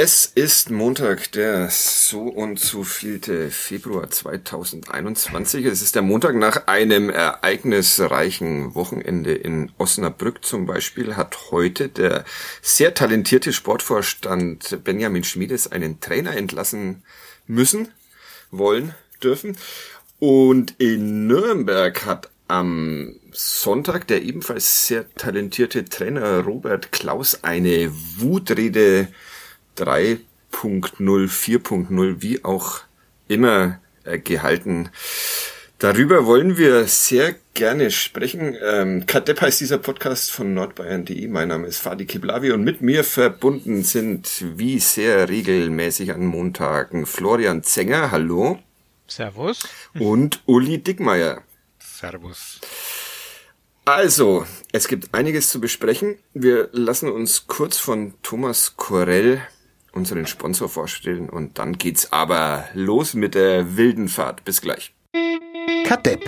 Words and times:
Es 0.00 0.26
ist 0.32 0.70
Montag, 0.70 1.32
der 1.32 1.70
so 1.70 2.20
und 2.20 2.60
so 2.60 2.84
vielte 2.84 3.50
Februar 3.50 4.08
2021. 4.08 5.64
Es 5.64 5.82
ist 5.82 5.96
der 5.96 6.02
Montag 6.02 6.36
nach 6.36 6.68
einem 6.68 7.10
ereignisreichen 7.10 8.76
Wochenende 8.76 9.34
in 9.34 9.72
Osnabrück 9.76 10.44
zum 10.44 10.66
Beispiel 10.66 11.16
hat 11.16 11.50
heute 11.50 11.88
der 11.88 12.24
sehr 12.62 12.94
talentierte 12.94 13.52
Sportvorstand 13.52 14.84
Benjamin 14.84 15.24
Schmiedes 15.24 15.72
einen 15.72 15.98
Trainer 15.98 16.36
entlassen 16.36 17.02
müssen, 17.48 17.88
wollen, 18.52 18.94
dürfen. 19.20 19.56
Und 20.20 20.76
in 20.78 21.26
Nürnberg 21.26 22.06
hat 22.06 22.30
am 22.46 23.16
Sonntag 23.32 24.06
der 24.06 24.22
ebenfalls 24.22 24.86
sehr 24.86 25.12
talentierte 25.16 25.86
Trainer 25.86 26.44
Robert 26.44 26.92
Klaus 26.92 27.42
eine 27.42 27.90
Wutrede 28.18 29.08
3.0, 29.78 30.20
4.0, 31.00 32.22
wie 32.22 32.44
auch 32.44 32.80
immer 33.28 33.80
äh, 34.04 34.18
gehalten. 34.18 34.90
Darüber 35.78 36.26
wollen 36.26 36.56
wir 36.56 36.86
sehr 36.88 37.36
gerne 37.54 37.92
sprechen. 37.92 38.56
Ähm, 38.60 39.06
Kadepp 39.06 39.40
heißt 39.40 39.60
dieser 39.60 39.78
Podcast 39.78 40.32
von 40.32 40.52
nordbayern.de. 40.52 41.28
Mein 41.28 41.48
Name 41.48 41.68
ist 41.68 41.78
Fadi 41.78 42.04
Kiblavi 42.04 42.50
und 42.50 42.64
mit 42.64 42.82
mir 42.82 43.04
verbunden 43.04 43.84
sind 43.84 44.44
wie 44.56 44.80
sehr 44.80 45.28
regelmäßig 45.28 46.12
an 46.12 46.26
Montagen 46.26 47.06
Florian 47.06 47.62
Zenger, 47.62 48.10
hallo. 48.10 48.58
Servus. 49.06 49.68
Und 49.98 50.42
Uli 50.46 50.78
Dickmeier. 50.78 51.42
Servus. 51.78 52.60
Also, 53.84 54.44
es 54.72 54.86
gibt 54.88 55.14
einiges 55.14 55.48
zu 55.48 55.60
besprechen. 55.60 56.18
Wir 56.34 56.68
lassen 56.72 57.08
uns 57.08 57.46
kurz 57.46 57.78
von 57.78 58.14
Thomas 58.22 58.76
Korell 58.76 59.40
unseren 59.98 60.26
Sponsor 60.26 60.68
vorstellen 60.68 61.28
und 61.28 61.58
dann 61.58 61.76
geht's 61.76 62.12
aber 62.12 62.64
los 62.72 63.14
mit 63.14 63.34
der 63.34 63.76
wilden 63.76 64.08
Fahrt. 64.08 64.44
Bis 64.44 64.62
gleich. 64.62 64.94
Kadepp, 65.84 66.24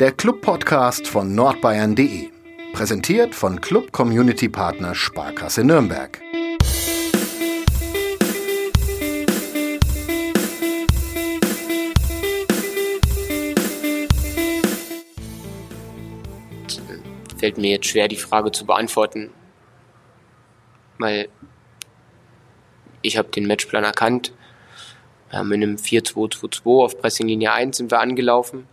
der 0.00 0.12
Club-Podcast 0.12 1.06
von 1.06 1.34
nordbayern.de. 1.34 2.30
Präsentiert 2.72 3.34
von 3.34 3.60
Club 3.60 3.92
Community 3.92 4.48
Partner 4.48 4.96
Sparkasse 4.96 5.62
Nürnberg. 5.62 6.20
Fällt 17.38 17.58
mir 17.58 17.70
jetzt 17.70 17.86
schwer, 17.86 18.08
die 18.08 18.16
Frage 18.16 18.50
zu 18.50 18.66
beantworten, 18.66 19.30
weil 20.98 21.28
ich 23.04 23.18
habe 23.18 23.28
den 23.28 23.46
Matchplan 23.46 23.84
erkannt. 23.84 24.32
Wir 25.28 25.38
haben 25.38 25.52
in 25.52 25.62
einem 25.62 25.76
4-2-2-2 25.76 26.84
auf 26.84 26.98
Pressinglinie 26.98 27.52
1 27.52 27.76
sind 27.76 27.90
wir 27.90 28.00
angelaufen. 28.00 28.66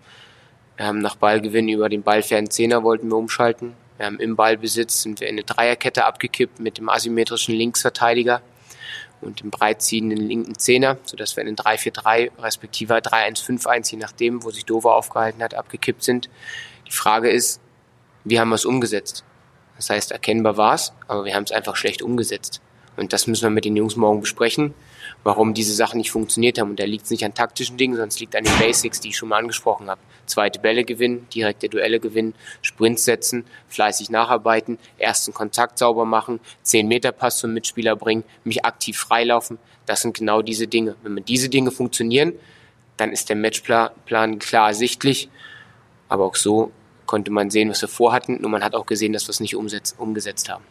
Wir 0.78 0.86
haben 0.86 1.00
nach 1.00 1.16
Ballgewinn 1.16 1.68
über 1.68 1.90
den 1.90 2.02
ballfernen 2.02 2.50
Zehner 2.50 2.84
wollten 2.84 3.10
wir 3.10 3.18
umschalten. 3.18 3.74
Wir 3.98 4.06
haben 4.06 4.20
im 4.20 4.38
Ballbesitz 4.38 5.02
sind 5.02 5.20
wir 5.20 5.28
in 5.28 5.36
eine 5.36 5.44
Dreierkette 5.44 6.06
abgekippt 6.06 6.60
mit 6.60 6.78
dem 6.78 6.88
asymmetrischen 6.88 7.54
Linksverteidiger 7.56 8.42
und 9.20 9.42
dem 9.42 9.52
breitziehenden 9.52 10.18
linken 10.18 10.58
Zehner, 10.58 10.98
sodass 11.04 11.36
wir 11.36 11.42
in 11.42 11.54
den 11.54 11.58
3-4-3 11.58 12.32
respektive 12.40 12.96
3-1-5-1, 12.96 13.92
je 13.92 13.98
nachdem, 13.98 14.44
wo 14.44 14.50
sich 14.50 14.66
Dover 14.66 14.96
aufgehalten 14.96 15.44
hat, 15.44 15.54
abgekippt 15.54 16.04
sind. 16.04 16.30
Die 16.88 16.92
Frage 16.92 17.30
ist, 17.30 17.60
wie 18.24 18.40
haben 18.40 18.50
wir 18.50 18.56
es 18.56 18.66
umgesetzt? 18.66 19.26
Das 19.76 19.90
heißt, 19.90 20.12
erkennbar 20.12 20.56
war 20.56 20.76
es, 20.76 20.94
aber 21.08 21.26
wir 21.26 21.36
haben 21.36 21.44
es 21.44 21.52
einfach 21.52 21.76
schlecht 21.76 22.02
umgesetzt. 22.02 22.62
Und 22.98 23.14
das 23.14 23.26
müssen 23.28 23.44
wir 23.44 23.50
mit 23.50 23.66
den 23.66 23.76
Jungs 23.76 23.96
morgen 23.96 24.20
besprechen, 24.20 24.74
warum 25.24 25.54
diese 25.54 25.74
Sachen 25.74 25.98
nicht 25.98 26.12
funktioniert 26.12 26.60
haben. 26.60 26.72
Und 26.72 26.80
da 26.80 26.84
liegt 26.84 27.06
es 27.06 27.12
nicht 27.12 27.24
an 27.24 27.34
taktischen 27.34 27.78
Dingen, 27.78 27.94
sondern 27.94 28.10
es 28.10 28.20
liegt 28.20 28.36
an 28.36 28.44
den 28.44 28.58
Basics, 28.60 29.00
die 29.00 29.10
ich 29.10 29.18
schon 29.18 29.30
mal 29.30 29.38
angesprochen 29.38 29.90
habe. 29.90 30.02
Zweite 30.26 30.60
Bälle 30.60 30.84
gewinnen, 30.84 31.28
direkte 31.34 31.70
Duelle 31.70 32.00
gewinnen, 32.00 32.36
Sprints 32.62 33.06
setzen, 33.06 33.46
fleißig 33.70 34.10
nacharbeiten, 34.10 34.78
ersten 34.98 35.34
Kontakt 35.34 35.78
sauber 35.78 36.06
machen, 36.06 36.40
10 36.64 36.88
Meter 36.88 37.12
Pass 37.12 37.40
zum 37.40 37.54
Mitspieler 37.54 37.96
bringen, 37.96 38.24
mich 38.44 38.66
aktiv 38.66 38.98
freilaufen. 38.98 39.58
Das 39.86 40.02
sind 40.02 40.16
genau 40.16 40.42
diese 40.42 40.68
Dinge. 40.68 40.96
Wenn 41.02 41.14
mir 41.16 41.22
diese 41.22 41.50
Dinge 41.50 41.72
funktionieren, 41.72 42.34
dann 42.98 43.12
ist 43.12 43.30
der 43.30 43.36
Matchplan 43.36 44.40
klar 44.40 44.68
ersichtlich. 44.68 45.30
Aber 46.08 46.26
auch 46.26 46.36
so 46.36 46.72
konnte 47.06 47.32
man 47.32 47.50
sehen, 47.50 47.70
was 47.70 47.82
wir 47.82 47.90
vorhatten. 47.90 48.40
Nur 48.42 48.52
man 48.52 48.64
hat 48.64 48.76
auch 48.76 48.86
gesehen, 48.86 49.14
dass 49.14 49.28
wir 49.28 49.32
es 49.32 49.40
nicht 49.40 49.56
umgesetzt 49.56 50.50
haben. 50.50 50.64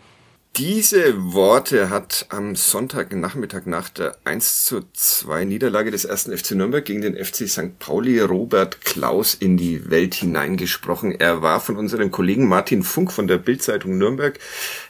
Diese 0.57 1.33
Worte 1.33 1.91
hat 1.91 2.27
am 2.31 2.57
Sonntagnachmittag 2.57 3.67
nach 3.67 3.89
der 3.89 4.17
1 4.25 4.65
zu 4.65 4.81
2 4.93 5.45
Niederlage 5.45 5.93
des 5.93 6.05
ersten 6.05 6.37
FC 6.37 6.53
Nürnberg 6.53 6.85
gegen 6.85 7.03
den 7.03 7.17
FC 7.17 7.49
St. 7.49 7.79
Pauli 7.79 8.19
Robert 8.21 8.81
Klaus 8.81 9.35
in 9.35 9.57
die 9.57 9.91
Welt 9.91 10.15
hineingesprochen. 10.15 11.19
Er 11.19 11.41
war 11.41 11.61
von 11.61 11.77
unserem 11.77 12.11
Kollegen 12.11 12.49
Martin 12.49 12.83
Funk 12.83 13.13
von 13.13 13.29
der 13.29 13.39
Bildzeitung 13.39 13.97
Nürnberg 13.97 14.41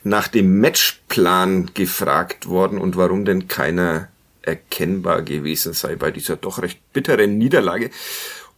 nach 0.02 0.28
dem 0.28 0.60
Matchplan 0.60 1.70
gefragt 1.74 2.48
worden 2.48 2.78
und 2.78 2.96
warum 2.96 3.26
denn 3.26 3.46
keiner 3.46 4.08
erkennbar 4.42 5.20
gewesen 5.20 5.74
sei 5.74 5.94
bei 5.94 6.10
dieser 6.10 6.36
doch 6.36 6.62
recht 6.62 6.80
bitteren 6.94 7.36
Niederlage. 7.36 7.90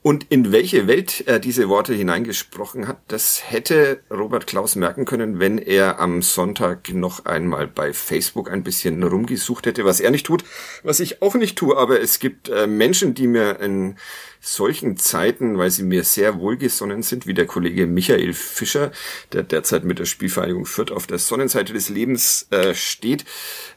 Und 0.02 0.26
in 0.30 0.50
welche 0.50 0.88
Welt 0.88 1.22
er 1.26 1.38
diese 1.38 1.68
Worte 1.68 1.94
hineingesprochen 1.94 2.88
hat, 2.88 2.98
das 3.06 3.40
hätte 3.48 4.00
Robert 4.10 4.48
Klaus 4.48 4.74
merken 4.74 5.04
können, 5.04 5.38
wenn 5.38 5.58
er 5.58 6.00
am 6.00 6.22
Sonntag 6.22 6.92
noch 6.92 7.24
einmal 7.24 7.68
bei 7.68 7.92
Facebook 7.92 8.50
ein 8.50 8.64
bisschen 8.64 9.00
rumgesucht 9.04 9.64
hätte, 9.64 9.84
was 9.84 10.00
er 10.00 10.10
nicht 10.10 10.26
tut, 10.26 10.44
was 10.82 10.98
ich 10.98 11.22
auch 11.22 11.36
nicht 11.36 11.56
tue. 11.56 11.76
Aber 11.76 12.00
es 12.00 12.18
gibt 12.18 12.48
äh, 12.48 12.66
Menschen, 12.66 13.14
die 13.14 13.28
mir 13.28 13.60
in 13.60 13.96
solchen 14.40 14.96
Zeiten, 14.96 15.56
weil 15.56 15.70
sie 15.70 15.84
mir 15.84 16.02
sehr 16.02 16.40
wohlgesonnen 16.40 17.02
sind, 17.02 17.28
wie 17.28 17.34
der 17.34 17.46
Kollege 17.46 17.86
Michael 17.86 18.32
Fischer, 18.32 18.90
der 19.32 19.44
derzeit 19.44 19.84
mit 19.84 20.00
der 20.00 20.04
Spielvereinigung 20.06 20.66
Fürth 20.66 20.90
auf 20.90 21.06
der 21.06 21.20
Sonnenseite 21.20 21.72
des 21.72 21.88
Lebens 21.88 22.48
äh, 22.50 22.74
steht, 22.74 23.24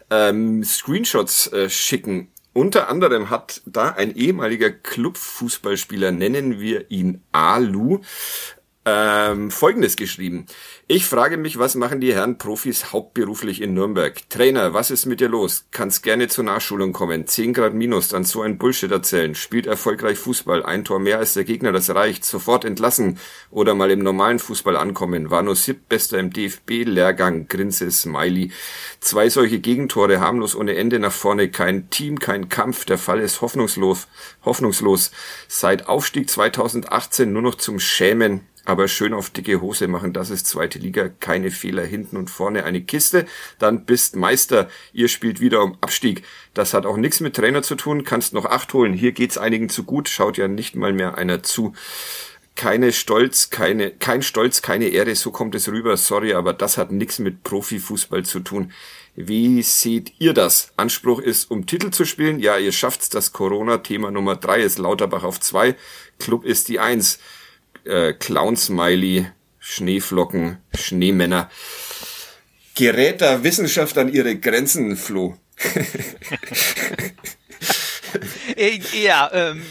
ähm, 0.09 0.64
Screenshots 0.64 1.53
äh, 1.53 1.69
schicken 1.69 2.30
unter 2.56 2.88
anderem 2.88 3.30
hat 3.30 3.62
da 3.66 3.90
ein 3.90 4.16
ehemaliger 4.16 4.72
Clubfußballspieler, 4.72 6.14
nennen 6.14 6.62
wir 6.62 6.90
ihn 6.90 7.22
Alu, 7.34 8.00
ähm, 8.85 9.50
Folgendes 9.50 9.96
geschrieben. 9.96 10.46
Ich 10.88 11.07
frage 11.07 11.38
mich, 11.38 11.57
was 11.57 11.73
machen 11.73 12.00
die 12.00 12.13
Herren 12.13 12.38
Profis 12.38 12.94
hauptberuflich 12.94 13.59
in 13.59 13.73
Nürnberg? 13.73 14.29
Trainer, 14.29 14.75
was 14.75 14.91
ist 14.91 15.07
mit 15.07 15.19
dir 15.19 15.28
los? 15.28 15.66
Kannst 15.72 16.03
gerne 16.03 16.28
zur 16.28 16.44
Nachschulung 16.44 16.94
kommen. 16.94 17.25
10 17.25 17.53
Grad 17.53 17.73
minus, 17.73 18.09
dann 18.09 18.23
so 18.23 18.44
ein 18.44 18.59
Bullshit 18.59 18.91
erzählen. 18.91 19.34
Spielt 19.34 19.66
erfolgreich 19.66 20.19
Fußball, 20.19 20.63
ein 20.63 20.85
Tor 20.85 21.00
mehr 21.00 21.18
als 21.18 21.34
der 21.34 21.44
Gegner, 21.44 21.72
das 21.72 21.90
reicht. 21.90 22.25
Sofort 22.25 22.63
entlassen 22.63 23.18
oder 23.50 23.73
mal 23.73 23.90
im 23.90 24.00
normalen 24.00 24.38
Fußball 24.38 24.78
ankommen. 24.78 25.31
War 25.31 25.41
nur 25.41 25.56
siebtbester 25.56 26.19
im 26.19 26.31
DFB-Lehrgang, 26.31 27.47
Grinse, 27.47 27.90
Smiley. 27.90 28.52
Zwei 29.00 29.29
solche 29.29 29.59
Gegentore, 29.59 30.19
harmlos 30.19 30.56
ohne 30.56 30.75
Ende 30.75 31.00
nach 31.00 31.12
vorne. 31.12 31.50
Kein 31.50 31.90
Team, 31.90 32.19
kein 32.19 32.50
Kampf. 32.50 32.85
Der 32.85 33.00
Fall 33.00 33.19
ist 33.19 33.41
hoffnungslos. 33.41 34.07
Hoffnungslos. 34.44 35.09
Seit 35.47 35.88
Aufstieg 35.88 36.29
2018 36.29 37.34
nur 37.34 37.41
noch 37.41 37.56
zum 37.56 37.79
Schämen 37.79 38.41
aber 38.66 38.88
schön 38.88 39.14
auf 39.14 39.30
dicke 39.30 39.62
Hose 39.62 39.88
machen, 39.88 40.12
das 40.12 40.30
ist 40.30 40.48
zweite 40.48 40.80
Liga, 40.80 41.08
keine 41.08 41.52
Fehler 41.52 41.86
hinten 41.86 42.17
und 42.17 42.29
vorne 42.29 42.64
eine 42.66 42.82
Kiste, 42.82 43.26
dann 43.59 43.85
bist 43.85 44.16
Meister, 44.16 44.67
ihr 44.91 45.08
spielt 45.08 45.40
wieder 45.40 45.64
um 45.64 45.78
Abstieg. 45.82 46.23
Das 46.53 46.73
hat 46.73 46.85
auch 46.85 46.97
nichts 46.97 47.20
mit 47.20 47.35
Trainer 47.35 47.62
zu 47.62 47.76
tun, 47.76 48.03
kannst 48.03 48.34
noch 48.34 48.46
acht 48.46 48.73
holen, 48.73 48.94
hier 48.94 49.12
geht's 49.12 49.38
einigen 49.38 49.70
zu 49.70 49.84
gut, 49.84 50.09
schaut 50.09 50.38
ja 50.38 50.47
nicht 50.47 50.76
mal 50.76 50.94
mehr 50.94 51.17
einer 51.17 51.44
zu. 51.44 51.73
Keine 52.56 52.94
Stolz, 52.94 53.50
keine, 53.50 53.91
kein 53.91 54.22
Stolz, 54.22 54.62
keine 54.62 54.88
Ehre, 54.88 55.14
so 55.16 55.29
kommt 55.29 55.56
es 55.56 55.67
rüber, 55.67 55.97
sorry, 55.97 56.34
aber 56.34 56.53
das 56.53 56.78
hat 56.78 56.91
nichts 56.91 57.20
mit 57.20 57.44
Profifußball 57.44 58.23
zu 58.23 58.40
tun. 58.40 58.72
Wie 59.17 59.62
seht 59.62 60.14
ihr 60.20 60.34
das? 60.34 60.73
Anspruch 60.76 61.20
ist, 61.20 61.50
um 61.50 61.66
Titel 61.66 61.90
zu 61.91 62.03
spielen. 62.03 62.38
Ja, 62.40 62.58
ihr 62.58 62.73
schafft's. 62.73 63.09
Das 63.09 63.32
Corona-Thema 63.32 64.12
Nummer 64.12 64.35
drei 64.35 64.62
ist 64.62 64.78
Lauterbach 64.78 65.23
auf 65.23 65.40
zwei. 65.40 65.76
Club 66.20 66.44
ist 66.44 66.67
die 66.67 66.79
eins 66.79 67.20
äh, 67.85 68.14
Clown-Smiley, 68.14 69.28
Schneeflocken, 69.59 70.58
Schneemänner. 70.73 71.49
Gerät 72.76 73.22
da 73.22 73.43
Wissenschaft 73.43 73.97
an 73.97 74.11
ihre 74.11 74.37
Grenzen, 74.37 74.96
Flo? 74.96 75.37
Äh, 78.55 78.79
ja, 79.03 79.29
ähm, 79.34 79.61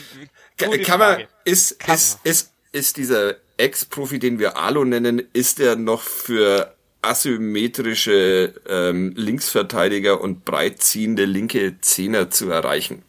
kann 0.59 0.99
man, 0.99 1.25
ist, 1.45 1.79
kann 1.81 1.95
ist, 1.95 2.19
ist, 2.25 2.53
ist 2.73 2.97
dieser 2.99 3.37
Ex-Profi, 3.57 4.19
den 4.19 4.39
wir 4.39 4.59
Alo 4.59 4.85
nennen, 4.85 5.23
ist 5.33 5.59
der 5.59 5.77
noch 5.77 6.03
für 6.03 6.75
asymmetrische 7.03 8.55
ähm, 8.69 9.13
Linksverteidiger 9.17 10.21
und 10.21 10.45
breit 10.45 10.83
ziehende 10.83 11.25
linke 11.25 11.81
Zehner 11.81 12.31
zu 12.31 12.51
erreichen. 12.51 13.03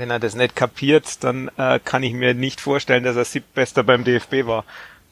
Wenn 0.00 0.08
er 0.08 0.18
das 0.18 0.34
nicht 0.34 0.56
kapiert, 0.56 1.22
dann 1.24 1.50
äh, 1.58 1.78
kann 1.78 2.02
ich 2.02 2.14
mir 2.14 2.32
nicht 2.32 2.62
vorstellen, 2.62 3.04
dass 3.04 3.16
er 3.16 3.26
siebtbester 3.26 3.82
beim 3.84 4.02
DFB 4.02 4.46
war. 4.46 4.64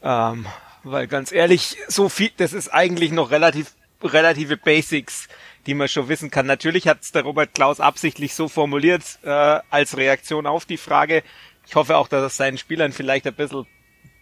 Ähm, 0.02 0.46
weil 0.82 1.06
ganz 1.08 1.31
ehrlich, 1.31 1.76
so 1.88 2.08
viel, 2.08 2.31
das 2.38 2.55
ist 2.55 2.70
eigentlich 2.70 3.12
noch 3.12 3.31
relativ 3.31 3.75
relative 4.02 4.56
Basics, 4.56 5.29
die 5.67 5.75
man 5.75 5.88
schon 5.88 6.08
wissen 6.08 6.31
kann. 6.31 6.46
Natürlich 6.46 6.88
hat 6.88 7.02
es 7.02 7.12
der 7.12 7.25
Robert 7.25 7.52
Klaus 7.52 7.81
absichtlich 7.81 8.35
so 8.35 8.49
formuliert 8.49 9.19
äh, 9.25 9.61
als 9.69 9.99
Reaktion 9.99 10.46
auf 10.46 10.64
die 10.64 10.79
Frage. 10.79 11.23
Ich 11.67 11.75
hoffe 11.75 11.99
auch, 11.99 12.08
dass 12.08 12.25
es 12.25 12.38
seinen 12.38 12.56
Spielern 12.56 12.93
vielleicht 12.93 13.26
ein 13.26 13.35
bisschen 13.35 13.67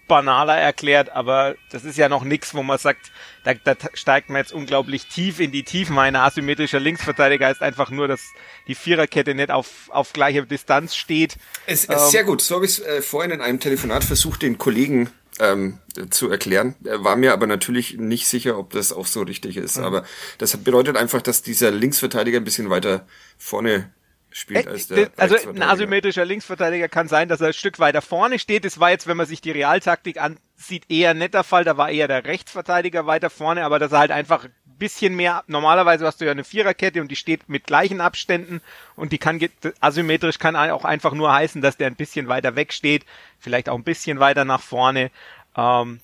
banaler 0.08 0.56
erklärt, 0.56 1.10
aber 1.10 1.56
das 1.70 1.84
ist 1.84 1.96
ja 1.96 2.08
noch 2.08 2.24
nichts, 2.24 2.54
wo 2.54 2.62
man 2.62 2.78
sagt, 2.78 3.10
da, 3.44 3.54
da 3.54 3.74
steigt 3.94 4.28
man 4.28 4.38
jetzt 4.38 4.52
unglaublich 4.52 5.06
tief 5.06 5.40
in 5.40 5.52
die 5.52 5.62
Tiefen. 5.62 5.98
Ein 5.98 6.16
asymmetrischer 6.16 6.80
Linksverteidiger 6.80 7.50
ist 7.50 7.62
einfach 7.62 7.90
nur, 7.90 8.08
dass 8.08 8.22
die 8.66 8.74
Viererkette 8.74 9.34
nicht 9.34 9.50
auf, 9.50 9.90
auf 9.90 10.12
gleicher 10.12 10.42
Distanz 10.42 10.94
steht. 10.96 11.36
Es 11.66 11.84
ist 11.84 11.90
ähm, 11.90 12.10
sehr 12.10 12.24
gut. 12.24 12.40
So 12.40 12.56
habe 12.56 12.64
ich 12.64 12.72
es 12.72 12.80
äh, 12.80 13.02
vorhin 13.02 13.30
in 13.30 13.40
einem 13.40 13.60
Telefonat 13.60 14.04
versucht, 14.04 14.42
den 14.42 14.58
Kollegen 14.58 15.10
ähm, 15.38 15.78
zu 16.10 16.30
erklären. 16.30 16.74
Er 16.84 17.04
war 17.04 17.16
mir 17.16 17.32
aber 17.32 17.46
natürlich 17.46 17.98
nicht 17.98 18.26
sicher, 18.26 18.58
ob 18.58 18.70
das 18.70 18.92
auch 18.92 19.06
so 19.06 19.22
richtig 19.22 19.56
ist. 19.56 19.78
Mhm. 19.78 19.84
Aber 19.84 20.04
das 20.38 20.56
bedeutet 20.56 20.96
einfach, 20.96 21.22
dass 21.22 21.42
dieser 21.42 21.70
Linksverteidiger 21.70 22.38
ein 22.38 22.44
bisschen 22.44 22.70
weiter 22.70 23.06
vorne 23.38 23.90
spielt 24.36 24.66
als 24.66 24.88
der 24.88 25.10
Also 25.16 25.36
ein 25.48 25.62
asymmetrischer 25.62 26.24
Linksverteidiger 26.24 26.88
kann 26.88 27.08
sein, 27.08 27.28
dass 27.28 27.40
er 27.40 27.48
ein 27.48 27.52
Stück 27.52 27.78
weiter 27.78 28.02
vorne 28.02 28.38
steht. 28.38 28.64
Das 28.64 28.78
war 28.78 28.90
jetzt, 28.90 29.06
wenn 29.06 29.16
man 29.16 29.26
sich 29.26 29.40
die 29.40 29.50
Realtaktik 29.50 30.20
ansieht, 30.20 30.84
eher 30.88 31.10
ein 31.10 31.18
netter 31.18 31.42
Fall. 31.42 31.64
Da 31.64 31.76
war 31.76 31.90
eher 31.90 32.08
der 32.08 32.24
Rechtsverteidiger 32.24 33.06
weiter 33.06 33.30
vorne, 33.30 33.64
aber 33.64 33.78
dass 33.78 33.92
er 33.92 33.98
halt 34.00 34.10
einfach 34.10 34.44
ein 34.44 34.52
bisschen 34.78 35.16
mehr, 35.16 35.42
normalerweise 35.46 36.04
hast 36.04 36.20
du 36.20 36.26
ja 36.26 36.32
eine 36.32 36.44
Viererkette 36.44 37.00
und 37.00 37.10
die 37.10 37.16
steht 37.16 37.48
mit 37.48 37.64
gleichen 37.64 38.00
Abständen 38.00 38.60
und 38.94 39.12
die 39.12 39.18
kann, 39.18 39.40
asymmetrisch 39.80 40.38
kann 40.38 40.54
auch 40.54 40.84
einfach 40.84 41.14
nur 41.14 41.32
heißen, 41.32 41.62
dass 41.62 41.78
der 41.78 41.86
ein 41.86 41.96
bisschen 41.96 42.28
weiter 42.28 42.56
weg 42.56 42.74
steht, 42.74 43.06
vielleicht 43.38 43.68
auch 43.70 43.76
ein 43.76 43.84
bisschen 43.84 44.20
weiter 44.20 44.44
nach 44.44 44.60
vorne. 44.60 45.10
Ähm, 45.56 46.00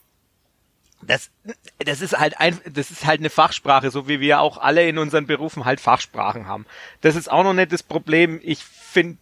das, 1.03 1.31
das 1.79 2.01
ist 2.01 2.19
halt 2.19 2.39
ein, 2.39 2.59
das 2.73 2.91
ist 2.91 3.07
halt 3.07 3.21
eine 3.21 3.31
Fachsprache, 3.31 3.91
so 3.91 4.09
wie 4.09 4.21
wir 4.21 4.41
auch 4.41 4.59
alle 4.59 4.89
in 4.89 4.99
unseren 4.99 5.27
Berufen 5.27 5.65
halt 5.65 5.81
Fachsprachen 5.81 6.47
haben. 6.47 6.67
Das 7.01 7.17
ist 7.17 7.31
auch 7.31 7.45
noch 7.45 7.55
nicht 7.55 7.73
das 7.73 7.83
Problem. 7.83 8.41
Ich 8.43 8.63
finde 8.65 9.19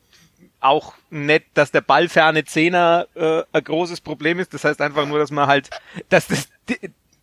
auch 0.60 0.94
nett, 1.08 1.44
dass 1.54 1.70
der 1.70 1.80
ballferne 1.80 2.44
Zehner 2.44 3.06
äh, 3.14 3.42
ein 3.52 3.64
großes 3.64 4.02
Problem 4.02 4.38
ist. 4.38 4.52
Das 4.52 4.64
heißt 4.64 4.80
einfach 4.80 5.06
nur, 5.06 5.18
dass 5.18 5.30
man 5.30 5.46
halt, 5.46 5.70
dass 6.10 6.26
das 6.26 6.48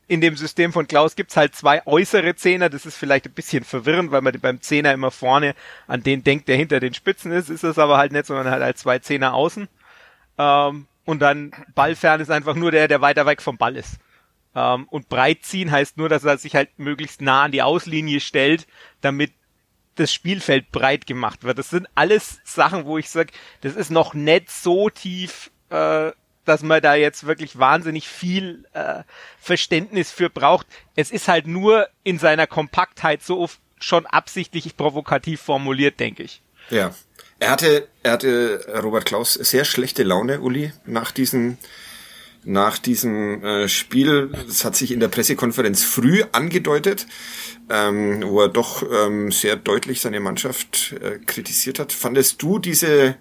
in 0.07 0.21
dem 0.21 0.35
System 0.35 0.73
von 0.73 0.87
Klaus 0.87 1.15
gibt's 1.15 1.37
halt 1.37 1.55
zwei 1.55 1.85
äußere 1.85 2.35
Zehner. 2.35 2.69
Das 2.69 2.85
ist 2.85 2.97
vielleicht 2.97 3.25
ein 3.25 3.33
bisschen 3.33 3.63
verwirrend, 3.63 4.11
weil 4.11 4.21
man 4.21 4.39
beim 4.39 4.61
Zehner 4.61 4.93
immer 4.93 5.11
vorne 5.11 5.53
an 5.85 6.01
den 6.01 6.23
denkt, 6.23 6.47
der 6.47 6.55
hinter 6.55 6.79
den 6.79 6.93
Spitzen 6.93 7.31
ist. 7.31 7.49
Ist 7.49 7.63
es 7.63 7.77
aber 7.77 7.97
halt 7.97 8.11
nicht, 8.11 8.25
sondern 8.25 8.49
halt 8.49 8.63
als 8.63 8.79
zwei 8.79 8.99
Zehner 8.99 9.33
außen. 9.33 9.67
Ähm, 10.37 10.87
und 11.05 11.19
dann 11.19 11.51
ballfern 11.75 12.21
ist 12.21 12.31
einfach 12.31 12.55
nur 12.55 12.71
der, 12.71 12.87
der 12.87 13.01
weiter 13.01 13.25
weg 13.25 13.41
vom 13.41 13.57
Ball 13.57 13.75
ist. 13.75 13.97
Ähm, 14.55 14.87
und 14.89 15.09
breit 15.09 15.43
ziehen 15.43 15.71
heißt 15.71 15.97
nur, 15.97 16.09
dass 16.09 16.23
er 16.23 16.37
sich 16.37 16.55
halt 16.55 16.77
möglichst 16.77 17.21
nah 17.21 17.43
an 17.43 17.51
die 17.51 17.61
Auslinie 17.61 18.19
stellt, 18.19 18.67
damit 19.01 19.31
das 19.95 20.13
Spielfeld 20.13 20.71
breit 20.71 21.07
gemacht 21.07 21.43
wird. 21.43 21.57
Das 21.57 21.69
sind 21.69 21.87
alles 21.95 22.39
Sachen, 22.43 22.85
wo 22.85 22.97
ich 22.97 23.09
sage, 23.09 23.33
das 23.61 23.75
ist 23.75 23.89
noch 23.89 24.13
nicht 24.13 24.51
so 24.51 24.89
tief, 24.89 25.51
äh, 25.69 26.11
dass 26.45 26.63
man 26.63 26.81
da 26.81 26.95
jetzt 26.95 27.25
wirklich 27.25 27.59
wahnsinnig 27.59 28.07
viel 28.07 28.65
äh, 28.73 29.03
Verständnis 29.39 30.11
für 30.11 30.29
braucht. 30.29 30.65
Es 30.95 31.11
ist 31.11 31.27
halt 31.27 31.45
nur 31.45 31.89
in 32.03 32.19
seiner 32.19 32.47
Kompaktheit 32.47 33.21
so 33.21 33.49
schon 33.79 34.05
absichtlich 34.05 34.77
provokativ 34.77 35.41
formuliert, 35.41 35.99
denke 35.99 36.23
ich. 36.23 36.41
Ja. 36.69 36.93
Er 37.39 37.51
hatte, 37.51 37.87
er 38.01 38.13
hatte 38.13 38.81
Robert 38.81 39.05
Klaus 39.05 39.35
sehr 39.35 39.63
schlechte 39.63 40.01
Laune, 40.01 40.41
Uli, 40.41 40.71
nach 40.85 41.11
diesem 41.11 41.59
nach 42.47 42.77
diesem 42.77 43.43
äh, 43.43 43.67
Spiel. 43.67 44.31
Das 44.47 44.63
hat 44.63 44.75
sich 44.75 44.91
in 44.91 44.99
der 44.99 45.09
Pressekonferenz 45.09 45.83
früh 45.83 46.23
angedeutet, 46.31 47.05
ähm, 47.69 48.23
wo 48.25 48.41
er 48.41 48.47
doch 48.47 48.83
ähm, 48.89 49.31
sehr 49.31 49.57
deutlich 49.57 50.01
seine 50.01 50.21
Mannschaft 50.21 50.95
äh, 51.01 51.19
kritisiert 51.19 51.77
hat. 51.77 51.91
Fandest 51.91 52.41
du 52.41 52.57
diese 52.57 53.15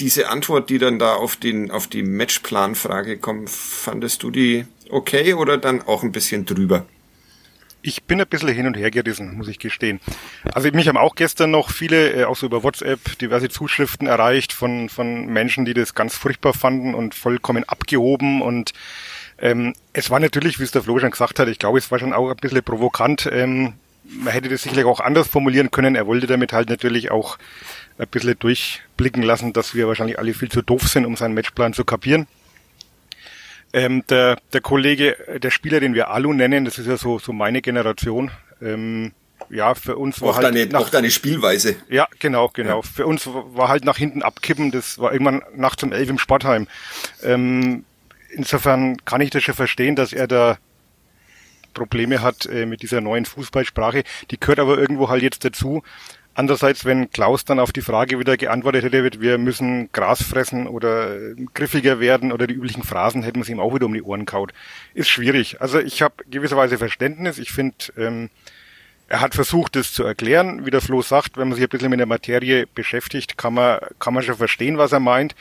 diese 0.00 0.28
Antwort, 0.28 0.70
die 0.70 0.78
dann 0.78 0.98
da 0.98 1.14
auf 1.14 1.36
den 1.36 1.70
auf 1.70 1.86
die 1.86 2.02
Matchplanfrage 2.02 3.18
kommt, 3.18 3.50
fandest 3.50 4.22
du 4.22 4.30
die 4.30 4.66
okay 4.90 5.34
oder 5.34 5.58
dann 5.58 5.82
auch 5.82 6.02
ein 6.02 6.12
bisschen 6.12 6.46
drüber? 6.46 6.86
Ich 7.86 8.04
bin 8.04 8.18
ein 8.18 8.26
bisschen 8.26 8.48
hin 8.48 8.66
und 8.66 8.78
her 8.78 8.90
gerissen, 8.90 9.36
muss 9.36 9.46
ich 9.46 9.58
gestehen. 9.58 10.00
Also 10.54 10.70
mich 10.72 10.88
haben 10.88 10.96
auch 10.96 11.16
gestern 11.16 11.50
noch 11.50 11.70
viele, 11.70 12.14
äh, 12.14 12.24
auch 12.24 12.34
so 12.34 12.46
über 12.46 12.62
WhatsApp, 12.62 13.18
diverse 13.18 13.50
Zuschriften 13.50 14.06
erreicht 14.06 14.54
von, 14.54 14.88
von 14.88 15.26
Menschen, 15.26 15.66
die 15.66 15.74
das 15.74 15.94
ganz 15.94 16.16
furchtbar 16.16 16.54
fanden 16.54 16.94
und 16.94 17.14
vollkommen 17.14 17.64
abgehoben 17.64 18.40
und 18.40 18.72
ähm, 19.38 19.74
es 19.92 20.08
war 20.08 20.18
natürlich, 20.18 20.58
wie 20.58 20.62
es 20.62 20.70
der 20.70 20.82
Flo 20.82 20.98
schon 20.98 21.10
gesagt 21.10 21.38
hat, 21.38 21.48
ich 21.48 21.58
glaube, 21.58 21.76
es 21.76 21.90
war 21.90 21.98
schon 21.98 22.14
auch 22.14 22.30
ein 22.30 22.36
bisschen 22.36 22.62
provokant. 22.62 23.28
Ähm, 23.30 23.74
man 24.04 24.32
hätte 24.32 24.48
das 24.48 24.62
sicherlich 24.62 24.86
auch 24.86 25.00
anders 25.00 25.28
formulieren 25.28 25.70
können. 25.70 25.94
Er 25.94 26.06
wollte 26.06 26.26
damit 26.26 26.54
halt 26.54 26.70
natürlich 26.70 27.10
auch 27.10 27.36
ein 27.98 28.06
bisschen 28.06 28.38
durchblicken 28.38 29.22
lassen, 29.22 29.52
dass 29.52 29.74
wir 29.74 29.88
wahrscheinlich 29.88 30.18
alle 30.18 30.32
viel 30.32 30.50
zu 30.50 30.62
doof 30.62 30.88
sind, 30.88 31.04
um 31.04 31.16
seinen 31.16 31.34
Matchplan 31.34 31.74
zu 31.74 31.84
kapieren. 31.84 32.26
Ähm, 33.74 34.04
der, 34.08 34.38
der 34.52 34.60
Kollege, 34.60 35.16
der 35.42 35.50
Spieler, 35.50 35.80
den 35.80 35.94
wir 35.94 36.08
Alu 36.08 36.32
nennen, 36.32 36.64
das 36.64 36.78
ist 36.78 36.86
ja 36.86 36.96
so, 36.96 37.18
so 37.18 37.32
meine 37.32 37.60
Generation. 37.60 38.30
Ähm, 38.62 39.10
ja, 39.50 39.74
für 39.74 39.96
uns 39.96 40.20
war 40.20 40.30
auch 40.30 40.36
halt 40.36 40.44
deine, 40.44 40.66
nach, 40.66 40.82
auch 40.82 40.90
deine 40.90 41.10
Spielweise. 41.10 41.74
Ja, 41.88 42.06
genau, 42.20 42.48
genau. 42.52 42.76
Ja. 42.76 42.82
Für 42.82 43.06
uns 43.06 43.26
war 43.26 43.66
halt 43.68 43.84
nach 43.84 43.96
hinten 43.96 44.22
abkippen. 44.22 44.70
Das 44.70 44.98
war 44.98 45.12
irgendwann 45.12 45.42
nachts 45.56 45.82
um 45.82 45.92
elf 45.92 46.08
im 46.08 46.18
Sportheim. 46.18 46.68
Ähm, 47.24 47.84
insofern 48.30 48.96
kann 49.04 49.20
ich 49.20 49.30
das 49.30 49.42
schon 49.42 49.56
verstehen, 49.56 49.96
dass 49.96 50.12
er 50.12 50.28
da 50.28 50.56
Probleme 51.74 52.22
hat 52.22 52.46
äh, 52.46 52.66
mit 52.66 52.82
dieser 52.82 53.00
neuen 53.00 53.24
Fußballsprache. 53.24 54.04
Die 54.30 54.38
gehört 54.38 54.60
aber 54.60 54.78
irgendwo 54.78 55.08
halt 55.08 55.24
jetzt 55.24 55.44
dazu. 55.44 55.82
Andererseits, 56.36 56.84
wenn 56.84 57.10
Klaus 57.10 57.44
dann 57.44 57.60
auf 57.60 57.72
die 57.72 57.80
Frage 57.80 58.18
wieder 58.18 58.36
geantwortet 58.36 58.84
hätte, 58.84 59.20
wir 59.20 59.38
müssen 59.38 59.90
Gras 59.92 60.22
fressen 60.22 60.66
oder 60.66 61.14
äh, 61.14 61.36
griffiger 61.54 62.00
werden 62.00 62.32
oder 62.32 62.48
die 62.48 62.54
üblichen 62.54 62.82
Phrasen, 62.82 63.22
hätten 63.22 63.36
wir 63.36 63.42
es 63.42 63.48
ihm 63.48 63.60
auch 63.60 63.72
wieder 63.72 63.86
um 63.86 63.94
die 63.94 64.02
Ohren 64.02 64.26
kaut. 64.26 64.52
Ist 64.94 65.08
schwierig. 65.08 65.60
Also 65.60 65.78
ich 65.78 66.02
habe 66.02 66.24
gewisserweise 66.28 66.76
Verständnis. 66.76 67.38
Ich 67.38 67.52
finde, 67.52 67.76
ähm, 67.96 68.30
er 69.08 69.20
hat 69.20 69.34
versucht, 69.34 69.76
das 69.76 69.92
zu 69.92 70.02
erklären. 70.02 70.66
Wie 70.66 70.70
der 70.70 70.80
Flo 70.80 71.02
sagt, 71.02 71.36
wenn 71.36 71.48
man 71.48 71.54
sich 71.56 71.64
ein 71.64 71.68
bisschen 71.68 71.90
mit 71.90 72.00
der 72.00 72.06
Materie 72.06 72.66
beschäftigt, 72.66 73.38
kann 73.38 73.54
man, 73.54 73.78
kann 74.00 74.12
man 74.12 74.24
schon 74.24 74.36
verstehen, 74.36 74.76
was 74.76 74.90
er 74.90 75.00
meint. 75.00 75.36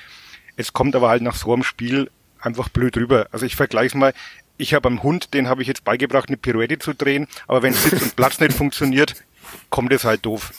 Es 0.57 0.73
kommt 0.73 0.95
aber 0.95 1.09
halt 1.09 1.23
nach 1.23 1.35
so 1.35 1.53
einem 1.53 1.63
Spiel 1.63 2.11
einfach 2.39 2.69
blöd 2.69 2.95
rüber. 2.97 3.27
Also 3.31 3.47
ich 3.47 3.55
vergleiche 3.55 3.97
mal, 3.97 4.13
ich 4.57 4.75
habe 4.75 4.87
am 4.87 5.01
Hund, 5.01 5.33
den 5.33 5.49
habe 5.49 5.63
ich 5.63 5.67
jetzt 5.67 5.83
beigebracht, 5.83 6.27
eine 6.27 6.37
Pirouette 6.37 6.77
zu 6.77 6.93
drehen, 6.93 7.27
aber 7.47 7.63
wenn 7.63 7.73
Sitz 7.73 8.01
und 8.01 8.15
Platz 8.15 8.39
nicht 8.39 8.53
funktioniert, 8.53 9.15
kommt 9.71 9.91
es 9.91 10.03
halt 10.03 10.25
doof. 10.25 10.51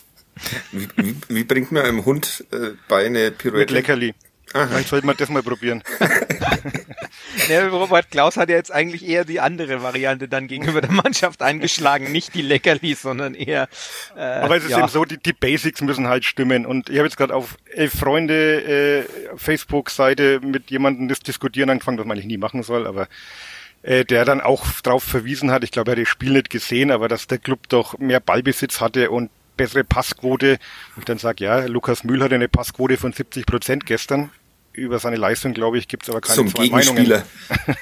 Wie, 0.73 0.89
wie, 0.97 1.17
wie 1.29 1.45
bringt 1.45 1.73
man 1.73 1.85
einem 1.85 2.05
Hund 2.05 2.45
äh, 2.53 2.71
bei 2.89 3.07
eine 3.07 3.31
Pirouette? 3.31 3.59
Mit 3.59 3.71
Leckerli. 3.71 4.15
Aha. 4.55 4.69
Vielleicht 4.69 4.89
sollte 4.89 5.07
man 5.07 5.17
das 5.17 5.29
mal 5.31 5.43
probieren. 5.43 5.83
ja, 7.49 7.67
Robert 7.67 8.13
Klaus 8.13 8.37
hat 8.37 8.49
ja 8.49 8.55
jetzt 8.55 8.71
eigentlich 8.71 9.05
eher 9.05 9.25
die 9.25 9.41
andere 9.41 9.83
Variante 9.83 10.29
dann 10.29 10.47
gegenüber 10.47 10.81
der 10.81 10.93
Mannschaft 10.93 11.43
eingeschlagen. 11.43 12.13
Nicht 12.13 12.35
die 12.35 12.43
Leckerlis, 12.43 13.03
sondern 13.03 13.35
eher. 13.35 13.69
Äh, 14.17 14.21
Aber 14.21 14.57
es 14.57 14.63
ist 14.63 14.71
ja. 14.71 14.79
eben 14.79 14.89
so, 14.89 15.05
die, 15.05 15.19
die 15.19 15.33
Basics 15.33 15.81
müssen 15.81 16.07
halt 16.07 16.25
stimmen. 16.25 16.67
Und 16.67 16.89
ich 16.89 16.99
habe 16.99 17.07
jetzt 17.07 17.17
gerade 17.17 17.35
auf 17.35 17.57
elf 17.73 17.95
Freunde 17.95 18.63
äh, 18.63 19.05
Facebook-Seite 19.37 20.39
mit 20.41 20.71
jemandem 20.71 21.09
das 21.09 21.19
diskutieren 21.19 21.71
angefangen, 21.71 21.99
was 21.99 22.07
man 22.07 22.17
eigentlich 22.17 22.29
nie 22.29 22.39
machen 22.39 22.63
soll, 22.63 22.87
aber 22.87 23.09
äh, 23.83 24.05
der 24.05 24.25
dann 24.25 24.41
auch 24.41 24.65
darauf 24.85 25.03
verwiesen 25.03 25.51
hat, 25.51 25.65
ich 25.65 25.73
glaube, 25.73 25.91
er 25.91 25.97
hat 25.97 26.03
das 26.03 26.09
Spiel 26.09 26.33
nicht 26.33 26.49
gesehen, 26.49 26.93
aber 26.93 27.09
dass 27.09 27.27
der 27.27 27.39
Club 27.39 27.69
doch 27.69 27.99
mehr 27.99 28.21
Ballbesitz 28.21 28.81
hatte 28.81 29.11
und 29.11 29.31
bessere 29.57 29.85
Passquote. 29.85 30.59
Und 30.97 31.09
dann 31.09 31.19
sage, 31.19 31.45
ja, 31.45 31.67
Lukas 31.67 32.05
Mühl 32.05 32.23
hatte 32.23 32.35
eine 32.35 32.49
Passquote 32.49 32.97
von 32.97 33.13
70 33.13 33.47
Prozent 33.47 33.87
gestern. 33.87 34.31
Über 34.73 34.99
seine 34.99 35.17
Leistung, 35.17 35.55
glaube 35.55 35.79
ich, 35.79 35.87
gibt 35.89 36.05
es 36.05 36.11
aber 36.11 36.21
keine 36.21 36.37
Zum 36.37 36.49
zwei 36.49 36.69
Meinungen. 36.69 37.23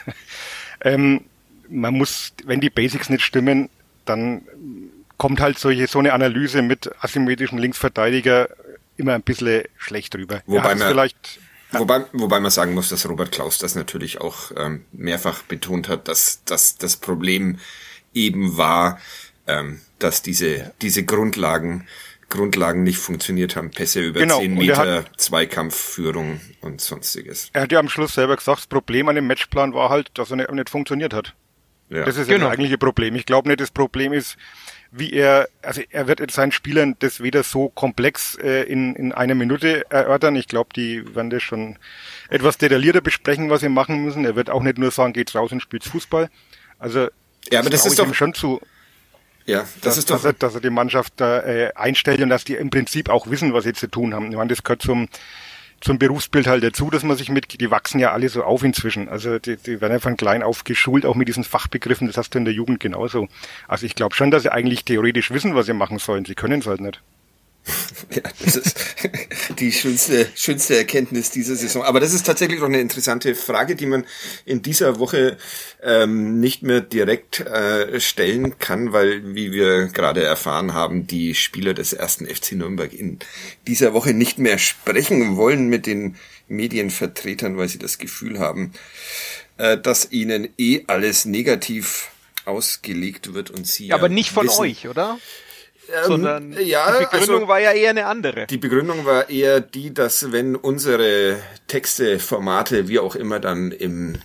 ähm, 0.83 1.23
man 1.69 1.95
muss, 1.95 2.33
wenn 2.45 2.61
die 2.61 2.71
Basics 2.71 3.09
nicht 3.09 3.25
stimmen, 3.25 3.71
dann 4.05 4.43
kommt 5.17 5.41
halt 5.41 5.59
solche, 5.59 5.87
so 5.87 5.99
eine 5.99 6.12
Analyse 6.12 6.62
mit 6.62 6.91
asymmetrischen 7.00 7.59
Linksverteidiger 7.59 8.49
immer 8.97 9.14
ein 9.14 9.23
bisschen 9.23 9.64
schlecht 9.79 10.14
rüber. 10.14 10.43
Wobei 10.47 10.75
man, 10.75 10.88
vielleicht, 10.88 11.38
wobei, 11.71 12.05
wobei 12.12 12.41
man 12.41 12.50
sagen 12.50 12.75
muss, 12.75 12.88
dass 12.88 13.09
Robert 13.09 13.33
Klaus 13.33 13.59
das 13.59 13.75
natürlich 13.75 14.21
auch 14.21 14.52
ähm, 14.57 14.85
mehrfach 14.93 15.43
betont 15.43 15.88
hat, 15.88 16.09
dass, 16.09 16.45
dass 16.45 16.76
das 16.76 16.97
Problem 16.97 17.59
eben 18.12 18.57
war, 18.57 18.99
ähm, 19.46 19.80
dass 19.99 20.22
diese, 20.22 20.72
diese 20.82 21.04
Grundlagen, 21.04 21.87
Grundlagen 22.28 22.82
nicht 22.82 22.99
funktioniert 22.99 23.56
haben. 23.56 23.70
Pässe 23.70 24.00
über 24.00 24.20
genau. 24.20 24.40
10 24.40 24.54
Meter, 24.54 24.76
hat, 24.76 25.20
Zweikampfführung 25.20 26.40
und 26.61 26.80
sonstiges. 26.80 27.50
Er 27.52 27.62
hat 27.62 27.72
ja 27.72 27.78
am 27.78 27.88
Schluss 27.88 28.14
selber 28.14 28.37
gesagt, 28.37 28.61
das 28.61 28.66
Problem 28.66 29.08
an 29.08 29.16
dem 29.16 29.26
Matchplan 29.26 29.75
war 29.75 29.90
halt, 29.90 30.11
dass 30.14 30.30
er 30.30 30.37
nicht, 30.37 30.50
nicht 30.50 30.70
funktioniert 30.70 31.12
hat. 31.12 31.34
Ja. 31.90 32.04
Das 32.04 32.16
ist 32.16 32.28
genau. 32.28 32.46
das 32.46 32.52
eigentliche 32.52 32.78
Problem. 32.78 33.14
Ich 33.16 33.26
glaube 33.26 33.49
nicht, 33.49 33.61
das 33.61 33.70
Problem 33.70 34.14
ist, 34.14 34.38
wie 34.92 35.12
er, 35.12 35.49
also 35.61 35.82
er 35.90 36.06
wird 36.06 36.30
seinen 36.30 36.52
Spielern 36.52 36.96
das 37.00 37.22
weder 37.22 37.42
so 37.42 37.68
komplex 37.68 38.37
äh, 38.37 38.62
in, 38.62 38.94
in 38.94 39.12
einer 39.12 39.34
Minute 39.34 39.90
erörtern. 39.90 40.37
Ich 40.37 40.49
glaube, 40.49 40.70
die 40.75 41.14
werden 41.14 41.30
das 41.30 41.42
schon 41.42 41.78
etwas 42.30 42.56
detaillierter 42.56 43.02
besprechen, 43.02 43.50
was 43.50 43.61
sie 43.61 43.68
machen 43.68 44.04
müssen. 44.04 44.25
Er 44.25 44.37
wird 44.37 44.49
auch 44.49 44.62
nicht 44.62 44.78
nur 44.78 44.90
sagen, 44.90 45.12
geht 45.12 45.34
raus 45.34 45.52
und 45.52 45.61
spielt 45.61 45.84
Fußball. 45.84 46.30
Also 46.78 47.08
ja, 47.50 47.61
aber 47.61 47.70
das 47.70 47.84
ist 47.84 47.99
doch 47.99 48.14
schon 48.14 48.34
zu. 48.34 48.61
Ja, 49.46 49.61
das 49.61 49.80
dass, 49.80 49.99
ist 49.99 50.11
doch. 50.11 50.16
Dass 50.16 50.25
er, 50.25 50.32
dass 50.34 50.54
er 50.54 50.61
die 50.61 50.70
Mannschaft 50.70 51.14
da 51.16 51.40
äh, 51.40 51.72
einstellt 51.75 52.20
und 52.20 52.28
dass 52.28 52.44
die 52.44 52.54
im 52.54 52.70
Prinzip 52.70 53.08
auch 53.08 53.28
wissen, 53.28 53.52
was 53.52 53.64
sie 53.64 53.72
zu 53.72 53.88
tun 53.88 54.14
haben. 54.14 54.30
Ich 54.30 54.37
meine, 54.37 54.49
das 54.49 54.62
gehört 54.62 54.82
zum 54.82 55.08
zum 55.82 55.99
Berufsbild 55.99 56.46
halt 56.46 56.62
dazu, 56.62 56.90
dass 56.90 57.02
man 57.02 57.16
sich 57.16 57.28
mit, 57.28 57.61
die 57.61 57.70
wachsen 57.70 57.99
ja 57.99 58.12
alle 58.12 58.28
so 58.28 58.44
auf 58.44 58.62
inzwischen. 58.62 59.08
Also 59.08 59.40
die, 59.40 59.56
die 59.56 59.80
werden 59.80 59.94
ja 59.94 59.99
von 59.99 60.16
klein 60.16 60.44
auf 60.44 60.62
geschult, 60.62 61.04
auch 61.04 61.16
mit 61.16 61.26
diesen 61.26 61.42
Fachbegriffen, 61.42 62.06
das 62.06 62.16
hast 62.16 62.34
du 62.34 62.38
in 62.38 62.44
der 62.44 62.54
Jugend 62.54 62.78
genauso. 62.78 63.26
Also 63.66 63.84
ich 63.84 63.96
glaube 63.96 64.14
schon, 64.14 64.30
dass 64.30 64.44
sie 64.44 64.52
eigentlich 64.52 64.84
theoretisch 64.84 65.32
wissen, 65.32 65.56
was 65.56 65.66
sie 65.66 65.72
machen 65.72 65.99
sollen. 65.99 66.25
Sie 66.25 66.37
können 66.37 66.61
es 66.61 66.68
halt 66.68 66.80
nicht. 66.80 67.02
Ja, 68.14 68.23
das 68.45 68.57
ist 68.57 68.76
die 69.59 69.73
schönste, 69.73 70.28
schönste 70.35 70.76
Erkenntnis 70.76 71.31
dieser 71.31 71.57
Saison. 71.57 71.83
Aber 71.83 72.00
das 72.00 72.12
ist 72.12 72.26
tatsächlich 72.26 72.61
auch 72.61 72.66
eine 72.66 72.81
interessante 72.81 73.35
Frage, 73.35 73.75
die 73.75 73.87
man 73.87 74.04
in 74.45 74.61
dieser 74.62 74.99
Woche 74.99 75.38
ähm, 75.83 76.40
nicht 76.40 76.62
mehr 76.62 76.81
direkt 76.81 77.40
äh, 77.40 78.00
stellen 78.00 78.59
kann, 78.59 78.92
weil, 78.92 79.35
wie 79.35 79.52
wir 79.52 79.87
gerade 79.87 80.23
erfahren 80.23 80.75
haben, 80.75 81.07
die 81.07 81.35
Spieler 81.35 81.75
des 81.75 81.92
ersten 81.92 82.26
FC 82.26 82.52
Nürnberg 82.52 82.92
in 82.92 83.19
dieser 83.66 83.95
Woche 83.95 84.12
nicht 84.12 84.38
mehr 84.38 84.59
sprechen 84.59 85.37
wollen 85.37 85.69
mit 85.69 85.87
den 85.87 86.16
Medienvertretern, 86.49 87.57
weil 87.57 87.69
sie 87.69 87.78
das 87.78 87.99
Gefühl 87.99 88.38
haben, 88.38 88.73
äh, 89.57 89.78
dass 89.78 90.11
ihnen 90.11 90.49
eh 90.59 90.83
alles 90.87 91.25
negativ 91.25 92.11
ausgelegt 92.45 93.35
wird 93.35 93.50
und 93.50 93.66
sie. 93.66 93.88
Ja, 93.88 93.95
aber 93.95 94.09
nicht 94.09 94.31
von 94.31 94.47
wissen, 94.47 94.61
euch, 94.61 94.88
oder? 94.88 95.19
Ähm, 95.92 96.04
sondern 96.06 96.52
ja, 96.64 96.99
die 96.99 97.04
Begründung 97.04 97.34
also, 97.34 97.49
war 97.49 97.61
ja 97.61 97.72
eher 97.72 97.90
eine 97.90 98.06
andere. 98.06 98.46
Die 98.46 98.58
Begründung 98.58 99.04
war 99.04 99.28
eher 99.28 99.61
die, 99.61 99.92
dass 99.92 100.32
wenn 100.32 100.56
unsere 100.56 101.38
Texte, 101.66 102.18
Formate, 102.18 102.88
wie 102.88 102.99
auch 102.99 103.14
immer 103.14 103.40
dann 103.40 103.72
im 103.72 104.16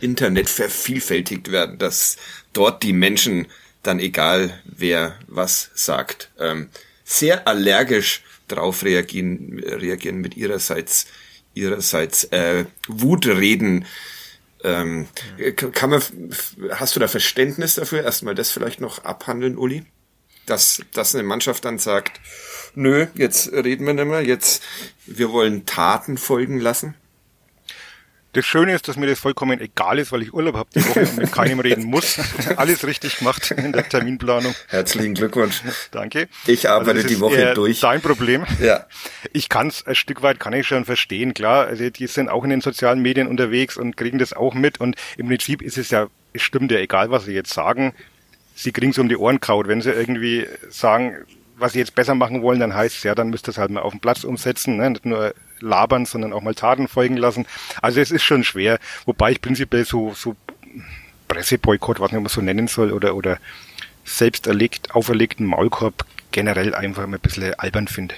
Internet 0.00 0.48
vervielfältigt 0.48 1.52
werden, 1.52 1.78
dass 1.78 2.16
dort 2.52 2.82
die 2.82 2.92
Menschen 2.92 3.46
dann 3.82 3.98
egal 3.98 4.58
wer 4.64 5.18
was 5.26 5.70
sagt, 5.74 6.30
ähm, 6.38 6.70
sehr 7.04 7.46
allergisch 7.46 8.22
drauf 8.48 8.82
reagieren, 8.82 9.58
reagieren 9.58 10.18
mit 10.18 10.36
ihrerseits 10.36 11.06
ihrerseits 11.54 12.24
äh, 12.24 12.64
Wutreden. 12.88 13.86
Ähm, 14.62 15.06
kann 15.72 15.90
man, 15.90 16.02
hast 16.70 16.96
du 16.96 17.00
da 17.00 17.08
Verständnis 17.08 17.74
dafür? 17.74 18.02
Erstmal 18.02 18.34
das 18.34 18.50
vielleicht 18.50 18.80
noch 18.80 19.04
abhandeln, 19.04 19.56
Uli? 19.56 19.84
Dass, 20.46 20.82
dass 20.92 21.14
eine 21.14 21.24
Mannschaft 21.24 21.64
dann 21.64 21.78
sagt, 21.78 22.20
nö, 22.74 23.06
jetzt 23.14 23.52
reden 23.52 23.86
wir 23.86 23.94
nicht 23.94 24.06
mehr, 24.06 24.22
jetzt, 24.22 24.62
wir 25.06 25.30
wollen 25.30 25.66
Taten 25.66 26.18
folgen 26.18 26.58
lassen? 26.58 26.94
Das 28.34 28.44
Schöne 28.44 28.74
ist, 28.74 28.88
dass 28.88 28.96
mir 28.96 29.06
das 29.06 29.20
vollkommen 29.20 29.60
egal 29.60 30.00
ist, 30.00 30.10
weil 30.10 30.22
ich 30.22 30.34
Urlaub 30.34 30.56
habe 30.56 30.68
die 30.74 30.84
Woche 30.84 31.02
und 31.02 31.18
mit 31.18 31.30
keinem 31.30 31.60
reden 31.60 31.84
muss. 31.84 32.18
Alles 32.56 32.84
richtig 32.84 33.18
gemacht 33.18 33.52
in 33.52 33.72
der 33.72 33.88
Terminplanung. 33.88 34.56
Herzlichen 34.66 35.14
Glückwunsch. 35.14 35.62
Danke. 35.92 36.28
Ich 36.44 36.68
arbeite 36.68 36.98
also 36.98 37.08
die 37.08 37.20
Woche 37.20 37.54
durch. 37.54 37.78
Dein 37.78 38.00
Problem. 38.00 38.44
Ja. 38.60 38.86
Ich 39.32 39.48
kann 39.48 39.68
es 39.68 39.86
ein 39.86 39.94
Stück 39.94 40.22
weit 40.22 40.40
kann 40.40 40.52
ich 40.52 40.66
schon 40.66 40.84
verstehen, 40.84 41.32
klar. 41.32 41.68
Also 41.68 41.88
die 41.90 42.08
sind 42.08 42.28
auch 42.28 42.42
in 42.42 42.50
den 42.50 42.60
sozialen 42.60 43.00
Medien 43.00 43.28
unterwegs 43.28 43.76
und 43.76 43.96
kriegen 43.96 44.18
das 44.18 44.32
auch 44.32 44.54
mit. 44.54 44.80
Und 44.80 44.96
im 45.16 45.28
Prinzip 45.28 45.62
ist 45.62 45.78
es 45.78 45.90
ja, 45.90 46.08
es 46.32 46.42
stimmt 46.42 46.72
ja 46.72 46.78
egal, 46.78 47.12
was 47.12 47.26
sie 47.26 47.34
jetzt 47.34 47.54
sagen 47.54 47.94
sie 48.54 48.72
kriegen 48.72 48.98
um 49.00 49.08
die 49.08 49.16
Ohren 49.16 49.40
kaut. 49.40 49.68
Wenn 49.68 49.80
sie 49.80 49.90
irgendwie 49.90 50.46
sagen, 50.70 51.16
was 51.56 51.72
sie 51.72 51.78
jetzt 51.78 51.94
besser 51.94 52.14
machen 52.14 52.42
wollen, 52.42 52.60
dann 52.60 52.74
heißt 52.74 52.96
es 52.96 53.02
ja, 53.02 53.14
dann 53.14 53.30
müsst 53.30 53.48
ihr 53.48 53.50
es 53.50 53.58
halt 53.58 53.70
mal 53.70 53.82
auf 53.82 53.92
dem 53.92 54.00
Platz 54.00 54.24
umsetzen, 54.24 54.76
ne? 54.76 54.90
nicht 54.90 55.06
nur 55.06 55.34
labern, 55.60 56.04
sondern 56.04 56.32
auch 56.32 56.42
mal 56.42 56.54
Taten 56.54 56.88
folgen 56.88 57.16
lassen. 57.16 57.46
Also 57.80 58.00
es 58.00 58.10
ist 58.10 58.22
schon 58.22 58.44
schwer, 58.44 58.78
wobei 59.06 59.32
ich 59.32 59.40
prinzipiell 59.40 59.84
so, 59.84 60.12
so 60.14 60.36
Presseboykott, 61.28 62.00
was 62.00 62.12
man 62.12 62.26
so 62.26 62.40
nennen 62.40 62.68
soll, 62.68 62.92
oder, 62.92 63.14
oder 63.14 63.38
selbst 64.04 64.46
erlegt, 64.46 64.94
auferlegten 64.94 65.46
Maulkorb 65.46 66.04
generell 66.32 66.74
einfach 66.74 67.04
ein 67.04 67.18
bisschen 67.20 67.54
albern 67.54 67.88
finde. 67.88 68.14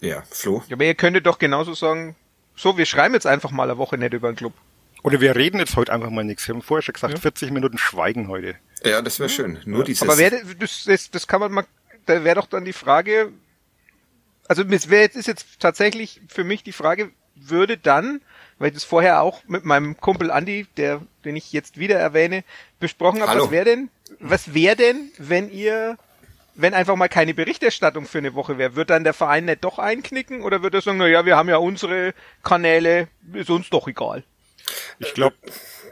Ja, 0.00 0.22
Flo. 0.30 0.62
Ja, 0.68 0.76
aber 0.76 0.84
ihr 0.84 0.94
könntet 0.94 1.26
doch 1.26 1.38
genauso 1.38 1.74
sagen, 1.74 2.14
so, 2.56 2.76
wir 2.76 2.86
schreiben 2.86 3.14
jetzt 3.14 3.26
einfach 3.26 3.50
mal 3.50 3.70
eine 3.70 3.78
Woche 3.78 3.96
nicht 3.96 4.12
über 4.12 4.30
den 4.30 4.36
Club. 4.36 4.52
Oder 5.02 5.20
wir 5.20 5.36
reden 5.36 5.58
jetzt 5.58 5.76
heute 5.76 5.92
einfach 5.92 6.10
mal 6.10 6.24
nichts. 6.24 6.46
Wir 6.48 6.54
haben 6.54 6.62
vorher 6.62 6.82
schon 6.82 6.92
gesagt, 6.92 7.14
ja. 7.14 7.20
40 7.20 7.50
Minuten 7.50 7.78
Schweigen 7.78 8.28
heute. 8.28 8.56
Ja, 8.84 9.02
das 9.02 9.18
wäre 9.18 9.28
schön. 9.28 9.58
Nur 9.64 9.84
dieses. 9.84 10.02
Aber 10.02 10.18
wär, 10.18 10.30
das, 10.58 10.84
das, 10.84 11.10
das 11.10 11.26
kann 11.26 11.40
man 11.40 11.52
mal, 11.52 11.64
da 12.06 12.24
wäre 12.24 12.36
doch 12.36 12.46
dann 12.46 12.64
die 12.64 12.72
Frage, 12.72 13.32
also 14.48 14.62
es 14.62 14.88
wäre 14.88 15.02
jetzt, 15.02 15.16
ist 15.16 15.28
jetzt 15.28 15.60
tatsächlich 15.60 16.20
für 16.28 16.44
mich 16.44 16.62
die 16.62 16.72
Frage, 16.72 17.10
würde 17.34 17.76
dann, 17.76 18.20
weil 18.58 18.68
ich 18.68 18.74
das 18.74 18.84
vorher 18.84 19.22
auch 19.22 19.42
mit 19.46 19.64
meinem 19.64 19.96
Kumpel 19.98 20.30
Andy, 20.30 20.66
der, 20.76 21.00
den 21.24 21.36
ich 21.36 21.52
jetzt 21.52 21.78
wieder 21.78 21.98
erwähne, 21.98 22.42
besprochen 22.80 23.22
habe, 23.22 23.40
was 23.40 23.50
wäre 23.50 23.64
denn, 23.64 23.90
was 24.18 24.54
wäre 24.54 24.74
denn, 24.74 25.12
wenn 25.18 25.50
ihr, 25.52 25.96
wenn 26.54 26.74
einfach 26.74 26.96
mal 26.96 27.08
keine 27.08 27.34
Berichterstattung 27.34 28.06
für 28.06 28.18
eine 28.18 28.34
Woche 28.34 28.58
wäre, 28.58 28.74
wird 28.74 28.90
dann 28.90 29.04
der 29.04 29.14
Verein 29.14 29.44
nicht 29.44 29.62
doch 29.62 29.78
einknicken 29.78 30.42
oder 30.42 30.62
wird 30.62 30.74
er 30.74 30.80
sagen, 30.80 30.98
na 30.98 31.06
ja, 31.06 31.24
wir 31.24 31.36
haben 31.36 31.48
ja 31.48 31.58
unsere 31.58 32.14
Kanäle, 32.42 33.08
ist 33.32 33.50
uns 33.50 33.70
doch 33.70 33.86
egal? 33.86 34.24
Ich 34.98 35.14
glaube, 35.14 35.36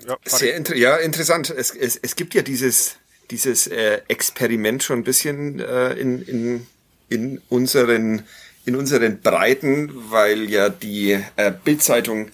ja, 0.06 0.16
Sehr 0.24 0.56
inter 0.56 0.76
ja, 0.76 0.96
interessant. 0.96 1.50
Es, 1.50 1.70
es, 1.70 1.96
es 1.96 2.16
gibt 2.16 2.34
ja 2.34 2.42
dieses, 2.42 2.96
dieses 3.30 3.66
äh, 3.66 4.02
Experiment 4.08 4.82
schon 4.82 5.00
ein 5.00 5.04
bisschen 5.04 5.58
äh, 5.58 5.94
in, 5.94 6.22
in, 6.22 6.66
in, 7.08 7.42
unseren, 7.48 8.22
in 8.64 8.76
unseren 8.76 9.20
Breiten, 9.20 9.90
weil 10.10 10.48
ja 10.48 10.68
die 10.68 11.18
äh, 11.36 11.52
Bildzeitung 11.64 12.30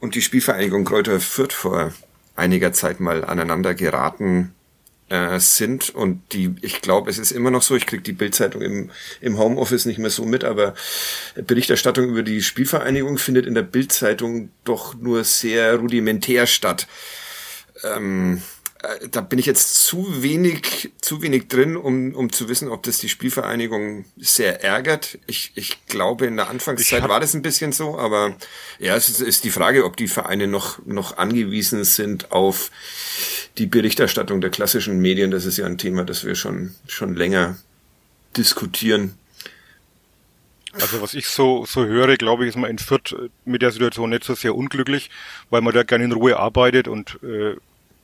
und 0.00 0.16
die 0.16 0.22
Spielvereinigung 0.22 0.84
Kräuter 0.84 1.20
Fürth 1.20 1.52
vor 1.52 1.92
einiger 2.34 2.72
Zeit 2.72 2.98
mal 2.98 3.24
aneinander 3.24 3.74
geraten 3.74 4.52
äh, 5.14 5.38
sind 5.38 5.90
und 5.90 6.20
die, 6.32 6.54
ich 6.60 6.80
glaube, 6.80 7.08
es 7.08 7.18
ist 7.18 7.30
immer 7.30 7.50
noch 7.50 7.62
so, 7.62 7.76
ich 7.76 7.86
kriege 7.86 8.02
die 8.02 8.12
Bildzeitung 8.12 8.62
im, 8.62 8.90
im 9.20 9.38
Homeoffice 9.38 9.86
nicht 9.86 9.98
mehr 9.98 10.10
so 10.10 10.24
mit, 10.24 10.42
aber 10.42 10.74
Berichterstattung 11.36 12.08
über 12.08 12.24
die 12.24 12.42
Spielvereinigung 12.42 13.18
findet 13.18 13.46
in 13.46 13.54
der 13.54 13.62
Bildzeitung 13.62 14.50
doch 14.64 14.94
nur 14.94 15.22
sehr 15.22 15.76
rudimentär 15.76 16.46
statt. 16.46 16.88
Ähm, 17.84 18.42
äh, 18.84 19.08
da 19.08 19.20
bin 19.20 19.38
ich 19.38 19.46
jetzt 19.46 19.84
zu 19.84 20.22
wenig, 20.22 20.92
zu 21.00 21.22
wenig 21.22 21.48
drin, 21.48 21.76
um, 21.76 22.14
um 22.14 22.32
zu 22.32 22.48
wissen, 22.48 22.68
ob 22.68 22.82
das 22.82 22.98
die 22.98 23.08
Spielvereinigung 23.08 24.04
sehr 24.16 24.62
ärgert. 24.62 25.18
Ich, 25.26 25.52
ich 25.54 25.86
glaube, 25.86 26.26
in 26.26 26.36
der 26.36 26.48
Anfangszeit 26.48 27.08
war 27.08 27.20
das 27.20 27.34
ein 27.34 27.42
bisschen 27.42 27.72
so, 27.72 27.98
aber 27.98 28.36
ja, 28.78 28.96
es 28.96 29.08
ist, 29.08 29.20
ist 29.20 29.44
die 29.44 29.50
Frage, 29.50 29.84
ob 29.84 29.96
die 29.96 30.08
Vereine 30.08 30.46
noch, 30.46 30.84
noch 30.86 31.16
angewiesen 31.16 31.84
sind 31.84 32.32
auf 32.32 32.70
die 33.58 33.66
Berichterstattung 33.66 34.40
der 34.40 34.50
klassischen 34.50 35.00
Medien. 35.00 35.30
Das 35.30 35.44
ist 35.44 35.56
ja 35.56 35.66
ein 35.66 35.78
Thema, 35.78 36.04
das 36.04 36.24
wir 36.24 36.34
schon, 36.34 36.74
schon 36.86 37.14
länger 37.14 37.56
diskutieren. 38.36 39.14
Also 40.72 41.00
was 41.00 41.14
ich 41.14 41.28
so, 41.28 41.64
so 41.66 41.84
höre, 41.84 42.16
glaube 42.16 42.44
ich, 42.44 42.48
ist 42.48 42.56
man 42.56 42.70
in 42.70 42.78
Fürth 42.78 43.14
mit 43.44 43.62
der 43.62 43.70
Situation 43.70 44.10
nicht 44.10 44.24
so 44.24 44.34
sehr 44.34 44.56
unglücklich, 44.56 45.08
weil 45.50 45.60
man 45.60 45.72
da 45.72 45.84
gerne 45.84 46.04
in 46.04 46.12
Ruhe 46.12 46.36
arbeitet 46.36 46.88
und 46.88 47.18
äh, 47.22 47.54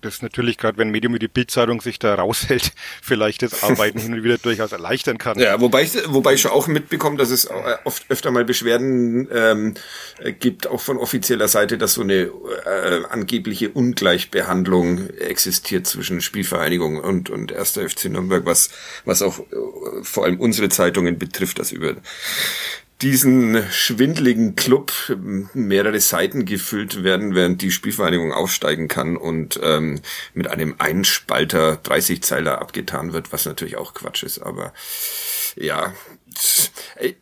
das 0.00 0.22
natürlich 0.22 0.58
gerade, 0.58 0.78
wenn 0.78 0.90
Medium 0.90 1.14
wie 1.14 1.18
die 1.18 1.28
Bildzeitung 1.28 1.80
sich 1.80 1.98
da 1.98 2.14
raushält, 2.14 2.72
vielleicht 3.02 3.42
das 3.42 3.62
Arbeiten 3.62 3.98
hin 3.98 4.14
und 4.14 4.24
wieder 4.24 4.38
durchaus 4.38 4.72
erleichtern 4.72 5.18
kann. 5.18 5.38
Ja, 5.38 5.60
wobei 5.60 5.82
ich, 5.82 5.92
wobei 6.08 6.34
ich 6.34 6.40
schon 6.40 6.50
auch 6.50 6.66
mitbekomme, 6.66 7.16
dass 7.16 7.30
es 7.30 7.48
oft 7.84 8.04
öfter 8.10 8.30
mal 8.30 8.44
Beschwerden 8.44 9.28
ähm, 9.32 9.74
gibt, 10.38 10.66
auch 10.66 10.80
von 10.80 10.96
offizieller 10.98 11.48
Seite, 11.48 11.78
dass 11.78 11.94
so 11.94 12.02
eine 12.02 12.30
äh, 12.64 13.04
angebliche 13.08 13.70
Ungleichbehandlung 13.70 15.10
existiert 15.10 15.86
zwischen 15.86 16.20
Spielvereinigung 16.20 16.98
und 16.98 17.30
und 17.30 17.52
erster 17.52 17.88
FC 17.88 18.06
Nürnberg, 18.06 18.44
was 18.46 18.70
was 19.04 19.22
auch 19.22 19.38
äh, 19.38 19.44
vor 20.02 20.24
allem 20.24 20.40
unsere 20.40 20.68
Zeitungen 20.68 21.18
betrifft, 21.18 21.58
dass 21.58 21.72
über 21.72 21.94
diesen 23.02 23.64
schwindligen 23.70 24.56
Club 24.56 24.92
mehrere 25.54 26.00
Seiten 26.00 26.44
gefüllt 26.44 27.02
werden, 27.02 27.34
während 27.34 27.62
die 27.62 27.70
Spielvereinigung 27.70 28.32
aufsteigen 28.32 28.88
kann 28.88 29.16
und 29.16 29.58
ähm, 29.62 30.00
mit 30.34 30.48
einem 30.48 30.74
Einspalter 30.78 31.76
30 31.82 32.22
Zeiler 32.22 32.60
abgetan 32.60 33.12
wird, 33.12 33.32
was 33.32 33.46
natürlich 33.46 33.76
auch 33.76 33.94
Quatsch 33.94 34.22
ist, 34.22 34.40
aber 34.40 34.72
ja, 35.56 35.94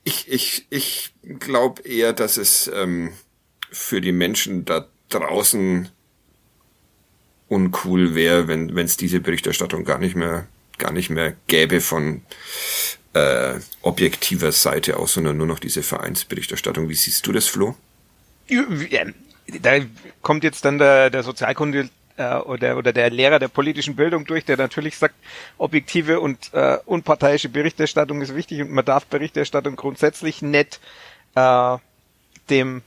ich, 0.05 0.29
ich, 0.29 0.67
ich 0.71 1.15
glaube 1.39 1.83
eher, 1.83 2.13
dass 2.13 2.37
es 2.37 2.71
ähm, 2.75 3.13
für 3.71 4.01
die 4.01 4.13
Menschen 4.13 4.65
da 4.65 4.89
draußen 5.09 5.89
uncool 7.49 8.15
wäre, 8.15 8.49
wenn 8.49 8.77
es 8.77 8.97
diese 8.97 9.21
Berichterstattung 9.21 9.85
gar 9.85 9.99
nicht 9.99 10.17
mehr 10.17 10.47
gar 10.79 10.93
nicht 10.93 11.11
mehr 11.11 11.35
gäbe 11.49 11.81
von 11.81 12.23
äh, 13.15 13.55
objektiver 13.83 14.53
Seite 14.53 14.97
aus, 14.97 15.15
sondern 15.15 15.37
nur 15.37 15.47
noch 15.47 15.59
diese 15.59 15.83
Vereinsberichterstattung. 15.83 16.89
Wie 16.89 16.95
siehst 16.95 17.27
du 17.27 17.33
das, 17.33 17.47
Flo? 17.47 17.75
Da 19.61 19.79
kommt 20.23 20.45
jetzt 20.45 20.65
dann 20.65 20.79
der, 20.79 21.11
der 21.11 21.23
Sozialkunde 21.23 21.89
äh, 22.19 22.35
oder, 22.35 22.77
oder 22.77 22.93
der 22.93 23.11
Lehrer 23.11 23.39
der 23.39 23.49
politischen 23.49 23.97
Bildung 23.97 24.27
durch, 24.27 24.45
der 24.45 24.57
natürlich 24.57 24.99
sagt, 24.99 25.15
objektive 25.57 26.21
und 26.21 26.53
äh, 26.53 26.79
unparteiische 26.85 27.49
Berichterstattung 27.49 28.21
ist 28.21 28.35
wichtig 28.35 28.61
und 28.61 28.71
man 28.71 28.85
darf 28.85 29.07
Berichterstattung 29.07 29.77
grundsätzlich 29.77 30.43
nicht 30.43 30.81
äh, 31.35 31.77
dem 32.51 32.83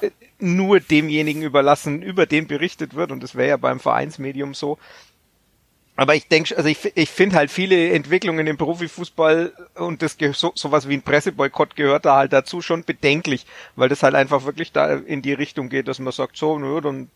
äh, 0.00 0.10
nur 0.38 0.80
demjenigen 0.80 1.42
überlassen, 1.42 2.02
über 2.02 2.26
den 2.26 2.46
berichtet 2.46 2.94
wird 2.94 3.10
und 3.10 3.22
das 3.22 3.34
wäre 3.34 3.48
ja 3.48 3.56
beim 3.56 3.80
Vereinsmedium 3.80 4.54
so. 4.54 4.78
Aber 5.96 6.14
ich 6.14 6.28
denke, 6.28 6.56
also 6.56 6.68
ich, 6.68 6.92
ich 6.94 7.10
finde 7.10 7.36
halt 7.36 7.50
viele 7.50 7.90
Entwicklungen 7.90 8.46
im 8.46 8.58
Profifußball 8.58 9.52
und 9.76 10.02
das 10.02 10.18
so, 10.32 10.52
sowas 10.54 10.88
wie 10.88 10.94
ein 10.94 11.02
Presseboykott 11.02 11.74
gehört 11.74 12.04
da 12.04 12.16
halt 12.16 12.34
dazu 12.34 12.60
schon 12.60 12.84
bedenklich, 12.84 13.46
weil 13.76 13.88
das 13.88 14.02
halt 14.02 14.14
einfach 14.14 14.44
wirklich 14.44 14.72
da 14.72 14.92
in 14.94 15.22
die 15.22 15.32
Richtung 15.32 15.70
geht, 15.70 15.88
dass 15.88 15.98
man 15.98 16.12
sagt, 16.12 16.36
so, 16.36 16.58
nö, 16.58 16.82
dann 16.82 17.08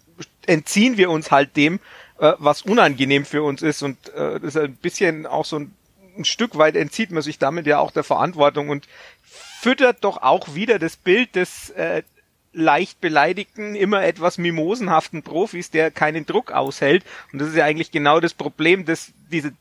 entziehen 0.47 0.97
wir 0.97 1.11
uns 1.11 1.31
halt 1.31 1.57
dem, 1.57 1.79
äh, 2.19 2.33
was 2.39 2.63
unangenehm 2.63 3.27
für 3.27 3.43
uns 3.43 3.61
ist. 3.61 3.83
Und 3.83 3.97
äh, 4.15 4.41
das 4.41 4.55
ist 4.55 4.57
ein 4.57 4.77
bisschen 4.77 5.27
auch 5.27 5.45
so 5.45 5.59
ein, 5.59 5.75
ein 6.17 6.25
Stück 6.25 6.57
weit 6.57 6.75
entzieht 6.75 7.11
man 7.11 7.23
sich 7.23 7.39
damit 7.39 7.67
ja 7.67 7.79
auch 7.79 7.91
der 7.91 8.05
Verantwortung 8.05 8.71
und 8.71 8.89
füttert 9.23 10.05
doch 10.05 10.23
auch 10.23 10.55
wieder 10.55 10.79
das 10.79 10.97
Bild 10.97 11.37
des 11.37 11.69
äh, 11.71 12.03
leicht 12.52 13.00
beleidigten, 13.00 13.75
immer 13.75 14.02
etwas 14.04 14.38
mimosenhaften 14.38 15.23
Profis, 15.23 15.71
der 15.71 15.90
keinen 15.90 16.26
Druck 16.26 16.52
aushält. 16.52 17.04
Und 17.33 17.40
das 17.40 17.49
ist 17.49 17.57
ja 17.57 17.64
eigentlich 17.64 17.90
genau 17.90 18.21
das 18.21 18.35
Problem, 18.35 18.85
dass 18.85 19.12
diese 19.30 19.52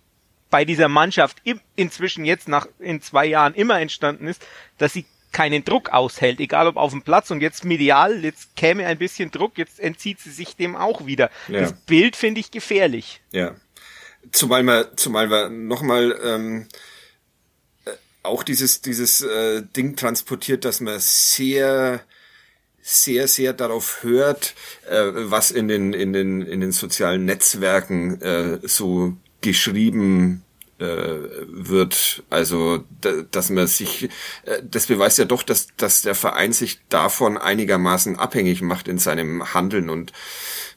bei 0.50 0.66
dieser 0.66 0.88
Mannschaft 0.88 1.42
inzwischen 1.76 2.26
jetzt 2.26 2.48
nach 2.48 2.68
in 2.80 3.02
zwei 3.02 3.26
Jahren 3.26 3.54
immer 3.54 3.80
entstanden 3.80 4.28
ist, 4.28 4.46
dass 4.80 4.94
sie 4.94 5.06
keinen 5.32 5.64
Druck 5.64 5.90
aushält, 5.90 6.40
egal 6.40 6.68
ob 6.68 6.78
auf 6.78 6.92
dem 6.92 7.04
Platz 7.04 7.30
und 7.30 7.42
jetzt 7.42 7.64
medial, 7.64 8.24
jetzt 8.24 8.56
käme 8.56 8.88
ein 8.88 8.98
bisschen 8.98 9.30
Druck, 9.30 9.60
jetzt 9.60 9.80
entzieht 9.80 10.20
sie 10.20 10.32
sich 10.32 10.56
dem 10.56 10.76
auch 10.76 11.06
wieder. 11.06 11.30
Ja. 11.48 11.62
Das 11.62 11.74
Bild 11.74 12.16
finde 12.16 12.40
ich 12.40 12.50
gefährlich. 12.50 13.22
Ja. 13.32 13.56
Zumal 14.32 14.64
wir, 14.64 14.98
zumal 14.98 15.30
wir 15.30 15.50
nochmal 15.50 16.20
ähm, 16.24 16.68
äh, 17.86 17.92
auch 18.24 18.42
dieses, 18.42 18.82
dieses 18.82 19.22
äh, 19.22 19.62
Ding 19.62 19.96
transportiert, 19.96 20.66
dass 20.66 20.82
man 20.82 21.00
sehr 21.00 22.04
sehr, 22.82 23.28
sehr 23.28 23.54
darauf 23.54 24.04
hört, 24.04 24.56
äh, 24.90 25.12
was 25.14 25.52
in 25.52 25.68
den, 25.68 25.94
in 25.94 26.14
den, 26.14 26.42
in 26.42 26.62
den 26.62 26.72
sozialen 26.72 27.26
Netzwerken 27.26 28.22
äh, 28.22 28.60
so 28.64 29.14
geschrieben 29.42 30.44
äh, 30.80 30.86
wird. 31.48 32.24
Also, 32.30 32.84
dass 33.32 33.50
man 33.50 33.68
sich, 33.68 34.06
äh, 34.44 34.62
das 34.64 34.88
beweist 34.88 35.18
ja 35.18 35.26
doch, 35.26 35.44
dass, 35.44 35.68
dass 35.78 36.02
der 36.02 36.16
Verein 36.16 36.54
sich 36.54 36.80
davon 36.90 37.38
einigermaßen 37.38 38.18
abhängig 38.18 38.62
macht 38.62 38.88
in 38.88 38.98
seinem 38.98 39.54
Handeln 39.54 39.90
und 39.90 40.14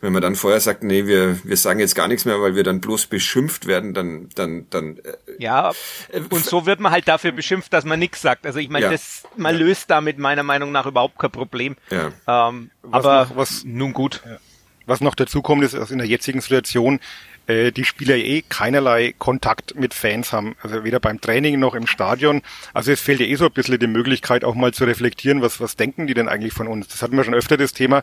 wenn 0.03 0.13
man 0.13 0.21
dann 0.21 0.35
vorher 0.35 0.59
sagt, 0.59 0.83
nee, 0.83 1.07
wir, 1.07 1.39
wir 1.45 1.57
sagen 1.57 1.79
jetzt 1.79 1.95
gar 1.95 2.09
nichts 2.09 2.25
mehr, 2.25 2.41
weil 2.41 2.57
wir 2.57 2.65
dann 2.65 2.81
bloß 2.81 3.07
beschimpft 3.07 3.69
werden, 3.69 3.95
dann, 3.95 4.29
dann, 4.35 4.67
dann. 4.69 4.99
Äh, 4.99 5.15
ja, 5.39 5.71
äh, 6.11 6.21
und 6.29 6.45
so 6.45 6.67
wird 6.67 6.81
man 6.81 6.91
halt 6.91 7.07
dafür 7.07 7.31
beschimpft, 7.31 7.73
dass 7.73 7.85
man 7.85 8.01
nichts 8.01 8.21
sagt. 8.21 8.45
Also 8.45 8.59
ich 8.59 8.69
meine, 8.69 8.87
ja. 8.87 8.91
das, 8.91 9.23
man 9.37 9.55
ja. 9.55 9.61
löst 9.61 9.91
damit 9.91 10.19
meiner 10.19 10.43
Meinung 10.43 10.73
nach 10.73 10.87
überhaupt 10.87 11.21
kein 11.21 11.31
Problem. 11.31 11.77
Ja. 11.91 12.49
Ähm, 12.49 12.73
aber 12.91 13.27
noch, 13.27 13.37
was, 13.37 13.63
nun 13.65 13.93
gut. 13.93 14.23
Ja. 14.27 14.39
Was 14.87 15.01
noch 15.01 15.15
dazu 15.15 15.41
kommt, 15.41 15.63
ist, 15.63 15.75
dass 15.75 15.93
in 15.93 15.99
der 15.99 16.09
jetzigen 16.09 16.41
Situation 16.41 16.99
äh, 17.47 17.73
die 17.73 17.85
Spieler 17.85 18.17
eh 18.17 18.43
keinerlei 18.49 19.15
Kontakt 19.19 19.75
mit 19.75 19.95
Fans 19.95 20.33
haben. 20.33 20.55
Also 20.63 20.85
weder 20.85 21.01
beim 21.01 21.21
Training 21.21 21.59
noch 21.59 21.75
im 21.75 21.87
Stadion. 21.87 22.43
Also 22.75 22.93
es 22.93 23.01
fehlt 23.01 23.21
ja 23.21 23.27
eh 23.27 23.35
so 23.35 23.47
ein 23.47 23.53
bisschen 23.53 23.79
die 23.79 23.87
Möglichkeit, 23.87 24.45
auch 24.45 24.55
mal 24.55 24.73
zu 24.73 24.85
reflektieren, 24.85 25.43
was, 25.43 25.61
was 25.61 25.77
denken 25.77 26.07
die 26.07 26.15
denn 26.15 26.29
eigentlich 26.29 26.53
von 26.53 26.69
uns. 26.69 26.89
Das 26.89 27.03
hatten 27.03 27.17
wir 27.17 27.25
schon 27.25 27.35
öfter 27.35 27.57
das 27.57 27.73
Thema, 27.73 28.03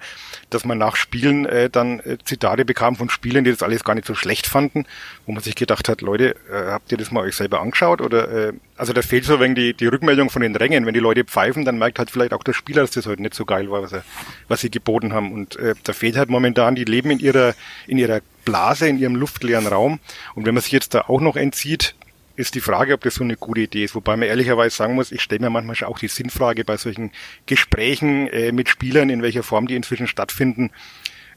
dass 0.49 0.65
man 0.65 0.77
nach 0.77 0.95
Spielen 0.95 1.45
äh, 1.45 1.69
dann 1.69 1.99
äh, 2.01 2.17
Zitate 2.23 2.65
bekam 2.65 2.95
von 2.95 3.09
Spielern, 3.09 3.43
die 3.43 3.51
das 3.51 3.63
alles 3.63 3.83
gar 3.83 3.95
nicht 3.95 4.07
so 4.07 4.15
schlecht 4.15 4.47
fanden, 4.47 4.85
wo 5.25 5.31
man 5.31 5.43
sich 5.43 5.55
gedacht 5.55 5.89
hat, 5.89 6.01
Leute, 6.01 6.35
äh, 6.51 6.71
habt 6.71 6.91
ihr 6.91 6.97
das 6.97 7.11
mal 7.11 7.21
euch 7.21 7.35
selber 7.35 7.61
angeschaut? 7.61 8.01
Oder 8.01 8.49
äh, 8.49 8.53
also 8.77 8.93
da 8.93 9.01
fehlt 9.01 9.25
so 9.25 9.39
wenn 9.39 9.55
die, 9.55 9.73
die 9.73 9.87
Rückmeldung 9.87 10.29
von 10.29 10.41
den 10.41 10.55
Rängen. 10.55 10.85
Wenn 10.85 10.93
die 10.93 10.99
Leute 10.99 11.23
pfeifen, 11.25 11.65
dann 11.65 11.77
merkt 11.77 11.99
halt 11.99 12.11
vielleicht 12.11 12.33
auch 12.33 12.43
der 12.43 12.53
Spieler, 12.53 12.81
dass 12.81 12.91
das 12.91 13.05
heute 13.05 13.21
nicht 13.21 13.33
so 13.33 13.45
geil 13.45 13.69
war, 13.69 13.81
was, 13.81 13.91
er, 13.91 14.03
was 14.47 14.61
sie 14.61 14.71
geboten 14.71 15.13
haben. 15.13 15.31
Und 15.31 15.55
äh, 15.57 15.75
da 15.83 15.93
fehlt 15.93 16.17
halt 16.17 16.29
momentan, 16.29 16.75
die 16.75 16.85
leben 16.85 17.11
in 17.11 17.19
ihrer, 17.19 17.55
in 17.87 17.97
ihrer 17.97 18.21
Blase, 18.49 18.87
in 18.87 18.97
ihrem 18.97 19.15
luftleeren 19.15 19.67
Raum. 19.67 19.99
Und 20.33 20.45
wenn 20.45 20.55
man 20.55 20.63
sich 20.63 20.71
jetzt 20.71 20.93
da 20.95 21.01
auch 21.01 21.21
noch 21.21 21.35
entzieht, 21.35 21.95
ist 22.35 22.55
die 22.55 22.61
Frage, 22.61 22.93
ob 22.93 23.01
das 23.01 23.15
so 23.15 23.23
eine 23.23 23.35
gute 23.35 23.61
Idee 23.61 23.83
ist. 23.83 23.95
Wobei 23.95 24.15
man 24.15 24.27
ehrlicherweise 24.27 24.75
sagen 24.75 24.95
muss, 24.95 25.11
ich 25.11 25.21
stelle 25.21 25.41
mir 25.41 25.49
manchmal 25.49 25.75
schon 25.75 25.89
auch 25.89 25.99
die 25.99 26.07
Sinnfrage 26.07 26.63
bei 26.63 26.77
solchen 26.77 27.11
Gesprächen 27.45 28.27
äh, 28.29 28.51
mit 28.51 28.69
Spielern, 28.69 29.09
in 29.09 29.21
welcher 29.21 29.43
Form 29.43 29.67
die 29.67 29.75
inzwischen 29.75 30.07
stattfinden. 30.07 30.71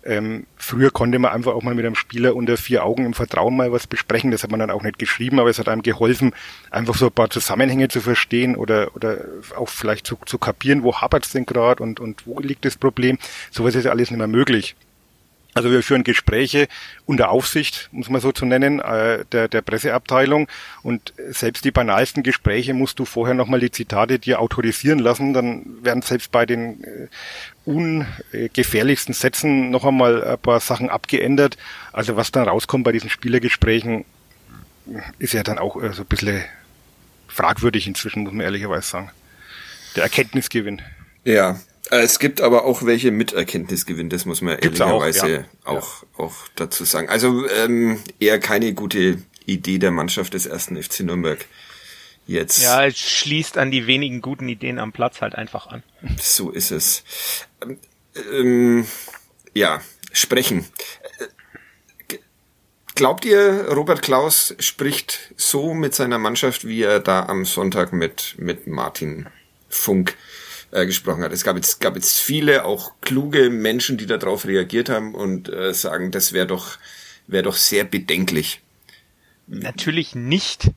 Ähm, 0.05 0.47
früher 0.57 0.91
konnte 0.91 1.19
man 1.19 1.33
einfach 1.33 1.53
auch 1.53 1.63
mal 1.63 1.75
mit 1.75 1.85
einem 1.85 1.95
Spieler 1.97 2.35
unter 2.35 2.57
vier 2.57 2.85
Augen 2.85 3.05
im 3.05 3.15
Vertrauen 3.15 3.57
mal 3.57 3.73
was 3.73 3.87
besprechen. 3.87 4.31
Das 4.31 4.43
hat 4.43 4.51
man 4.51 4.61
dann 4.61 4.71
auch 4.71 4.83
nicht 4.83 4.99
geschrieben, 4.99 5.39
aber 5.39 5.51
es 5.51 5.59
hat 5.59 5.69
einem 5.69 5.83
geholfen, 5.83 6.33
einfach 6.71 6.95
so 6.95 7.07
ein 7.07 7.13
paar 7.13 7.31
Zusammenhänge 7.31 7.89
zu 7.89 8.01
verstehen 8.01 8.57
oder, 8.57 8.97
oder 8.97 9.19
auch 9.57 9.69
vielleicht 9.69 10.07
zu, 10.07 10.17
zu 10.25 10.39
kapieren, 10.39 10.83
wo 10.83 10.97
hapert 10.97 11.27
es 11.27 11.33
denn 11.33 11.47
gerade 11.47 11.83
und, 11.83 12.01
und 12.01 12.27
wo 12.27 12.41
liegt 12.41 12.65
das 12.65 12.77
Problem. 12.77 13.19
Sowas 13.51 13.75
ist 13.75 13.85
ja 13.85 13.91
alles 13.91 14.11
nicht 14.11 14.19
mehr 14.19 14.29
möglich. 14.29 14.77
Also 15.55 15.71
wir 15.71 15.83
führen 15.83 16.03
Gespräche 16.03 16.67
unter 17.05 17.31
Aufsicht, 17.31 17.91
muss 17.93 18.09
man 18.09 18.23
so 18.23 18.33
zu 18.33 18.47
nennen, 18.47 18.81
äh, 18.81 19.25
der, 19.33 19.49
der 19.49 19.61
Presseabteilung. 19.61 20.49
Und 20.83 21.13
selbst 21.31 21.65
die 21.65 21.71
banalsten 21.71 22.23
Gespräche 22.23 22.73
musst 22.73 22.99
du 22.99 23.05
vorher 23.05 23.35
nochmal 23.35 23.61
die 23.61 23.71
Zitate 23.71 24.19
dir 24.19 24.41
autorisieren 24.41 24.99
lassen. 24.99 25.35
Dann 25.35 25.65
werden 25.83 26.01
selbst 26.01 26.33
bei 26.33 26.47
den 26.47 26.83
äh, 26.85 27.09
ungefährlichsten 27.67 29.13
Sätzen 29.13 29.71
noch 29.71 29.85
einmal 29.85 30.25
ein 30.25 30.39
paar 30.39 30.61
Sachen 30.61 30.89
abgeändert. 30.89 31.59
Also 31.93 32.17
was 32.17 32.33
dann 32.33 32.49
rauskommt 32.49 32.85
bei 32.85 32.93
diesen 32.93 33.11
Spielergesprächen, 33.11 34.07
ist 35.19 35.35
ja 35.35 35.43
dann 35.43 35.59
auch 35.59 35.81
äh, 35.83 35.93
so 35.93 36.03
ein 36.03 36.09
bisschen 36.09 36.43
fragwürdig 37.29 37.87
inzwischen, 37.87 38.23
muss 38.23 38.33
man 38.33 38.45
ehrlicherweise 38.45 38.89
sagen. 38.89 39.11
Der 39.97 40.05
Erkenntnisgewinn. 40.05 40.81
Ja, 41.25 41.59
es 41.91 42.19
gibt 42.19 42.41
aber 42.41 42.65
auch 42.65 42.85
welche 42.85 43.11
mit 43.11 43.33
Erkenntnisgewinn, 43.33 44.09
das 44.09 44.25
muss 44.25 44.41
man 44.41 44.57
Gibt's 44.59 44.81
ehrlicherweise 44.81 45.47
auch, 45.65 45.73
ja. 45.73 45.79
auch, 45.79 46.03
ja. 46.03 46.25
auch 46.25 46.35
dazu 46.55 46.85
sagen. 46.85 47.09
Also 47.09 47.49
ähm, 47.49 48.01
eher 48.21 48.39
keine 48.39 48.73
gute 48.73 49.19
Idee 49.47 49.79
der 49.79 49.91
Mannschaft 49.91 50.35
des 50.35 50.47
ersten 50.47 50.81
FC 50.81 51.01
Nürnberg 51.01 51.45
jetzt. 52.27 52.63
Ja, 52.63 52.85
es 52.87 52.99
schließt 52.99 53.59
an 53.59 53.71
die 53.71 53.87
wenigen 53.87 54.21
guten 54.21 54.49
Ideen 54.49 54.79
am 54.79 54.93
Platz 54.93 55.21
halt 55.21 55.35
einfach 55.35 55.67
an. 55.67 55.83
So 56.21 56.51
ist 56.51 56.71
es. 56.71 57.05
Ähm, 57.63 57.79
ähm, 58.33 58.87
ja, 59.55 59.81
sprechen. 60.13 60.67
Äh, 62.09 62.17
glaubt 62.95 63.25
ihr, 63.25 63.69
Robert 63.71 64.03
Klaus 64.03 64.55
spricht 64.59 65.33
so 65.37 65.75
mit 65.75 65.95
seiner 65.95 66.19
Mannschaft, 66.19 66.67
wie 66.67 66.83
er 66.83 67.01
da 67.01 67.27
am 67.27 67.45
Sonntag 67.45 67.93
mit, 67.93 68.37
mit 68.39 68.67
Martin 68.67 69.27
Funk 69.69 70.17
äh, 70.73 70.87
gesprochen 70.87 71.23
hat. 71.23 71.33
Es 71.33 71.45
gab 71.45 71.57
jetzt, 71.57 71.81
gab 71.81 71.95
jetzt 71.95 72.19
viele 72.21 72.65
auch 72.65 72.93
kluge 73.01 73.51
Menschen, 73.51 73.99
die 73.99 74.07
darauf 74.07 74.47
reagiert 74.47 74.89
haben 74.89 75.15
und 75.15 75.49
äh, 75.49 75.73
sagen, 75.73 76.11
das 76.11 76.33
wäre 76.33 76.47
doch, 76.47 76.79
wäre 77.27 77.45
doch 77.45 77.57
sehr 77.57 77.85
bedenklich. 77.85 78.61
Natürlich 79.47 80.15
nicht. 80.15 80.71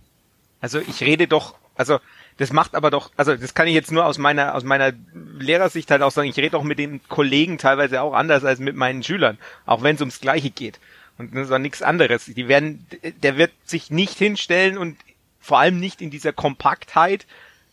Also 0.60 0.80
ich 0.80 1.02
rede 1.02 1.28
doch, 1.28 1.56
also 1.76 2.00
das 2.38 2.52
macht 2.52 2.76
aber 2.76 2.92
doch, 2.92 3.12
also 3.16 3.36
das 3.36 3.54
kann 3.54 3.68
ich 3.68 3.74
jetzt 3.74 3.92
nur 3.92 4.06
aus 4.06 4.18
meiner 4.18 4.56
aus 4.56 4.64
meiner 4.66 4.92
Lehrersicht 5.40 5.90
halt 5.90 6.02
auch 6.02 6.12
sagen. 6.12 6.28
Ich 6.28 6.38
rede 6.38 6.58
auch 6.58 6.64
mit 6.64 6.80
den 6.80 7.00
Kollegen 7.08 7.58
teilweise 7.58 8.02
auch 8.02 8.14
anders 8.14 8.44
als 8.44 8.60
mit 8.60 8.76
meinen 8.76 9.04
Schülern, 9.04 9.38
auch 9.66 9.84
wenn 9.84 9.96
es 9.96 10.02
ums 10.02 10.20
Gleiche 10.20 10.50
geht. 10.50 10.80
Und 11.18 11.34
das 11.34 11.48
ist 11.48 11.54
auch 11.54 11.60
nichts 11.60 11.82
anderes. 11.82 12.26
Die 12.26 12.50
werden, 12.50 12.86
der 13.24 13.38
wird 13.38 13.52
sich 13.64 13.90
nicht 13.90 14.18
hinstellen 14.18 14.78
und 14.78 14.98
vor 15.40 15.60
allem 15.60 15.80
nicht 15.80 16.02
in 16.02 16.10
dieser 16.10 16.34
Kompaktheit 16.34 17.26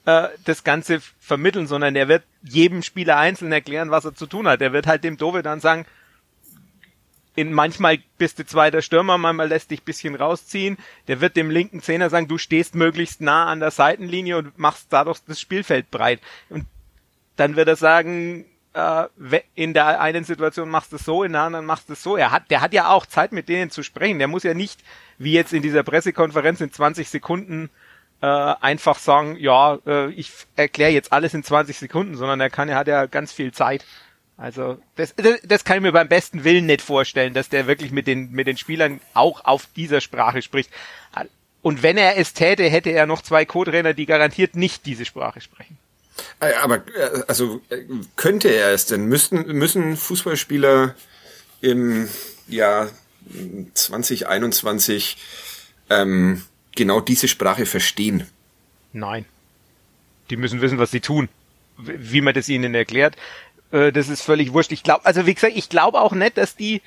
äh, 0.04 0.28
das 0.44 0.64
Ganze 0.64 1.00
vermitteln, 1.20 1.66
sondern 1.66 1.96
er 1.96 2.08
wird 2.08 2.24
jedem 2.42 2.82
Spieler 2.82 3.18
einzeln 3.18 3.52
erklären, 3.52 3.90
was 3.90 4.04
er 4.04 4.14
zu 4.14 4.26
tun 4.26 4.48
hat. 4.48 4.60
Er 4.60 4.72
wird 4.72 4.86
halt 4.86 5.04
dem 5.04 5.16
Dove 5.16 5.42
dann 5.42 5.60
sagen, 5.60 5.86
in 7.34 7.52
manchmal 7.52 7.98
bist 8.18 8.38
du 8.38 8.44
zweiter 8.44 8.82
Stürmer, 8.82 9.16
manchmal 9.16 9.48
lässt 9.48 9.70
dich 9.70 9.84
bisschen 9.84 10.14
rausziehen. 10.14 10.76
Der 11.08 11.20
wird 11.20 11.36
dem 11.36 11.50
linken 11.50 11.80
Zehner 11.80 12.10
sagen, 12.10 12.28
du 12.28 12.36
stehst 12.36 12.74
möglichst 12.74 13.20
nah 13.20 13.46
an 13.46 13.60
der 13.60 13.70
Seitenlinie 13.70 14.36
und 14.38 14.58
machst 14.58 14.88
dadurch 14.90 15.20
das 15.26 15.40
Spielfeld 15.40 15.90
breit. 15.90 16.20
Und 16.50 16.66
dann 17.36 17.56
wird 17.56 17.68
er 17.68 17.76
sagen, 17.76 18.44
äh, 18.74 19.04
in 19.54 19.72
der 19.72 20.00
einen 20.00 20.24
Situation 20.24 20.68
machst 20.68 20.92
du 20.92 20.96
es 20.96 21.04
so, 21.04 21.24
in 21.24 21.32
der 21.32 21.42
anderen 21.42 21.64
machst 21.64 21.88
du 21.88 21.94
es 21.94 22.02
so. 22.02 22.16
Er 22.16 22.30
hat, 22.30 22.50
der 22.50 22.60
hat 22.60 22.74
ja 22.74 22.90
auch 22.90 23.06
Zeit, 23.06 23.32
mit 23.32 23.48
denen 23.48 23.70
zu 23.70 23.82
sprechen. 23.82 24.18
Der 24.18 24.28
muss 24.28 24.42
ja 24.42 24.52
nicht, 24.52 24.80
wie 25.16 25.32
jetzt 25.32 25.52
in 25.52 25.62
dieser 25.62 25.82
Pressekonferenz 25.82 26.60
in 26.60 26.72
20 26.72 27.08
Sekunden 27.08 27.70
äh, 28.22 28.26
einfach 28.26 28.98
sagen, 28.98 29.36
ja, 29.38 29.78
äh, 29.84 30.10
ich 30.12 30.30
erkläre 30.56 30.92
jetzt 30.92 31.12
alles 31.12 31.34
in 31.34 31.42
20 31.42 31.76
Sekunden, 31.76 32.16
sondern 32.16 32.40
er 32.40 32.50
kann, 32.50 32.68
er 32.68 32.76
hat 32.76 32.86
ja 32.86 33.06
ganz 33.06 33.32
viel 33.32 33.52
Zeit. 33.52 33.84
Also 34.36 34.78
das, 34.96 35.14
das, 35.16 35.40
das 35.42 35.64
kann 35.64 35.76
ich 35.76 35.82
mir 35.82 35.92
beim 35.92 36.08
besten 36.08 36.44
Willen 36.44 36.66
nicht 36.66 36.82
vorstellen, 36.82 37.34
dass 37.34 37.48
der 37.48 37.66
wirklich 37.66 37.90
mit 37.90 38.06
den 38.06 38.30
mit 38.30 38.46
den 38.46 38.56
Spielern 38.56 39.00
auch 39.12 39.44
auf 39.44 39.66
dieser 39.76 40.00
Sprache 40.00 40.40
spricht. 40.40 40.70
Und 41.60 41.82
wenn 41.82 41.96
er 41.96 42.16
es 42.16 42.32
täte, 42.32 42.64
hätte 42.64 42.90
er 42.90 43.06
noch 43.06 43.22
zwei 43.22 43.44
Co-Trainer, 43.44 43.94
die 43.94 44.06
garantiert 44.06 44.56
nicht 44.56 44.86
diese 44.86 45.04
Sprache 45.04 45.40
sprechen. 45.40 45.78
Äh, 46.40 46.54
aber 46.54 46.76
äh, 46.76 47.22
also 47.28 47.60
könnte 48.16 48.48
er 48.48 48.70
es 48.70 48.86
denn? 48.86 49.06
Müssten 49.06 49.46
müssen 49.52 49.96
Fußballspieler 49.96 50.94
im 51.60 52.08
ja 52.48 52.88
2021 53.74 55.16
ähm, 55.90 56.42
genau 56.74 57.00
diese 57.00 57.28
Sprache 57.28 57.66
verstehen? 57.66 58.26
Nein. 58.92 59.24
Die 60.30 60.36
müssen 60.36 60.60
wissen, 60.60 60.78
was 60.78 60.90
sie 60.90 61.00
tun. 61.00 61.28
Wie 61.76 62.20
man 62.20 62.34
das 62.34 62.48
ihnen 62.48 62.74
erklärt, 62.74 63.16
äh, 63.72 63.92
das 63.92 64.08
ist 64.08 64.22
völlig 64.22 64.52
wurscht. 64.52 64.72
Ich 64.72 64.82
glaube, 64.82 65.04
also 65.04 65.26
wie 65.26 65.34
gesagt, 65.34 65.56
ich 65.56 65.68
glaube 65.68 66.00
auch 66.00 66.12
nicht, 66.12 66.36
dass 66.36 66.56
die, 66.56 66.82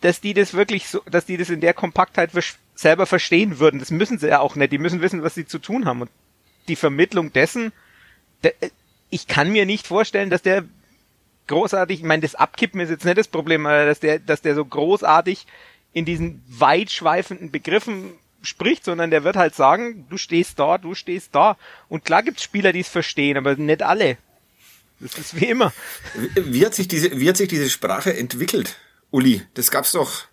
dass 0.00 0.20
die 0.20 0.34
das 0.34 0.54
wirklich 0.54 0.88
so, 0.88 1.02
dass 1.10 1.26
die 1.26 1.36
das 1.36 1.50
in 1.50 1.60
der 1.60 1.74
Kompaktheit 1.74 2.30
selber 2.74 3.06
verstehen 3.06 3.58
würden. 3.58 3.80
Das 3.80 3.90
müssen 3.90 4.18
sie 4.18 4.28
ja 4.28 4.40
auch 4.40 4.56
nicht. 4.56 4.72
Die 4.72 4.78
müssen 4.78 5.00
wissen, 5.00 5.22
was 5.22 5.34
sie 5.34 5.46
zu 5.46 5.58
tun 5.58 5.84
haben. 5.84 6.02
Und 6.02 6.10
die 6.68 6.76
Vermittlung 6.76 7.32
dessen, 7.32 7.72
der, 8.42 8.54
ich 9.10 9.26
kann 9.26 9.52
mir 9.52 9.66
nicht 9.66 9.86
vorstellen, 9.86 10.30
dass 10.30 10.42
der 10.42 10.64
großartig, 11.46 12.00
ich 12.00 12.04
meine, 12.04 12.22
das 12.22 12.34
Abkippen 12.34 12.80
ist 12.80 12.90
jetzt 12.90 13.04
nicht 13.04 13.18
das 13.18 13.28
Problem, 13.28 13.64
dass 13.64 14.00
der, 14.00 14.18
dass 14.18 14.42
der 14.42 14.54
so 14.54 14.64
großartig 14.64 15.46
in 15.92 16.04
diesen 16.04 16.42
weitschweifenden 16.48 17.50
Begriffen 17.50 18.14
spricht, 18.44 18.84
sondern 18.84 19.10
der 19.10 19.24
wird 19.24 19.36
halt 19.36 19.54
sagen, 19.54 20.06
du 20.08 20.16
stehst 20.16 20.58
da, 20.58 20.78
du 20.78 20.94
stehst 20.94 21.34
da. 21.34 21.56
Und 21.88 22.04
klar 22.04 22.22
gibt's 22.22 22.42
Spieler, 22.42 22.72
die 22.72 22.80
es 22.80 22.88
verstehen, 22.88 23.36
aber 23.36 23.56
nicht 23.56 23.82
alle. 23.82 24.18
Das 25.00 25.18
ist 25.18 25.40
wie 25.40 25.46
immer. 25.46 25.72
Wie 26.34 26.64
hat 26.64 26.74
sich 26.74 26.88
diese, 26.88 27.18
wie 27.18 27.28
hat 27.28 27.36
sich 27.36 27.48
diese 27.48 27.68
Sprache 27.68 28.16
entwickelt, 28.16 28.76
Uli? 29.10 29.42
Das 29.54 29.70
gab's 29.70 29.92
doch, 29.92 30.24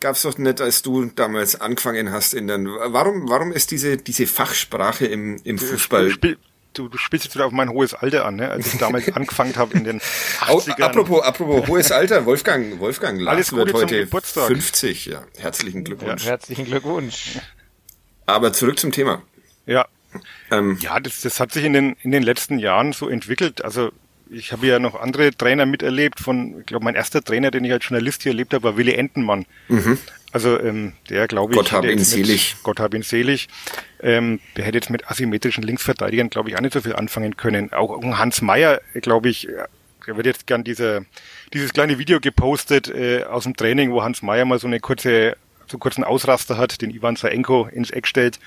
gab's 0.00 0.22
doch 0.22 0.38
nicht, 0.38 0.60
als 0.60 0.82
du 0.82 1.06
damals 1.06 1.60
angefangen 1.60 2.12
hast 2.12 2.34
in 2.34 2.46
den, 2.46 2.66
warum, 2.66 3.28
warum 3.28 3.52
ist 3.52 3.70
diese, 3.70 3.96
diese 3.96 4.26
Fachsprache 4.26 5.06
im, 5.06 5.40
im 5.44 5.58
Fußball? 5.58 6.10
Spiel, 6.10 6.38
du, 6.74 6.88
du 6.88 6.98
spielst 6.98 7.24
jetzt 7.24 7.34
wieder 7.34 7.46
auf 7.46 7.52
mein 7.52 7.70
hohes 7.70 7.94
Alter 7.94 8.24
an, 8.26 8.36
ne? 8.36 8.50
als 8.50 8.72
ich 8.72 8.78
damals 8.78 9.10
angefangen 9.16 9.56
habe 9.56 9.76
in 9.76 9.84
den 9.84 10.00
80ern. 10.00 10.82
apropos, 10.82 11.22
apropos 11.22 11.66
hohes 11.68 11.92
Alter, 11.92 12.26
Wolfgang, 12.26 12.78
Wolfgang 12.78 13.20
Lars 13.20 13.34
Alles 13.34 13.52
wird 13.52 13.72
heute 13.72 14.06
50, 14.06 15.06
ja. 15.06 15.24
Herzlichen 15.38 15.84
Glückwunsch. 15.84 16.24
Ja, 16.24 16.30
herzlichen 16.30 16.64
Glückwunsch. 16.66 17.38
Aber 18.26 18.52
zurück 18.52 18.78
zum 18.78 18.92
Thema. 18.92 19.22
Ja. 19.66 19.86
Ähm, 20.50 20.78
ja, 20.80 21.00
das, 21.00 21.22
das 21.22 21.40
hat 21.40 21.52
sich 21.52 21.64
in 21.64 21.72
den, 21.72 21.96
in 22.02 22.12
den 22.12 22.22
letzten 22.22 22.58
Jahren 22.58 22.92
so 22.92 23.08
entwickelt. 23.08 23.64
Also 23.64 23.90
ich 24.30 24.52
habe 24.52 24.66
ja 24.66 24.78
noch 24.78 24.94
andere 24.94 25.32
Trainer 25.32 25.66
miterlebt. 25.66 26.20
Von, 26.20 26.60
ich 26.60 26.66
glaube, 26.66 26.84
mein 26.84 26.94
erster 26.94 27.22
Trainer, 27.22 27.50
den 27.50 27.64
ich 27.64 27.72
als 27.72 27.84
Journalist 27.84 28.22
hier 28.22 28.32
erlebt 28.32 28.54
habe, 28.54 28.64
war 28.64 28.76
Willy 28.76 28.94
Entenmann. 28.94 29.46
Mhm. 29.68 29.98
Also 30.34 30.58
ähm, 30.58 30.94
der, 31.10 31.28
glaube 31.28 31.52
ich, 31.52 31.56
Gott 31.56 31.70
hab 31.70 31.84
ihn 31.84 32.00
selig. 32.00 32.56
Gott 32.64 32.80
hab 32.80 32.92
ihn 32.92 33.02
selig. 33.02 33.46
Ähm, 34.00 34.40
der 34.56 34.64
hätte 34.64 34.78
jetzt 34.78 34.90
mit 34.90 35.08
asymmetrischen 35.08 35.62
Linksverteidigern, 35.62 36.28
glaube 36.28 36.48
ich, 36.48 36.56
auch 36.56 36.60
nicht 36.60 36.72
so 36.72 36.80
viel 36.80 36.96
anfangen 36.96 37.36
können. 37.36 37.72
Auch 37.72 38.02
Hans 38.02 38.42
Meyer, 38.42 38.80
glaube 38.94 39.28
ich, 39.28 39.46
der 40.08 40.16
wird 40.16 40.26
jetzt 40.26 40.48
gern 40.48 40.64
diese, 40.64 41.06
dieses 41.52 41.72
kleine 41.72 42.00
Video 42.00 42.18
gepostet 42.18 42.88
äh, 42.88 43.22
aus 43.22 43.44
dem 43.44 43.54
Training, 43.54 43.92
wo 43.92 44.02
Hans 44.02 44.22
Meyer 44.22 44.44
mal 44.44 44.58
so 44.58 44.66
eine 44.66 44.80
kurze 44.80 45.36
so 45.68 45.78
kurzen 45.78 46.02
Ausraster 46.02 46.58
hat, 46.58 46.82
den 46.82 46.90
Ivan 46.90 47.14
Saenko 47.14 47.68
ins 47.72 47.90
Eck 47.90 48.08
stellt, 48.08 48.40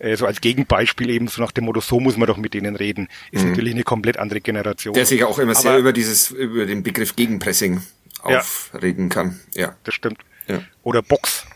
äh, 0.00 0.16
so 0.16 0.26
als 0.26 0.40
Gegenbeispiel 0.40 1.08
eben 1.08 1.28
so 1.28 1.40
nach 1.40 1.52
dem 1.52 1.66
Motto, 1.66 1.80
so 1.80 2.00
muss 2.00 2.16
man 2.16 2.26
doch 2.26 2.36
mit 2.36 2.52
denen 2.52 2.74
reden, 2.74 3.08
ist 3.30 3.44
mhm. 3.44 3.50
natürlich 3.50 3.74
eine 3.74 3.84
komplett 3.84 4.18
andere 4.18 4.40
Generation. 4.40 4.92
Der 4.92 5.06
sich 5.06 5.22
auch 5.22 5.38
immer 5.38 5.52
Aber, 5.52 5.60
sehr 5.60 5.78
über 5.78 5.92
dieses, 5.92 6.30
über 6.30 6.66
den 6.66 6.82
Begriff 6.82 7.14
Gegenpressing 7.14 7.80
aufregen 8.22 9.04
ja, 9.04 9.14
kann. 9.14 9.40
Ja, 9.54 9.76
das 9.84 9.94
stimmt. 9.94 10.18
Ja. 10.48 10.62
Oder 10.82 11.02
Box. 11.02 11.46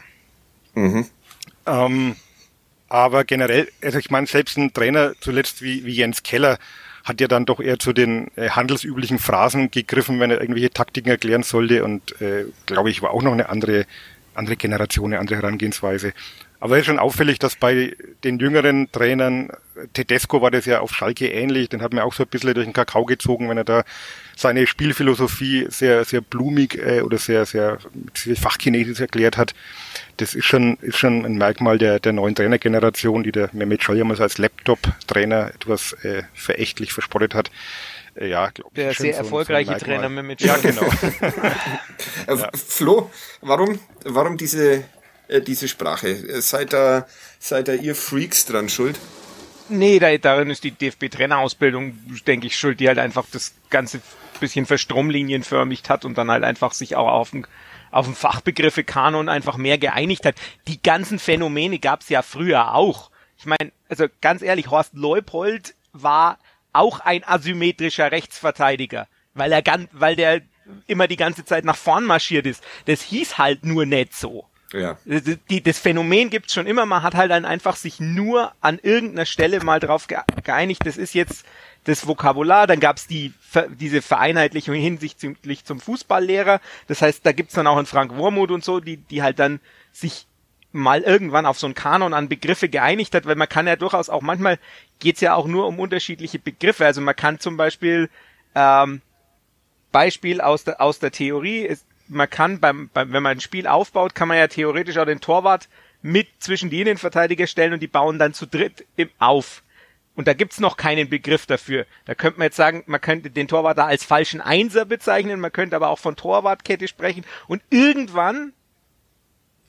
Mhm. 0.74 1.06
Ähm, 1.66 2.16
aber 2.88 3.24
generell, 3.24 3.68
also 3.82 3.98
ich 3.98 4.10
meine, 4.10 4.26
selbst 4.26 4.56
ein 4.58 4.72
Trainer 4.72 5.12
zuletzt 5.20 5.62
wie, 5.62 5.84
wie 5.84 5.94
Jens 5.94 6.22
Keller 6.22 6.58
hat 7.04 7.20
ja 7.20 7.26
dann 7.26 7.46
doch 7.46 7.58
eher 7.58 7.78
zu 7.78 7.92
den 7.92 8.30
äh, 8.36 8.50
handelsüblichen 8.50 9.18
Phrasen 9.18 9.70
gegriffen, 9.70 10.20
wenn 10.20 10.30
er 10.30 10.40
irgendwelche 10.40 10.70
Taktiken 10.70 11.08
erklären 11.08 11.42
sollte 11.42 11.84
und 11.84 12.20
äh, 12.20 12.44
glaube 12.66 12.90
ich 12.90 13.02
war 13.02 13.10
auch 13.10 13.22
noch 13.22 13.32
eine 13.32 13.48
andere 13.48 13.86
andere 14.34 14.56
Generation, 14.56 15.12
eine 15.12 15.20
andere 15.20 15.36
Herangehensweise. 15.36 16.12
Aber 16.62 16.76
es 16.76 16.82
ist 16.82 16.86
schon 16.86 17.00
auffällig, 17.00 17.40
dass 17.40 17.56
bei 17.56 17.96
den 18.22 18.38
jüngeren 18.38 18.92
Trainern, 18.92 19.50
Tedesco 19.94 20.42
war 20.42 20.52
das 20.52 20.64
ja 20.64 20.78
auf 20.78 20.94
Schalke 20.94 21.26
ähnlich, 21.26 21.68
den 21.70 21.82
hat 21.82 21.92
man 21.92 22.04
auch 22.04 22.12
so 22.12 22.22
ein 22.22 22.28
bisschen 22.28 22.54
durch 22.54 22.64
den 22.64 22.72
Kakao 22.72 23.04
gezogen, 23.04 23.48
wenn 23.48 23.58
er 23.58 23.64
da 23.64 23.82
seine 24.36 24.68
Spielphilosophie 24.68 25.66
sehr, 25.70 26.04
sehr 26.04 26.20
blumig 26.20 26.78
äh, 26.78 27.00
oder 27.00 27.18
sehr, 27.18 27.46
sehr, 27.46 27.78
sehr 28.14 28.36
fachchinesisch 28.36 29.00
erklärt 29.00 29.36
hat. 29.36 29.54
Das 30.18 30.36
ist 30.36 30.44
schon, 30.44 30.76
ist 30.82 30.98
schon 30.98 31.26
ein 31.26 31.36
Merkmal 31.36 31.78
der, 31.78 31.98
der 31.98 32.12
neuen 32.12 32.36
Trainergeneration, 32.36 33.24
die 33.24 33.32
der 33.32 33.50
Mehmet 33.52 33.82
Scholl 33.82 34.04
mal 34.04 34.22
als 34.22 34.38
Laptop-Trainer 34.38 35.50
etwas 35.52 35.94
äh, 36.04 36.22
verächtlich 36.32 36.92
verspottet 36.92 37.34
hat. 37.34 37.50
Äh, 38.14 38.28
ja, 38.28 38.50
glaube 38.50 38.70
ich. 38.72 38.76
Der 38.76 38.94
sehr 38.94 39.14
so 39.14 39.18
erfolgreiche 39.18 39.80
so 39.80 39.84
Trainer 39.84 40.08
mit 40.08 40.40
Ja, 40.40 40.58
genau. 40.58 40.82
Äh, 42.28 42.36
ja. 42.36 42.50
Flo, 42.54 43.10
warum, 43.40 43.80
warum 44.04 44.36
diese, 44.36 44.84
äh, 45.32 45.40
diese 45.40 45.68
Sprache? 45.68 46.40
Seid 46.40 46.72
da, 46.72 47.06
seid 47.38 47.68
da 47.68 47.72
ihr 47.72 47.94
Freaks 47.94 48.44
dran 48.46 48.68
schuld? 48.68 48.98
Nee, 49.68 49.98
da, 49.98 50.16
darin 50.18 50.50
ist 50.50 50.64
die 50.64 50.72
DFB-Trainerausbildung, 50.72 51.98
denke 52.26 52.46
ich, 52.46 52.58
schuld, 52.58 52.80
die 52.80 52.88
halt 52.88 52.98
einfach 52.98 53.24
das 53.32 53.54
ganze 53.70 54.00
bisschen 54.40 54.66
verstromlinienförmigt 54.66 55.88
hat 55.88 56.04
und 56.04 56.18
dann 56.18 56.30
halt 56.30 56.42
einfach 56.44 56.72
sich 56.72 56.96
auch 56.96 57.08
auf 57.08 57.30
den 57.30 57.46
auf 57.92 58.06
den 58.06 58.14
Fachbegriffe 58.14 58.84
Kanon 58.84 59.28
einfach 59.28 59.58
mehr 59.58 59.76
geeinigt 59.76 60.24
hat. 60.24 60.34
Die 60.66 60.82
ganzen 60.82 61.18
Phänomene 61.18 61.78
gab's 61.78 62.08
ja 62.08 62.22
früher 62.22 62.74
auch. 62.74 63.10
Ich 63.36 63.44
meine, 63.44 63.70
also 63.88 64.06
ganz 64.22 64.40
ehrlich, 64.40 64.70
Horst 64.70 64.94
Leupold 64.94 65.74
war 65.92 66.38
auch 66.72 67.00
ein 67.00 67.22
asymmetrischer 67.22 68.10
Rechtsverteidiger, 68.10 69.08
weil 69.34 69.52
er 69.52 69.60
ganz, 69.60 69.88
weil 69.92 70.16
der 70.16 70.40
immer 70.86 71.06
die 71.06 71.16
ganze 71.16 71.44
Zeit 71.44 71.64
nach 71.64 71.76
vorn 71.76 72.04
marschiert 72.04 72.46
ist. 72.46 72.64
Das 72.86 73.02
hieß 73.02 73.36
halt 73.36 73.64
nur 73.64 73.84
nicht 73.84 74.14
so. 74.14 74.46
Ja. 74.72 74.96
Die, 75.04 75.62
das 75.62 75.78
Phänomen 75.78 76.30
gibt's 76.30 76.54
schon 76.54 76.66
immer, 76.66 76.86
man 76.86 77.02
hat 77.02 77.14
halt 77.14 77.30
dann 77.30 77.44
einfach 77.44 77.76
sich 77.76 78.00
nur 78.00 78.52
an 78.60 78.78
irgendeiner 78.82 79.26
Stelle 79.26 79.62
mal 79.62 79.80
drauf 79.80 80.06
geeinigt, 80.44 80.86
das 80.86 80.96
ist 80.96 81.14
jetzt 81.14 81.44
das 81.84 82.06
Vokabular, 82.06 82.66
dann 82.66 82.80
gab's 82.80 83.06
die, 83.06 83.32
diese 83.78 84.02
Vereinheitlichung 84.02 84.74
hinsichtlich 84.74 85.64
zum 85.64 85.80
Fußballlehrer, 85.80 86.60
das 86.86 87.02
heißt, 87.02 87.26
da 87.26 87.32
gibt's 87.32 87.54
dann 87.54 87.66
auch 87.66 87.76
einen 87.76 87.86
Frank 87.86 88.16
Wormuth 88.16 88.50
und 88.50 88.64
so, 88.64 88.80
die, 88.80 88.96
die 88.96 89.22
halt 89.22 89.38
dann 89.38 89.60
sich 89.92 90.26
mal 90.72 91.02
irgendwann 91.02 91.46
auf 91.46 91.58
so 91.58 91.66
einen 91.66 91.74
Kanon 91.74 92.14
an 92.14 92.28
Begriffe 92.28 92.68
geeinigt 92.68 93.14
hat, 93.14 93.26
weil 93.26 93.36
man 93.36 93.48
kann 93.48 93.66
ja 93.66 93.76
durchaus 93.76 94.08
auch 94.08 94.22
manchmal 94.22 94.58
geht's 94.98 95.20
ja 95.20 95.34
auch 95.34 95.46
nur 95.46 95.66
um 95.66 95.78
unterschiedliche 95.78 96.38
Begriffe. 96.38 96.86
Also 96.86 97.00
man 97.00 97.14
kann 97.14 97.38
zum 97.38 97.56
Beispiel 97.56 98.08
ähm, 98.54 99.02
Beispiel 99.92 100.40
aus 100.40 100.64
der 100.64 100.80
aus 100.80 100.98
der 100.98 101.12
Theorie 101.12 101.60
ist, 101.60 101.84
man 102.12 102.30
kann 102.30 102.60
beim, 102.60 102.90
beim 102.92 103.12
wenn 103.12 103.22
man 103.22 103.38
ein 103.38 103.40
Spiel 103.40 103.66
aufbaut, 103.66 104.14
kann 104.14 104.28
man 104.28 104.36
ja 104.36 104.46
theoretisch 104.46 104.98
auch 104.98 105.06
den 105.06 105.20
Torwart 105.20 105.68
mit 106.02 106.28
zwischen 106.38 106.70
die 106.70 106.80
Innenverteidiger 106.80 107.46
stellen 107.46 107.72
und 107.72 107.80
die 107.80 107.88
bauen 107.88 108.18
dann 108.18 108.34
zu 108.34 108.46
dritt 108.46 108.84
im 108.96 109.10
auf. 109.18 109.62
Und 110.14 110.28
da 110.28 110.34
gibt's 110.34 110.60
noch 110.60 110.76
keinen 110.76 111.08
Begriff 111.08 111.46
dafür. 111.46 111.86
Da 112.04 112.14
könnte 112.14 112.38
man 112.38 112.46
jetzt 112.46 112.56
sagen, 112.56 112.84
man 112.86 113.00
könnte 113.00 113.30
den 113.30 113.48
Torwart 113.48 113.78
da 113.78 113.86
als 113.86 114.04
falschen 114.04 114.40
Einser 114.40 114.84
bezeichnen, 114.84 115.40
man 115.40 115.52
könnte 115.52 115.74
aber 115.74 115.88
auch 115.88 115.98
von 115.98 116.16
Torwartkette 116.16 116.86
sprechen. 116.86 117.24
Und 117.46 117.62
irgendwann 117.70 118.52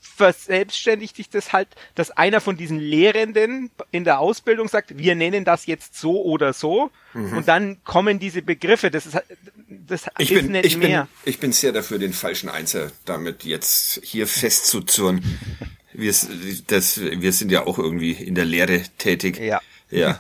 verselbstständigt 0.04 1.16
sich 1.16 1.30
das 1.30 1.54
halt, 1.54 1.70
dass 1.96 2.12
einer 2.12 2.42
von 2.42 2.58
diesen 2.58 2.80
Lehrenden 2.80 3.72
in 3.92 4.04
der 4.04 4.20
Ausbildung 4.20 4.68
sagt, 4.68 4.98
wir 4.98 5.16
nennen 5.16 5.46
das 5.46 5.66
jetzt 5.66 5.98
so 5.98 6.22
oder 6.22 6.54
so. 6.54 6.92
Mhm. 7.14 7.38
Und 7.38 7.48
dann 7.48 7.84
kommen 7.84 8.20
diese 8.20 8.42
Begriffe. 8.42 8.92
Das 8.92 9.06
ist, 9.06 9.18
das 9.68 10.06
ich 10.20 10.32
ist 10.32 10.44
bin, 10.44 10.52
nicht 10.52 10.66
ich 10.66 10.78
mehr. 10.78 11.08
Bin, 11.24 11.32
ich 11.32 11.40
bin 11.40 11.52
sehr 11.54 11.72
dafür, 11.72 12.00
den 12.00 12.14
falschen 12.14 12.50
Einser 12.50 12.92
damit 13.06 13.44
jetzt 13.44 14.02
hier 14.04 14.28
festzuzurren. 14.28 15.24
Wir, 15.94 16.14
das, 16.68 17.00
wir 17.00 17.32
sind 17.32 17.52
ja 17.52 17.66
auch 17.66 17.78
irgendwie 17.78 18.12
in 18.12 18.36
der 18.36 18.46
Lehre 18.46 18.82
tätig. 18.98 19.40
Ja. 19.40 19.62
Ja. 19.90 20.20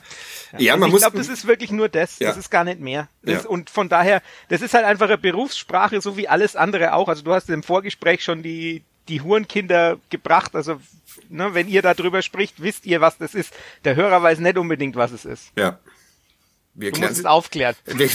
Ja, 0.60 0.78
man 0.78 0.90
ich 0.90 0.94
muss. 0.94 1.02
Ich 1.02 1.08
glaube, 1.08 1.18
das 1.18 1.30
ist 1.30 1.48
wirklich 1.48 1.72
nur 1.72 1.90
das. 1.90 2.20
Ja. 2.20 2.30
Das 2.30 2.38
ist 2.38 2.52
gar 2.52 2.64
nicht 2.64 2.80
mehr. 2.80 3.10
Das, 3.24 3.44
ja. 3.44 3.50
Und 3.50 3.72
von 3.72 3.90
daher, 3.90 4.22
das 4.50 4.62
ist 4.62 4.76
halt 4.76 4.86
einfach 4.86 5.08
eine 5.08 5.18
Berufssprache, 5.18 6.00
so 6.00 6.16
wie 6.16 6.28
alles 6.28 6.56
andere 6.56 6.94
auch. 6.94 7.08
Also 7.08 7.24
du 7.24 7.34
hast 7.34 7.50
im 7.50 7.64
Vorgespräch 7.64 8.24
schon 8.24 8.44
die, 8.44 8.84
die 9.08 9.22
Hurenkinder 9.22 9.98
gebracht. 10.10 10.56
Also, 10.56 10.80
ne, 11.30 11.54
wenn 11.54 11.68
ihr 11.68 11.82
darüber 11.82 12.22
spricht, 12.22 12.62
wisst 12.62 12.86
ihr, 12.86 13.02
was 13.02 13.18
das 13.18 13.36
ist. 13.36 13.54
Der 13.84 13.96
Hörer 13.96 14.22
weiß 14.22 14.40
nicht 14.40 14.58
unbedingt, 14.58 14.96
was 14.96 15.12
es 15.12 15.26
ist. 15.26 15.52
Ja. 15.58 15.80
Wir 16.76 16.92
klären 16.92 17.12
es 17.12 17.24
aufklärt. 17.24 17.78
Wir, 17.86 18.10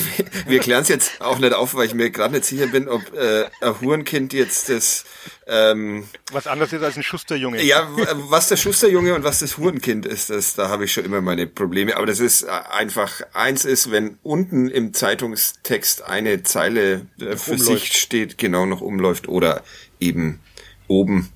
wir 0.48 0.58
klären 0.58 0.82
es 0.82 0.88
jetzt 0.88 1.20
auch 1.20 1.38
nicht 1.38 1.52
auf, 1.52 1.76
weil 1.76 1.86
ich 1.86 1.94
mir 1.94 2.10
gerade 2.10 2.34
nicht 2.34 2.44
sicher 2.44 2.66
bin, 2.66 2.88
ob 2.88 3.02
äh, 3.14 3.44
ein 3.60 3.80
Hurenkind 3.80 4.32
jetzt 4.32 4.68
das 4.68 5.04
ähm, 5.46 6.08
was 6.32 6.48
anderes 6.48 6.72
ist 6.72 6.82
als 6.82 6.96
ein 6.96 7.04
Schusterjunge. 7.04 7.62
Ja, 7.62 7.88
was 8.28 8.48
der 8.48 8.56
Schusterjunge 8.56 9.14
und 9.14 9.22
was 9.22 9.38
das 9.38 9.58
Hurenkind 9.58 10.06
ist, 10.06 10.30
das 10.30 10.56
da 10.56 10.68
habe 10.68 10.86
ich 10.86 10.92
schon 10.92 11.04
immer 11.04 11.20
meine 11.20 11.46
Probleme. 11.46 11.96
Aber 11.96 12.06
das 12.06 12.18
ist 12.18 12.42
äh, 12.42 12.48
einfach 12.48 13.22
eins 13.32 13.64
ist, 13.64 13.92
wenn 13.92 14.18
unten 14.24 14.68
im 14.68 14.92
Zeitungstext 14.92 16.02
eine 16.02 16.42
Zeile 16.42 17.06
äh, 17.20 17.36
für 17.36 17.52
umläuft. 17.52 17.64
sich 17.64 17.92
steht, 17.92 18.38
genau 18.38 18.66
noch 18.66 18.80
umläuft 18.80 19.28
oder 19.28 19.62
eben 20.00 20.40
oben. 20.88 21.32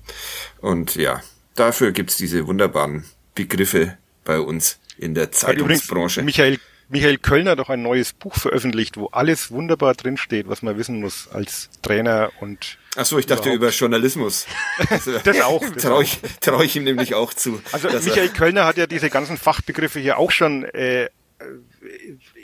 Und 0.59 0.95
ja, 0.95 1.21
dafür 1.55 1.91
gibt's 1.91 2.17
diese 2.17 2.47
wunderbaren 2.47 3.05
Begriffe 3.35 3.97
bei 4.23 4.39
uns 4.39 4.79
in 4.97 5.13
der 5.13 5.31
Zeitungsbranche. 5.31 6.21
Michael, 6.21 6.59
Michael 6.89 7.17
Kölner 7.17 7.51
hat 7.51 7.59
doch 7.59 7.69
ein 7.69 7.81
neues 7.81 8.13
Buch 8.13 8.35
veröffentlicht, 8.35 8.97
wo 8.97 9.07
alles 9.07 9.51
wunderbar 9.51 9.93
drinsteht, 9.95 10.47
was 10.47 10.61
man 10.61 10.77
wissen 10.77 10.99
muss 10.99 11.27
als 11.31 11.69
Trainer 11.81 12.31
und 12.39 12.77
Ach 12.95 13.05
so, 13.05 13.17
ich 13.17 13.25
dachte 13.25 13.51
über 13.51 13.69
Journalismus. 13.69 14.45
Also, 14.89 15.17
das 15.23 15.41
auch. 15.41 15.63
Traue 15.77 16.03
ich, 16.03 16.19
trau 16.41 16.61
ich 16.61 16.75
ihm 16.75 16.83
nämlich 16.83 17.15
auch 17.15 17.33
zu. 17.33 17.59
Also 17.71 17.89
Michael 17.89 18.29
Kölner 18.29 18.65
hat 18.65 18.77
ja 18.77 18.85
diese 18.85 19.09
ganzen 19.09 19.37
Fachbegriffe 19.37 19.99
hier 19.99 20.19
auch 20.19 20.29
schon 20.29 20.63
äh, 20.65 21.09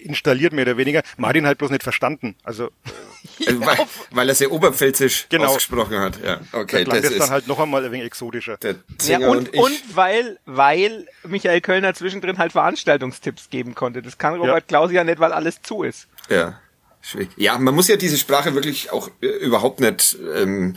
installiert, 0.03 0.53
mehr 0.53 0.65
oder 0.65 0.77
weniger. 0.77 1.01
Martin 1.17 1.45
halt 1.45 1.57
bloß 1.57 1.71
nicht 1.71 1.83
verstanden. 1.83 2.35
Also 2.43 2.69
ja. 3.39 3.51
Äh, 3.51 3.59
weil, 3.59 3.77
weil 4.11 4.29
er 4.29 4.35
sehr 4.35 4.51
oberpfälzisch 4.51 5.27
genau. 5.29 5.47
ausgesprochen 5.47 5.99
hat. 5.99 6.19
Ja, 6.23 6.39
okay. 6.51 6.83
Das, 6.83 7.01
das 7.01 7.11
ist 7.11 7.19
dann 7.19 7.29
halt 7.29 7.47
noch 7.47 7.59
einmal 7.59 7.85
ein 7.85 7.91
wenig 7.91 8.05
exotischer. 8.05 8.57
Ja, 9.03 9.17
und, 9.19 9.49
und, 9.49 9.57
und, 9.57 9.95
weil, 9.95 10.39
weil 10.45 11.07
Michael 11.23 11.61
Kölner 11.61 11.93
zwischendrin 11.93 12.37
halt 12.37 12.51
Veranstaltungstipps 12.51 13.49
geben 13.49 13.75
konnte. 13.75 14.01
Das 14.01 14.17
kann 14.17 14.35
Robert 14.35 14.49
ja. 14.49 14.61
Klaus 14.61 14.91
ja 14.91 15.03
nicht, 15.03 15.19
weil 15.19 15.33
alles 15.33 15.61
zu 15.61 15.83
ist. 15.83 16.07
Ja. 16.29 16.59
Schwierig. 17.01 17.29
Ja, 17.37 17.57
man 17.57 17.73
muss 17.73 17.87
ja 17.87 17.95
diese 17.95 18.17
Sprache 18.17 18.55
wirklich 18.55 18.91
auch 18.91 19.09
äh, 19.21 19.27
überhaupt 19.27 19.79
nicht 19.79 20.17
ähm, 20.35 20.75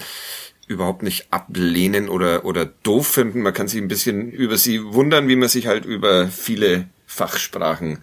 überhaupt 0.68 1.02
nicht 1.02 1.32
ablehnen 1.32 2.08
oder 2.08 2.44
oder 2.44 2.64
doof 2.64 3.08
finden. 3.08 3.42
Man 3.42 3.52
kann 3.52 3.68
sich 3.68 3.80
ein 3.80 3.88
bisschen 3.88 4.30
über 4.30 4.56
sie 4.56 4.82
wundern, 4.84 5.28
wie 5.28 5.36
man 5.36 5.48
sich 5.48 5.66
halt 5.66 5.84
über 5.84 6.28
viele 6.28 6.88
Fachsprachen 7.06 7.98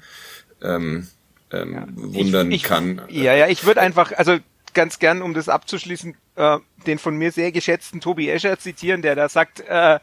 ähm, 0.62 1.08
ähm, 1.52 1.74
ja. 1.74 1.88
wundern 1.96 2.52
ich, 2.52 2.58
ich, 2.58 2.64
kann. 2.64 3.02
Ja, 3.10 3.34
ja, 3.34 3.48
ich 3.48 3.64
würde 3.66 3.82
einfach, 3.82 4.12
also 4.14 4.38
ganz 4.74 5.00
gern, 5.00 5.22
um 5.22 5.34
das 5.34 5.50
abzuschließen, 5.50 6.16
äh, 6.36 6.58
den 6.86 7.00
von 7.00 7.18
mir 7.18 7.32
sehr 7.32 7.52
geschätzten 7.52 8.02
Tobi 8.02 8.30
Escher 8.30 8.60
zitieren, 8.60 9.02
der 9.02 9.16
da 9.16 9.30
sagt, 9.30 9.62
äh, 9.62 10.00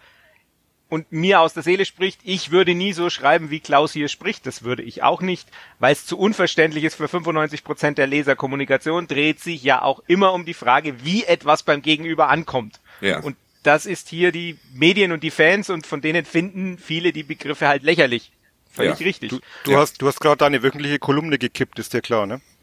und 0.89 1.11
mir 1.11 1.41
aus 1.41 1.53
der 1.53 1.63
Seele 1.63 1.85
spricht, 1.85 2.21
ich 2.23 2.53
würde 2.53 2.75
nie 2.75 2.93
so 2.93 3.11
schreiben, 3.11 3.51
wie 3.51 3.59
Klaus 3.59 3.93
hier 3.93 4.09
spricht. 4.09 4.47
Das 4.47 4.63
würde 4.63 4.83
ich 4.85 5.03
auch 5.03 5.21
nicht, 5.21 5.49
weil 5.81 5.93
es 5.93 6.07
zu 6.07 6.17
unverständlich 6.17 6.85
ist 6.85 6.95
für 6.95 7.09
95 7.09 7.65
Prozent 7.65 7.99
der 7.99 8.07
Leserkommunikation, 8.07 9.09
dreht 9.09 9.41
sich 9.41 9.65
ja 9.65 9.83
auch 9.83 10.01
immer 10.07 10.33
um 10.33 10.45
die 10.45 10.55
Frage, 10.55 11.05
wie 11.05 11.25
etwas 11.25 11.65
beim 11.65 11.83
Gegenüber 11.83 12.29
ankommt. 12.29 12.81
Ja. 13.01 13.21
Und 13.21 13.37
das 13.65 13.85
ist 13.85 14.09
hier 14.09 14.31
die 14.31 14.59
Medien 14.73 15.11
und 15.11 15.25
die 15.25 15.33
Fans 15.33 15.71
und 15.71 15.89
von 15.89 16.01
denen 16.01 16.25
finden 16.25 16.79
viele 16.79 17.13
die 17.13 17.25
Begriffe 17.25 17.67
halt 17.67 17.83
lächerlich. 17.83 18.31
Völlig 18.77 19.01
ja. 19.01 19.07
richtig. 19.07 19.31
Du, 19.31 19.41
du 19.65 19.71
ja. 19.73 19.79
hast, 19.79 20.03
du 20.03 20.07
hast 20.07 20.21
gerade 20.21 20.37
deine 20.37 20.63
wöchentliche 20.63 20.99
Kolumne 20.99 21.39
gekippt, 21.39 21.79
ist 21.79 21.95
dir 21.95 22.03
klar, 22.03 22.27
ne? 22.27 22.43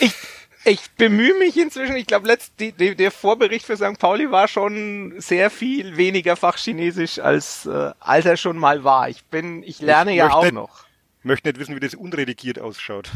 ich, 0.00 0.12
ich 0.66 0.90
bemühe 0.98 1.32
mich 1.38 1.56
inzwischen. 1.56 1.96
Ich 1.96 2.06
glaube, 2.06 2.28
der 2.28 3.10
Vorbericht 3.10 3.64
für 3.64 3.76
St. 3.78 3.98
Pauli 3.98 4.30
war 4.30 4.48
schon 4.48 5.14
sehr 5.16 5.48
viel 5.48 5.96
weniger 5.96 6.36
Fachchinesisch 6.36 7.18
als 7.18 7.64
äh, 7.64 7.92
als 8.00 8.26
er 8.26 8.36
schon 8.36 8.58
mal 8.58 8.84
war. 8.84 9.08
Ich 9.08 9.24
bin, 9.24 9.62
ich 9.62 9.80
lerne 9.80 10.10
ich 10.10 10.18
ja 10.18 10.30
auch 10.30 10.42
nicht, 10.42 10.52
noch. 10.52 10.84
Möchte 11.22 11.48
nicht 11.48 11.58
wissen, 11.58 11.74
wie 11.74 11.80
das 11.80 11.94
unredigiert 11.94 12.58
ausschaut. 12.58 13.10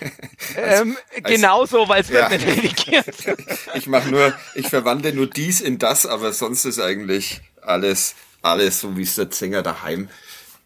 ähm, 0.56 0.96
genau 1.24 1.66
so, 1.66 1.88
weil 1.88 2.02
es 2.02 2.08
ja. 2.08 2.30
wird 2.30 2.40
nicht 2.40 2.56
redigiert. 2.56 3.38
ich 3.74 3.88
mache 3.88 4.10
nur, 4.10 4.32
ich 4.54 4.68
verwandle 4.68 5.12
nur 5.12 5.26
dies 5.26 5.60
in 5.60 5.78
das, 5.78 6.06
aber 6.06 6.32
sonst 6.32 6.64
ist 6.64 6.78
eigentlich 6.78 7.40
alles 7.62 8.14
alles 8.42 8.80
so, 8.80 8.96
wie 8.96 9.02
es 9.02 9.14
der 9.14 9.28
Sänger 9.30 9.62
daheim 9.62 10.08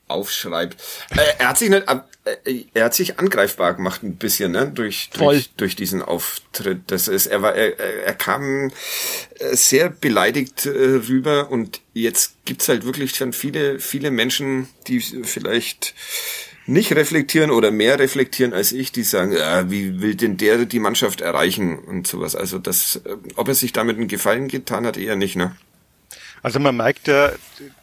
aufschreibt. 0.08 0.80
Äh, 1.10 1.20
er 1.38 1.48
hat 1.48 1.58
sich 1.58 1.70
nicht, 1.70 1.84
äh, 2.24 2.64
er 2.74 2.84
hat 2.84 2.94
sich 2.94 3.18
angreifbar 3.18 3.74
gemacht 3.74 4.02
ein 4.02 4.16
bisschen, 4.16 4.52
ne, 4.52 4.70
durch, 4.72 5.10
durch, 5.14 5.50
durch 5.56 5.76
diesen 5.76 6.02
Auftritt. 6.02 6.82
Das 6.88 7.08
ist, 7.08 7.26
er 7.26 7.42
war, 7.42 7.54
er, 7.54 7.78
er 7.78 8.14
kam 8.14 8.70
äh, 9.38 9.56
sehr 9.56 9.88
beleidigt 9.90 10.66
rüber 10.66 11.50
und 11.50 11.80
jetzt 11.92 12.44
gibt's 12.44 12.68
halt 12.68 12.84
wirklich 12.84 13.14
schon 13.16 13.32
viele, 13.32 13.78
viele 13.80 14.10
Menschen, 14.10 14.68
die 14.87 15.00
vielleicht 15.00 15.94
nicht 16.66 16.92
reflektieren 16.92 17.50
oder 17.50 17.70
mehr 17.70 17.98
reflektieren 17.98 18.54
als 18.54 18.72
ich, 18.72 18.90
die 18.90 19.02
sagen, 19.02 19.32
ja, 19.32 19.70
wie 19.70 20.00
will 20.00 20.14
denn 20.14 20.38
der 20.38 20.64
die 20.64 20.78
Mannschaft 20.78 21.20
erreichen 21.20 21.78
und 21.78 22.06
sowas. 22.06 22.34
Also 22.34 22.58
das, 22.58 23.02
ob 23.37 23.48
er 23.48 23.54
sich 23.54 23.74
damit 23.74 23.98
einen 23.98 24.08
Gefallen 24.08 24.48
getan 24.48 24.87
hat, 24.87 24.96
eher 24.96 25.16
nicht, 25.16 25.37
ne? 25.37 25.54
Also 26.44 26.61
man 26.61 26.76
merkt 26.76 27.09
ja, 27.09 27.33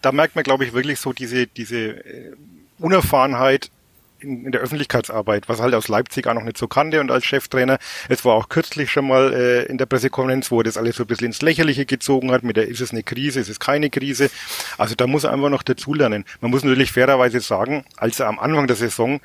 da 0.03 0.11
merkt 0.11 0.35
man, 0.35 0.43
glaube 0.43 0.63
ich, 0.63 0.73
wirklich 0.73 0.99
so 0.99 1.13
diese, 1.13 1.47
diese 1.47 1.77
äh, 2.05 2.31
Unerfahrenheit 2.77 3.71
in, 4.19 4.45
in 4.45 4.51
der 4.51 4.61
Öffentlichkeitsarbeit, 4.61 5.49
was 5.49 5.59
halt 5.59 5.73
aus 5.73 5.87
Leipzig 5.87 6.27
auch 6.27 6.35
noch 6.35 6.43
nicht 6.43 6.59
so 6.59 6.67
kannte 6.67 6.99
und 6.99 7.09
als 7.09 7.25
Cheftrainer. 7.25 7.79
Es 8.07 8.23
war 8.23 8.35
auch 8.35 8.49
kürzlich 8.49 8.91
schon 8.91 9.07
mal 9.07 9.33
äh, 9.33 9.63
in 9.63 9.79
der 9.79 9.87
Pressekonferenz, 9.87 10.51
wo 10.51 10.59
er 10.59 10.65
das 10.65 10.77
alles 10.77 10.97
so 10.97 11.05
ein 11.05 11.07
bisschen 11.07 11.27
ins 11.27 11.41
Lächerliche 11.41 11.87
gezogen 11.87 12.31
hat, 12.31 12.43
mit 12.43 12.55
der 12.55 12.67
ist 12.67 12.81
es 12.81 12.91
eine 12.91 13.01
Krise, 13.01 13.39
ist 13.39 13.49
es 13.49 13.59
keine 13.59 13.89
Krise. 13.89 14.29
Also 14.77 14.93
da 14.93 15.07
muss 15.07 15.23
er 15.23 15.33
einfach 15.33 15.49
noch 15.49 15.63
dazulernen. 15.63 16.23
Man 16.39 16.51
muss 16.51 16.63
natürlich 16.63 16.91
fairerweise 16.91 17.39
sagen, 17.39 17.83
als 17.97 18.19
er 18.19 18.27
am 18.27 18.37
Anfang 18.37 18.67
der 18.67 18.75
Saison 18.75 19.21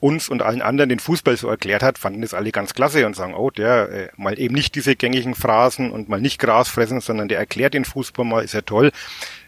uns 0.00 0.28
und 0.28 0.42
allen 0.42 0.62
anderen 0.62 0.90
den 0.90 0.98
Fußball 0.98 1.36
so 1.36 1.48
erklärt 1.48 1.82
hat, 1.82 1.98
fanden 1.98 2.20
das 2.22 2.34
alle 2.34 2.52
ganz 2.52 2.74
klasse 2.74 3.06
und 3.06 3.16
sagen, 3.16 3.34
oh, 3.34 3.50
der 3.50 3.88
äh, 3.88 4.08
mal 4.16 4.38
eben 4.38 4.54
nicht 4.54 4.74
diese 4.74 4.94
gängigen 4.94 5.34
Phrasen 5.34 5.90
und 5.90 6.08
mal 6.08 6.20
nicht 6.20 6.38
Gras 6.38 6.68
fressen, 6.68 7.00
sondern 7.00 7.28
der 7.28 7.38
erklärt 7.38 7.74
den 7.74 7.84
Fußball 7.84 8.24
mal, 8.24 8.44
ist 8.44 8.54
ja 8.54 8.60
toll. 8.60 8.92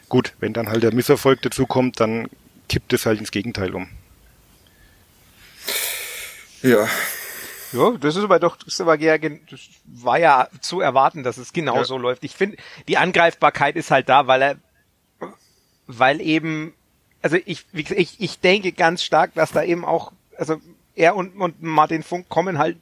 Gut, 0.09 0.33
wenn 0.41 0.55
dann 0.55 0.69
halt 0.69 0.83
der 0.83 0.95
Misserfolg 0.95 1.43
dazu 1.43 1.67
kommt, 1.67 2.01
dann 2.01 2.29
kippt 2.69 2.93
es 2.93 3.05
halt 3.05 3.21
ins 3.21 3.31
Gegenteil 3.31 3.75
um. 3.75 3.89
Ja. 6.63 6.89
Ja, 7.73 7.91
das 8.01 8.17
ist 8.17 8.25
aber 8.25 8.39
doch, 8.39 8.57
das, 8.57 8.69
ist 8.69 8.81
aber 8.81 8.99
ja, 8.99 9.19
das 9.19 9.61
war 9.85 10.19
ja 10.19 10.49
zu 10.63 10.81
erwarten, 10.81 11.23
dass 11.23 11.37
es 11.37 11.53
genau 11.53 11.77
ja. 11.77 11.85
so 11.85 11.99
läuft. 11.99 12.25
Ich 12.25 12.35
finde, 12.35 12.57
die 12.89 12.97
Angreifbarkeit 12.97 13.77
ist 13.77 13.91
halt 13.91 14.09
da, 14.09 14.27
weil 14.27 14.41
er, 14.41 14.57
weil 15.87 16.23
eben, 16.23 16.73
also 17.21 17.37
ich, 17.45 17.67
ich, 17.75 18.21
ich 18.21 18.41
denke 18.41 18.73
ganz 18.73 19.03
stark, 19.03 19.35
dass 19.35 19.53
da 19.53 19.63
eben 19.63 19.85
auch 19.85 20.13
also 20.39 20.61
er 20.95 21.17
und, 21.17 21.37
und 21.37 21.63
Martin 21.63 22.03
Funk 22.03 22.29
kommen 22.29 22.59
halt, 22.59 22.79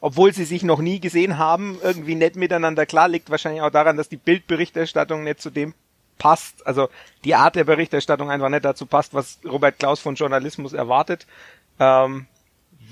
obwohl 0.00 0.32
sie 0.32 0.44
sich 0.44 0.62
noch 0.62 0.80
nie 0.80 1.00
gesehen 1.00 1.38
haben, 1.38 1.78
irgendwie 1.82 2.14
nett 2.14 2.36
miteinander 2.36 2.86
klar. 2.86 3.08
Liegt 3.08 3.30
wahrscheinlich 3.30 3.62
auch 3.62 3.70
daran, 3.70 3.96
dass 3.96 4.08
die 4.08 4.16
Bildberichterstattung 4.16 5.24
nicht 5.24 5.40
zu 5.40 5.50
dem 5.50 5.74
passt, 6.18 6.66
also 6.66 6.88
die 7.24 7.34
Art 7.34 7.56
der 7.56 7.64
Berichterstattung 7.64 8.30
einfach 8.30 8.48
nicht 8.48 8.64
dazu 8.64 8.86
passt, 8.86 9.14
was 9.14 9.38
Robert 9.44 9.78
Klaus 9.78 10.00
von 10.00 10.14
Journalismus 10.14 10.72
erwartet. 10.72 11.26
Ähm, 11.80 12.26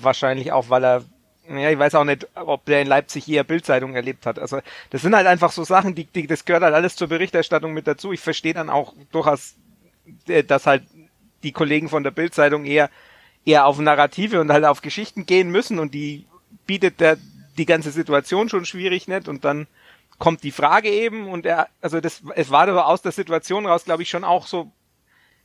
wahrscheinlich 0.01 0.51
auch, 0.51 0.69
weil 0.69 0.83
er, 0.83 1.03
ja, 1.49 1.69
ich 1.69 1.79
weiß 1.79 1.95
auch 1.95 2.03
nicht, 2.03 2.27
ob 2.35 2.65
der 2.65 2.81
in 2.81 2.87
Leipzig 2.87 3.27
eher 3.27 3.43
Bildzeitung 3.43 3.95
erlebt 3.95 4.25
hat. 4.25 4.39
Also 4.39 4.59
das 4.89 5.01
sind 5.01 5.15
halt 5.15 5.27
einfach 5.27 5.51
so 5.51 5.63
Sachen, 5.63 5.95
die, 5.95 6.05
die 6.05 6.27
das 6.27 6.45
gehört 6.45 6.63
halt 6.63 6.73
alles 6.73 6.95
zur 6.95 7.07
Berichterstattung 7.07 7.73
mit 7.73 7.87
dazu. 7.87 8.11
Ich 8.11 8.19
verstehe 8.19 8.53
dann 8.53 8.69
auch 8.69 8.93
durchaus, 9.11 9.55
äh, 10.27 10.43
dass 10.43 10.65
halt 10.65 10.83
die 11.43 11.51
Kollegen 11.51 11.89
von 11.89 12.03
der 12.03 12.11
Bildzeitung 12.11 12.65
eher 12.65 12.89
eher 13.45 13.65
auf 13.65 13.79
Narrative 13.79 14.39
und 14.39 14.51
halt 14.51 14.65
auf 14.65 14.81
Geschichten 14.81 15.25
gehen 15.25 15.49
müssen 15.49 15.79
und 15.79 15.93
die 15.93 16.25
bietet 16.65 16.99
der 16.99 17.17
die 17.57 17.65
ganze 17.65 17.91
Situation 17.91 18.49
schon 18.49 18.65
schwierig 18.65 19.07
nicht 19.07 19.27
und 19.27 19.45
dann 19.45 19.67
kommt 20.17 20.43
die 20.43 20.51
Frage 20.51 20.89
eben 20.89 21.27
und 21.27 21.45
er 21.45 21.67
also 21.81 21.99
das 21.99 22.23
es 22.35 22.49
war 22.49 22.67
aber 22.67 22.87
aus 22.87 23.01
der 23.01 23.11
Situation 23.11 23.65
raus 23.65 23.85
glaube 23.85 24.03
ich 24.03 24.09
schon 24.09 24.23
auch 24.23 24.47
so 24.47 24.71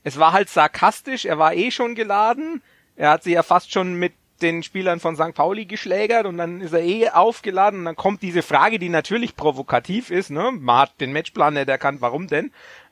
es 0.03 0.17
war 0.17 0.31
halt 0.31 0.49
sarkastisch 0.49 1.25
er 1.25 1.37
war 1.37 1.53
eh 1.53 1.71
schon 1.71 1.95
geladen 1.95 2.61
er 2.95 3.11
hat 3.11 3.23
sie 3.23 3.33
ja 3.33 3.43
fast 3.43 3.71
schon 3.71 3.93
mit 3.93 4.13
den 4.41 4.63
Spielern 4.63 4.99
von 4.99 5.15
St. 5.15 5.33
Pauli 5.33 5.65
geschlägert 5.65 6.25
und 6.25 6.37
dann 6.37 6.61
ist 6.61 6.73
er 6.73 6.81
eh 6.81 7.09
aufgeladen 7.09 7.79
und 7.79 7.85
dann 7.85 7.95
kommt 7.95 8.21
diese 8.21 8.41
Frage, 8.41 8.79
die 8.79 8.89
natürlich 8.89 9.35
provokativ 9.35 10.11
ist, 10.11 10.29
ne? 10.31 10.51
Man 10.51 10.79
hat 10.79 11.01
den 11.01 11.11
Matchplan 11.11 11.53
nicht 11.53 11.69
erkannt, 11.69 12.01
warum 12.01 12.27
denn? 12.27 12.51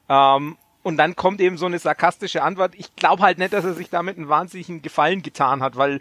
Ähm, 0.10 0.58
und 0.88 0.96
dann 0.96 1.18
kommt 1.18 1.42
eben 1.42 1.58
so 1.58 1.66
eine 1.66 1.80
sarkastische 1.80 2.44
Antwort. 2.44 2.74
Ich 2.78 2.96
glaube 2.96 3.22
halt 3.22 3.40
nicht, 3.40 3.52
dass 3.52 3.66
er 3.66 3.74
sich 3.74 3.90
damit 3.90 4.16
einen 4.16 4.30
wahnsinnigen 4.30 4.82
Gefallen 4.82 5.22
getan 5.22 5.62
hat, 5.62 5.76
weil 5.76 6.00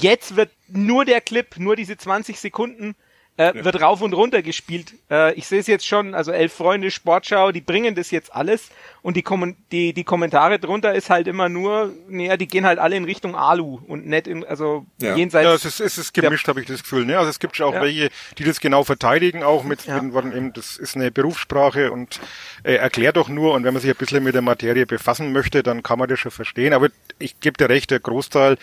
jetzt 0.00 0.34
wird 0.34 0.50
nur 0.66 1.04
der 1.04 1.20
Clip, 1.20 1.56
nur 1.56 1.76
diese 1.76 1.96
20 1.96 2.40
Sekunden 2.40 2.96
äh, 3.38 3.56
ja. 3.56 3.64
wird 3.64 3.80
rauf 3.80 4.02
und 4.02 4.12
runter 4.12 4.42
gespielt. 4.42 4.94
Äh, 5.10 5.32
ich 5.34 5.46
sehe 5.46 5.60
es 5.60 5.66
jetzt 5.68 5.86
schon, 5.86 6.14
also 6.14 6.32
elf 6.32 6.52
Freunde, 6.52 6.90
Sportschau, 6.90 7.52
die 7.52 7.60
bringen 7.60 7.94
das 7.94 8.10
jetzt 8.10 8.34
alles 8.34 8.68
und 9.00 9.16
die, 9.16 9.22
Kom 9.22 9.56
die, 9.70 9.92
die 9.92 10.04
Kommentare 10.04 10.58
drunter 10.58 10.92
ist 10.92 11.08
halt 11.08 11.28
immer 11.28 11.48
nur, 11.48 11.94
naja, 12.08 12.36
die 12.36 12.48
gehen 12.48 12.66
halt 12.66 12.80
alle 12.80 12.96
in 12.96 13.04
Richtung 13.04 13.36
Alu 13.36 13.80
und 13.86 14.06
nicht 14.06 14.26
in, 14.26 14.44
also 14.44 14.86
ja. 15.00 15.14
jenseits. 15.14 15.44
Ja, 15.44 15.54
es 15.54 15.64
ist, 15.64 15.80
es 15.80 15.98
ist 15.98 16.14
gemischt, 16.14 16.48
habe 16.48 16.60
ich 16.60 16.66
das 16.66 16.82
Gefühl. 16.82 17.06
Ne? 17.06 17.16
Also 17.16 17.30
es 17.30 17.38
gibt 17.38 17.56
schon 17.56 17.66
auch 17.66 17.74
ja. 17.74 17.80
welche, 17.80 18.10
die 18.38 18.44
das 18.44 18.60
genau 18.60 18.82
verteidigen, 18.82 19.44
auch 19.44 19.62
mit, 19.62 19.86
ja. 19.86 20.02
mit 20.02 20.12
Worten 20.12 20.32
eben, 20.32 20.52
das 20.52 20.76
ist 20.76 20.96
eine 20.96 21.12
Berufssprache 21.12 21.92
und 21.92 22.20
äh, 22.64 22.74
erklärt 22.74 23.16
doch 23.16 23.28
nur 23.28 23.54
und 23.54 23.62
wenn 23.62 23.72
man 23.72 23.80
sich 23.80 23.90
ein 23.90 23.96
bisschen 23.96 24.24
mit 24.24 24.34
der 24.34 24.42
Materie 24.42 24.84
befassen 24.84 25.32
möchte, 25.32 25.62
dann 25.62 25.84
kann 25.84 25.98
man 26.00 26.08
das 26.08 26.18
schon 26.18 26.32
verstehen. 26.32 26.72
Aber 26.72 26.88
ich 27.20 27.38
gebe 27.38 27.56
dir 27.56 27.68
recht, 27.68 27.92
der 27.92 28.00
Großteil 28.00 28.58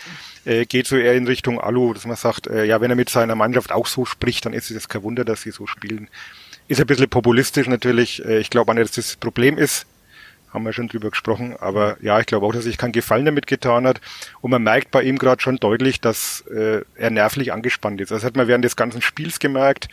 äh, 0.45 0.65
geht 0.65 0.87
so 0.87 0.95
eher 0.95 1.13
in 1.13 1.27
Richtung 1.27 1.59
Alu, 1.59 1.93
dass 1.93 2.05
man 2.05 2.15
sagt, 2.15 2.47
äh, 2.47 2.65
ja, 2.65 2.81
wenn 2.81 2.91
er 2.91 2.95
mit 2.95 3.09
seiner 3.09 3.35
Mannschaft 3.35 3.71
auch 3.71 3.87
so 3.87 4.05
spricht, 4.05 4.45
dann 4.45 4.53
ist 4.53 4.71
es 4.71 4.87
kein 4.87 5.03
Wunder, 5.03 5.25
dass 5.25 5.41
sie 5.41 5.51
so 5.51 5.67
spielen. 5.67 6.07
Ist 6.67 6.79
ein 6.79 6.87
bisschen 6.87 7.09
populistisch 7.09 7.67
natürlich. 7.67 8.23
Äh, 8.25 8.39
ich 8.39 8.49
glaube 8.49 8.71
auch 8.71 8.75
nicht, 8.75 8.97
dass 8.97 9.07
das 9.07 9.15
Problem 9.15 9.57
ist. 9.57 9.85
Haben 10.53 10.63
wir 10.63 10.73
schon 10.73 10.87
drüber 10.87 11.09
gesprochen. 11.09 11.55
Aber 11.59 11.97
ja, 12.01 12.19
ich 12.19 12.27
glaube 12.27 12.45
auch, 12.45 12.53
dass 12.53 12.63
sich 12.63 12.77
kein 12.77 12.91
Gefallen 12.91 13.25
damit 13.25 13.47
getan 13.47 13.85
hat. 13.85 13.99
Und 14.41 14.51
man 14.51 14.63
merkt 14.63 14.91
bei 14.91 15.03
ihm 15.03 15.17
gerade 15.17 15.41
schon 15.41 15.57
deutlich, 15.57 15.99
dass 15.99 16.45
äh, 16.47 16.81
er 16.95 17.09
nervlich 17.09 17.51
angespannt 17.51 17.99
ist. 17.99 18.11
Das 18.11 18.23
hat 18.23 18.35
man 18.35 18.47
während 18.47 18.63
des 18.63 18.75
ganzen 18.75 19.01
Spiels 19.01 19.39
gemerkt. 19.39 19.89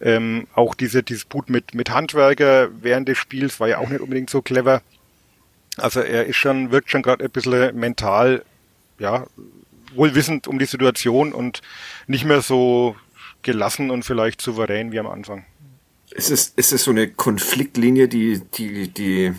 Ähm, 0.00 0.46
auch 0.54 0.74
diese 0.74 1.02
Disput 1.02 1.48
mit, 1.48 1.74
mit 1.74 1.90
Handwerker 1.90 2.68
während 2.82 3.08
des 3.08 3.16
Spiels 3.16 3.60
war 3.60 3.68
ja 3.68 3.78
auch 3.78 3.88
nicht 3.88 4.00
unbedingt 4.00 4.28
so 4.28 4.42
clever. 4.42 4.82
Also 5.76 6.00
er 6.00 6.26
ist 6.26 6.36
schon, 6.36 6.70
wirkt 6.70 6.90
schon 6.90 7.02
gerade 7.02 7.24
ein 7.24 7.30
bisschen 7.30 7.74
mental, 7.76 8.44
ja, 8.98 9.26
wohl 9.94 10.14
wissend 10.14 10.46
um 10.48 10.58
die 10.58 10.66
Situation 10.66 11.32
und 11.32 11.60
nicht 12.06 12.24
mehr 12.24 12.42
so 12.42 12.96
gelassen 13.42 13.90
und 13.90 14.04
vielleicht 14.04 14.40
souverän 14.40 14.92
wie 14.92 14.98
am 14.98 15.06
Anfang. 15.06 15.44
Ist 16.10 16.30
es, 16.30 16.52
ist 16.56 16.72
es 16.72 16.84
so 16.84 16.90
eine 16.90 17.08
Konfliktlinie, 17.08 18.08
die, 18.08 18.40
die, 18.56 18.88
die, 18.88 19.32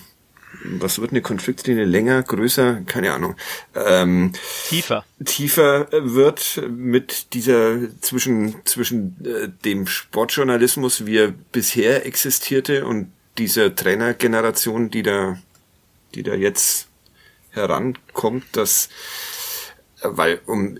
was 0.64 1.00
wird 1.00 1.12
eine 1.12 1.22
Konfliktlinie? 1.22 1.86
Länger, 1.86 2.22
größer, 2.24 2.82
keine 2.86 3.14
Ahnung, 3.14 3.36
ähm, 3.76 4.34
tiefer, 4.68 5.06
tiefer 5.24 5.88
wird 5.92 6.62
mit 6.70 7.34
dieser 7.34 7.78
zwischen 8.02 8.56
zwischen 8.66 9.16
äh, 9.26 9.50
dem 9.64 9.88
Sportjournalismus, 9.88 11.06
wie 11.06 11.18
er 11.18 11.34
bisher 11.52 12.06
existierte, 12.06 12.86
und 12.86 13.12
dieser 13.38 13.76
Trainergeneration, 13.76 14.90
die 14.90 15.04
da, 15.04 15.38
die 16.14 16.24
da 16.24 16.34
jetzt 16.34 16.88
herankommt, 17.52 18.46
dass 18.54 18.90
weil 20.12 20.42
um 20.46 20.78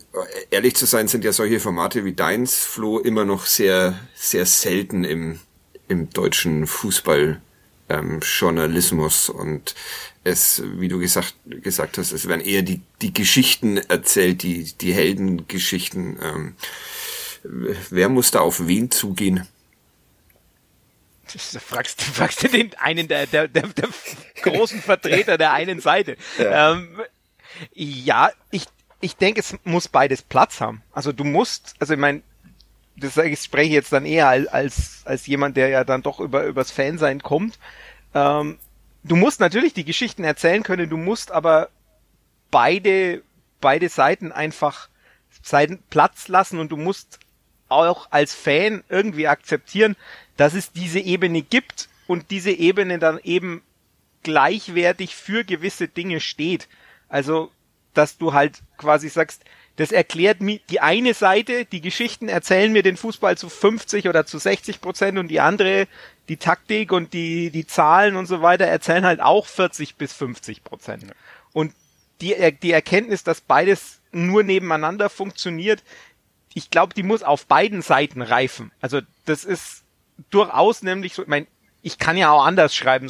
ehrlich 0.52 0.76
zu 0.76 0.86
sein, 0.86 1.08
sind 1.08 1.24
ja 1.24 1.34
solche 1.34 1.60
Formate 1.60 2.06
wie 2.06 2.14
deins, 2.14 2.64
Flo, 2.64 3.00
immer 3.00 3.26
noch 3.26 3.46
sehr, 3.46 4.00
sehr 4.16 4.46
selten 4.46 5.04
im, 5.04 5.40
im 5.88 6.10
deutschen 6.10 6.68
Fußball 6.68 7.42
ähm, 7.90 8.20
Journalismus 8.22 9.30
und 9.30 9.76
es, 10.24 10.64
wie 10.78 10.88
du 10.88 11.00
gesagt, 11.00 11.36
gesagt 11.46 11.98
hast, 11.98 12.12
es 12.12 12.28
werden 12.28 12.42
eher 12.42 12.64
die, 12.64 12.82
die 13.02 13.14
Geschichten 13.14 13.78
erzählt, 13.78 14.42
die, 14.42 14.74
die 14.82 14.94
Heldengeschichten. 14.94 16.18
Ähm, 16.22 16.56
wer 17.44 18.10
muss 18.10 18.32
da 18.32 18.40
auf 18.40 18.68
wen 18.68 18.90
zugehen? 18.90 19.48
Fragst, 21.60 22.02
fragst 22.02 22.44
du 22.44 22.48
den 22.48 22.74
einen 22.76 23.08
der, 23.08 23.28
der, 23.28 23.48
der, 23.48 23.68
der 23.68 23.90
großen 24.42 24.82
Vertreter 24.82 25.38
der 25.38 25.54
einen 25.54 25.80
Seite. 25.80 26.18
Ja, 26.38 26.74
ähm, 26.74 27.02
ja 27.74 28.32
ich, 28.52 28.66
ich 29.02 29.16
denke, 29.16 29.40
es 29.40 29.56
muss 29.64 29.88
beides 29.88 30.22
Platz 30.22 30.62
haben. 30.62 30.82
Also 30.92 31.12
du 31.12 31.24
musst, 31.24 31.76
also 31.80 31.94
ich 31.94 32.00
meine, 32.00 32.22
das 32.98 33.18
ich 33.18 33.40
spreche 33.42 33.74
jetzt 33.74 33.92
dann 33.92 34.06
eher 34.06 34.30
als, 34.30 35.06
als, 35.06 35.28
jemand, 35.28 35.58
der 35.58 35.70
ja 35.70 35.84
dann 35.84 36.02
doch 36.02 36.20
über 36.20 36.46
übers 36.46 36.72
Fansein 36.72 37.22
kommt. 37.22 37.60
Ähm, 38.14 38.58
du 39.04 39.16
musst 39.16 39.40
natürlich 39.40 39.74
die 39.74 39.86
Geschichten 39.86 40.24
erzählen 40.24 40.64
können, 40.64 40.90
du 40.90 40.98
musst 40.98 41.32
aber 41.32 41.70
beide, 42.52 43.22
beide 43.60 43.90
Seiten 43.90 44.32
einfach 44.32 44.90
Seiten 45.42 45.84
Platz 45.90 46.28
lassen 46.28 46.60
und 46.60 46.72
du 46.72 46.78
musst 46.78 47.20
auch 47.68 48.08
als 48.12 48.34
Fan 48.34 48.84
irgendwie 48.90 49.28
akzeptieren, 49.28 49.96
dass 50.38 50.54
es 50.54 50.72
diese 50.72 51.00
Ebene 51.00 51.42
gibt 51.42 51.90
und 52.08 52.32
diese 52.32 52.52
Ebene 52.52 53.00
dann 53.00 53.20
eben 53.24 53.62
gleichwertig 54.24 55.16
für 55.16 55.44
gewisse 55.44 55.88
Dinge 55.88 56.20
steht. 56.20 56.68
Also, 57.10 57.52
dass 57.98 58.18
du 58.18 58.34
halt 58.34 58.62
quasi 58.78 59.10
sagst, 59.10 59.44
das 59.78 59.92
erklärt 59.92 60.42
mir 60.42 60.60
die 60.70 60.80
eine 60.80 61.14
Seite, 61.14 61.66
die 61.66 61.82
Geschichten 61.82 62.30
erzählen 62.30 62.72
mir 62.72 62.84
den 62.84 62.96
Fußball 62.96 63.38
zu 63.38 63.50
50 63.50 64.08
oder 64.08 64.26
zu 64.26 64.38
60 64.38 64.80
Prozent 64.80 65.18
und 65.18 65.28
die 65.28 65.42
andere, 65.42 65.88
die 66.30 66.38
Taktik 66.38 66.92
und 66.92 67.14
die, 67.14 67.50
die 67.50 67.68
Zahlen 67.68 68.16
und 68.16 68.26
so 68.26 68.42
weiter, 68.42 68.66
erzählen 68.66 69.06
halt 69.06 69.20
auch 69.20 69.48
40 69.48 69.96
bis 69.96 70.14
50 70.14 70.64
Prozent. 70.64 71.06
Und 71.52 71.74
die, 72.22 72.36
die 72.62 72.72
Erkenntnis, 72.72 73.24
dass 73.24 73.42
beides 73.42 74.00
nur 74.12 74.44
nebeneinander 74.44 75.10
funktioniert, 75.10 75.84
ich 76.54 76.70
glaube, 76.70 76.94
die 76.94 77.04
muss 77.04 77.22
auf 77.22 77.46
beiden 77.48 77.82
Seiten 77.82 78.22
reifen. 78.22 78.72
Also 78.80 79.02
das 79.26 79.44
ist 79.44 79.84
durchaus 80.30 80.84
nämlich 80.84 81.14
so, 81.14 81.24
ich 81.24 81.28
meine, 81.28 81.48
ich 81.82 82.00
kann 82.00 82.18
ja 82.18 82.32
auch 82.32 82.46
anders 82.46 82.74
schreiben, 82.74 83.10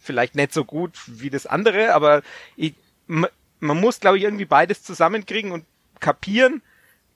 vielleicht 0.00 0.34
nicht 0.34 0.52
so 0.52 0.64
gut 0.64 0.92
wie 1.06 1.30
das 1.30 1.46
andere, 1.46 1.94
aber 1.94 2.22
ich, 2.56 2.74
man 3.60 3.80
muss, 3.80 4.00
glaube 4.00 4.18
ich, 4.18 4.24
irgendwie 4.24 4.44
beides 4.44 4.82
zusammenkriegen 4.82 5.52
und 5.52 5.64
kapieren, 6.00 6.62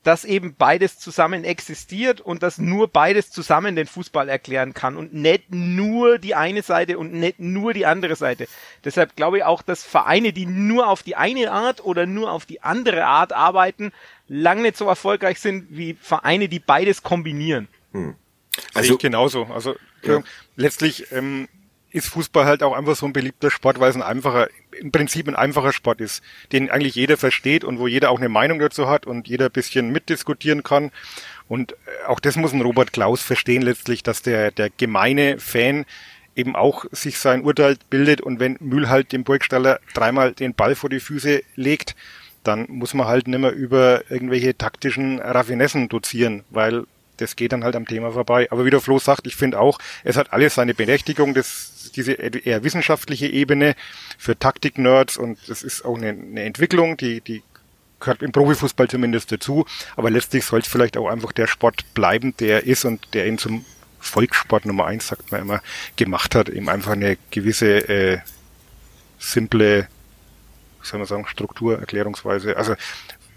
dass 0.04 0.24
eben 0.24 0.54
beides 0.54 0.98
zusammen 0.98 1.44
existiert 1.44 2.20
und 2.20 2.42
dass 2.42 2.58
nur 2.58 2.88
beides 2.88 3.30
zusammen 3.30 3.76
den 3.76 3.86
Fußball 3.86 4.28
erklären 4.28 4.72
kann 4.72 4.96
und 4.96 5.12
nicht 5.12 5.52
nur 5.52 6.18
die 6.18 6.34
eine 6.34 6.62
Seite 6.62 6.98
und 6.98 7.12
nicht 7.12 7.40
nur 7.40 7.74
die 7.74 7.84
andere 7.84 8.16
Seite. 8.16 8.46
Deshalb 8.84 9.16
glaube 9.16 9.38
ich 9.38 9.44
auch, 9.44 9.60
dass 9.60 9.84
Vereine, 9.84 10.32
die 10.32 10.46
nur 10.46 10.88
auf 10.88 11.02
die 11.02 11.16
eine 11.16 11.50
Art 11.50 11.84
oder 11.84 12.06
nur 12.06 12.30
auf 12.30 12.46
die 12.46 12.62
andere 12.62 13.04
Art 13.04 13.32
arbeiten, 13.32 13.92
lang 14.28 14.62
nicht 14.62 14.76
so 14.76 14.86
erfolgreich 14.86 15.40
sind 15.40 15.66
wie 15.68 15.94
Vereine, 16.00 16.48
die 16.48 16.60
beides 16.60 17.02
kombinieren. 17.02 17.68
Hm. 17.92 18.14
Also 18.74 18.94
ich 18.94 18.98
genauso. 19.00 19.44
Also 19.44 19.76
ja. 20.02 20.22
letztlich 20.56 21.12
ähm, 21.12 21.48
ist 21.90 22.08
Fußball 22.08 22.44
halt 22.44 22.62
auch 22.62 22.74
einfach 22.74 22.96
so 22.96 23.06
ein 23.06 23.12
beliebter 23.12 23.50
Sport, 23.50 23.80
weil 23.80 23.90
es 23.90 23.96
ein 23.96 24.02
einfacher, 24.02 24.48
im 24.78 24.92
Prinzip 24.92 25.26
ein 25.28 25.36
einfacher 25.36 25.72
Sport 25.72 26.00
ist, 26.00 26.22
den 26.52 26.70
eigentlich 26.70 26.94
jeder 26.94 27.16
versteht 27.16 27.64
und 27.64 27.78
wo 27.78 27.86
jeder 27.86 28.10
auch 28.10 28.18
eine 28.18 28.28
Meinung 28.28 28.58
dazu 28.58 28.88
hat 28.88 29.06
und 29.06 29.28
jeder 29.28 29.48
bisschen 29.48 29.90
mitdiskutieren 29.90 30.62
kann. 30.62 30.90
Und 31.48 31.72
äh, 31.72 31.76
auch 32.06 32.20
das 32.20 32.36
muss 32.36 32.52
ein 32.52 32.60
Robert 32.60 32.92
Klaus 32.92 33.22
verstehen 33.22 33.62
letztlich, 33.62 34.02
dass 34.02 34.22
der, 34.22 34.50
der 34.50 34.70
gemeine 34.70 35.38
Fan 35.38 35.86
eben 36.36 36.54
auch 36.54 36.84
sich 36.92 37.18
sein 37.18 37.42
Urteil 37.42 37.76
bildet 37.90 38.20
und 38.20 38.38
wenn 38.38 38.56
Mühl 38.60 38.88
halt 38.88 39.12
dem 39.12 39.24
Burgstaller 39.24 39.80
dreimal 39.92 40.32
den 40.32 40.54
Ball 40.54 40.76
vor 40.76 40.88
die 40.88 41.00
Füße 41.00 41.42
legt, 41.56 41.96
dann 42.44 42.66
muss 42.68 42.94
man 42.94 43.08
halt 43.08 43.26
nicht 43.26 43.40
mehr 43.40 43.52
über 43.52 44.08
irgendwelche 44.08 44.56
taktischen 44.56 45.18
Raffinessen 45.18 45.88
dozieren, 45.88 46.44
weil 46.50 46.84
das 47.18 47.36
geht 47.36 47.52
dann 47.52 47.64
halt 47.64 47.76
am 47.76 47.86
Thema 47.86 48.12
vorbei. 48.12 48.48
Aber 48.50 48.64
wie 48.64 48.70
der 48.70 48.80
Flo 48.80 48.98
sagt, 48.98 49.26
ich 49.26 49.36
finde 49.36 49.60
auch, 49.60 49.78
es 50.04 50.16
hat 50.16 50.32
alles 50.32 50.54
seine 50.54 50.74
Berechtigung, 50.74 51.34
das, 51.34 51.90
diese 51.94 52.12
eher 52.12 52.64
wissenschaftliche 52.64 53.26
Ebene 53.26 53.74
für 54.16 54.38
Taktik-Nerds 54.38 55.16
und 55.16 55.38
das 55.48 55.62
ist 55.62 55.84
auch 55.84 55.96
eine, 55.96 56.08
eine 56.08 56.42
Entwicklung, 56.44 56.96
die, 56.96 57.20
die 57.20 57.42
gehört 58.00 58.22
im 58.22 58.32
Profifußball 58.32 58.88
zumindest 58.88 59.32
dazu. 59.32 59.66
Aber 59.96 60.10
letztlich 60.10 60.44
soll 60.44 60.60
es 60.60 60.68
vielleicht 60.68 60.96
auch 60.96 61.08
einfach 61.08 61.32
der 61.32 61.46
Sport 61.46 61.94
bleiben, 61.94 62.34
der 62.38 62.64
ist 62.64 62.84
und 62.84 63.14
der 63.14 63.26
ihn 63.26 63.38
zum 63.38 63.64
Volkssport 63.98 64.64
Nummer 64.64 64.86
eins, 64.86 65.08
sagt 65.08 65.32
man 65.32 65.40
immer, 65.40 65.60
gemacht 65.96 66.34
hat. 66.36 66.48
Eben 66.48 66.68
einfach 66.68 66.92
eine 66.92 67.18
gewisse 67.30 67.88
äh, 67.88 68.18
simple, 69.18 69.88
soll 70.82 71.00
man 71.00 71.08
sagen, 71.08 71.26
Struktur, 71.26 71.80
Erklärungsweise. 71.80 72.56
Also 72.56 72.76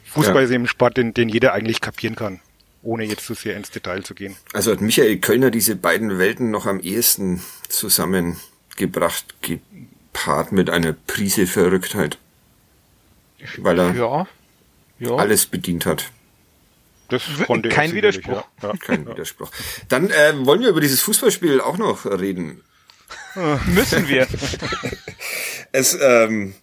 Fußball 0.06 0.36
ja. 0.36 0.42
ist 0.42 0.52
eben 0.52 0.66
ein 0.66 0.68
Sport, 0.68 0.98
den, 0.98 1.16
den 1.16 1.30
jeder 1.30 1.54
eigentlich 1.54 1.82
kapieren 1.82 2.16
kann 2.16 2.40
ohne 2.84 3.06
jetzt 3.06 3.26
zu 3.26 3.34
sehr 3.34 3.56
ins 3.56 3.70
Detail 3.72 4.04
zu 4.04 4.14
gehen. 4.16 4.36
Also 4.54 4.72
hat 4.72 4.82
Michael 4.82 5.18
Kölner 5.18 5.52
diese 5.52 5.76
beiden 5.76 6.18
Welten 6.18 6.52
noch 6.52 6.66
am 6.66 6.80
ehesten 6.80 7.42
zusammengebracht, 7.70 9.36
gepaart 9.42 10.52
mit 10.52 10.70
einer 10.70 10.94
Prise 10.94 11.48
Verrücktheit. 11.48 12.18
Weil 13.58 13.80
er 13.80 13.96
ja, 13.96 14.28
ja. 15.00 15.16
alles 15.16 15.46
bedient 15.48 15.86
hat. 15.86 16.12
Das 17.10 17.24
konnte 17.46 17.70
Kein 17.70 17.94
Widerspruch. 17.94 18.44
Ja. 18.62 18.70
Ja. 18.70 18.74
Kein 18.78 19.06
Widerspruch. 19.06 19.52
Dann 19.90 20.10
äh, 20.10 20.34
wollen 20.46 20.62
wir 20.62 20.70
über 20.70 20.80
dieses 20.80 21.02
Fußballspiel 21.02 21.60
auch 21.60 21.78
noch 21.78 22.06
reden. 22.06 22.64
Müssen 23.68 24.08
wir. 24.08 24.28
es, 25.72 25.98
ähm, 26.02 26.54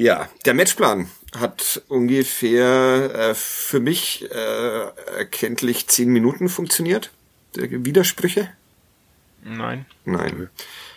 ja, 0.00 0.30
der 0.46 0.54
Matchplan 0.54 1.10
hat 1.38 1.82
ungefähr 1.88 3.14
äh, 3.14 3.34
für 3.34 3.80
mich 3.80 4.26
äh, 4.30 5.16
erkenntlich 5.18 5.88
zehn 5.88 6.08
Minuten 6.08 6.48
funktioniert. 6.48 7.10
Der 7.54 7.84
Widersprüche? 7.84 8.50
Nein. 9.42 9.84
Nein. 10.06 10.48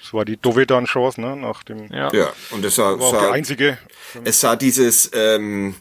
Das 0.01 0.13
war 0.13 0.23
die 0.23 0.37
Dovedan-Chance, 0.37 1.19
ne? 1.19 1.35
Nach 1.35 1.63
dem. 1.63 1.91
Ja. 1.91 2.13
ja. 2.13 2.31
Und 2.51 2.63
es 2.63 2.75
sah, 2.75 2.97
war 2.97 3.11
sah, 3.11 3.21
der 3.21 3.31
einzige. 3.31 3.77
Es 4.23 4.39
sah 4.39 4.55
dieses 4.55 5.11
ähm, 5.13 5.75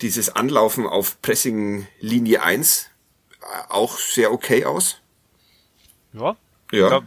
dieses 0.00 0.28
Anlaufen 0.30 0.86
auf 0.86 1.20
Pressing 1.22 1.88
Linie 1.98 2.42
1 2.42 2.88
äh, 3.40 3.44
auch 3.68 3.98
sehr 3.98 4.32
okay 4.32 4.64
aus. 4.64 4.98
Ja. 6.12 6.36
Ja. 6.72 6.88
Glaub, 6.88 7.04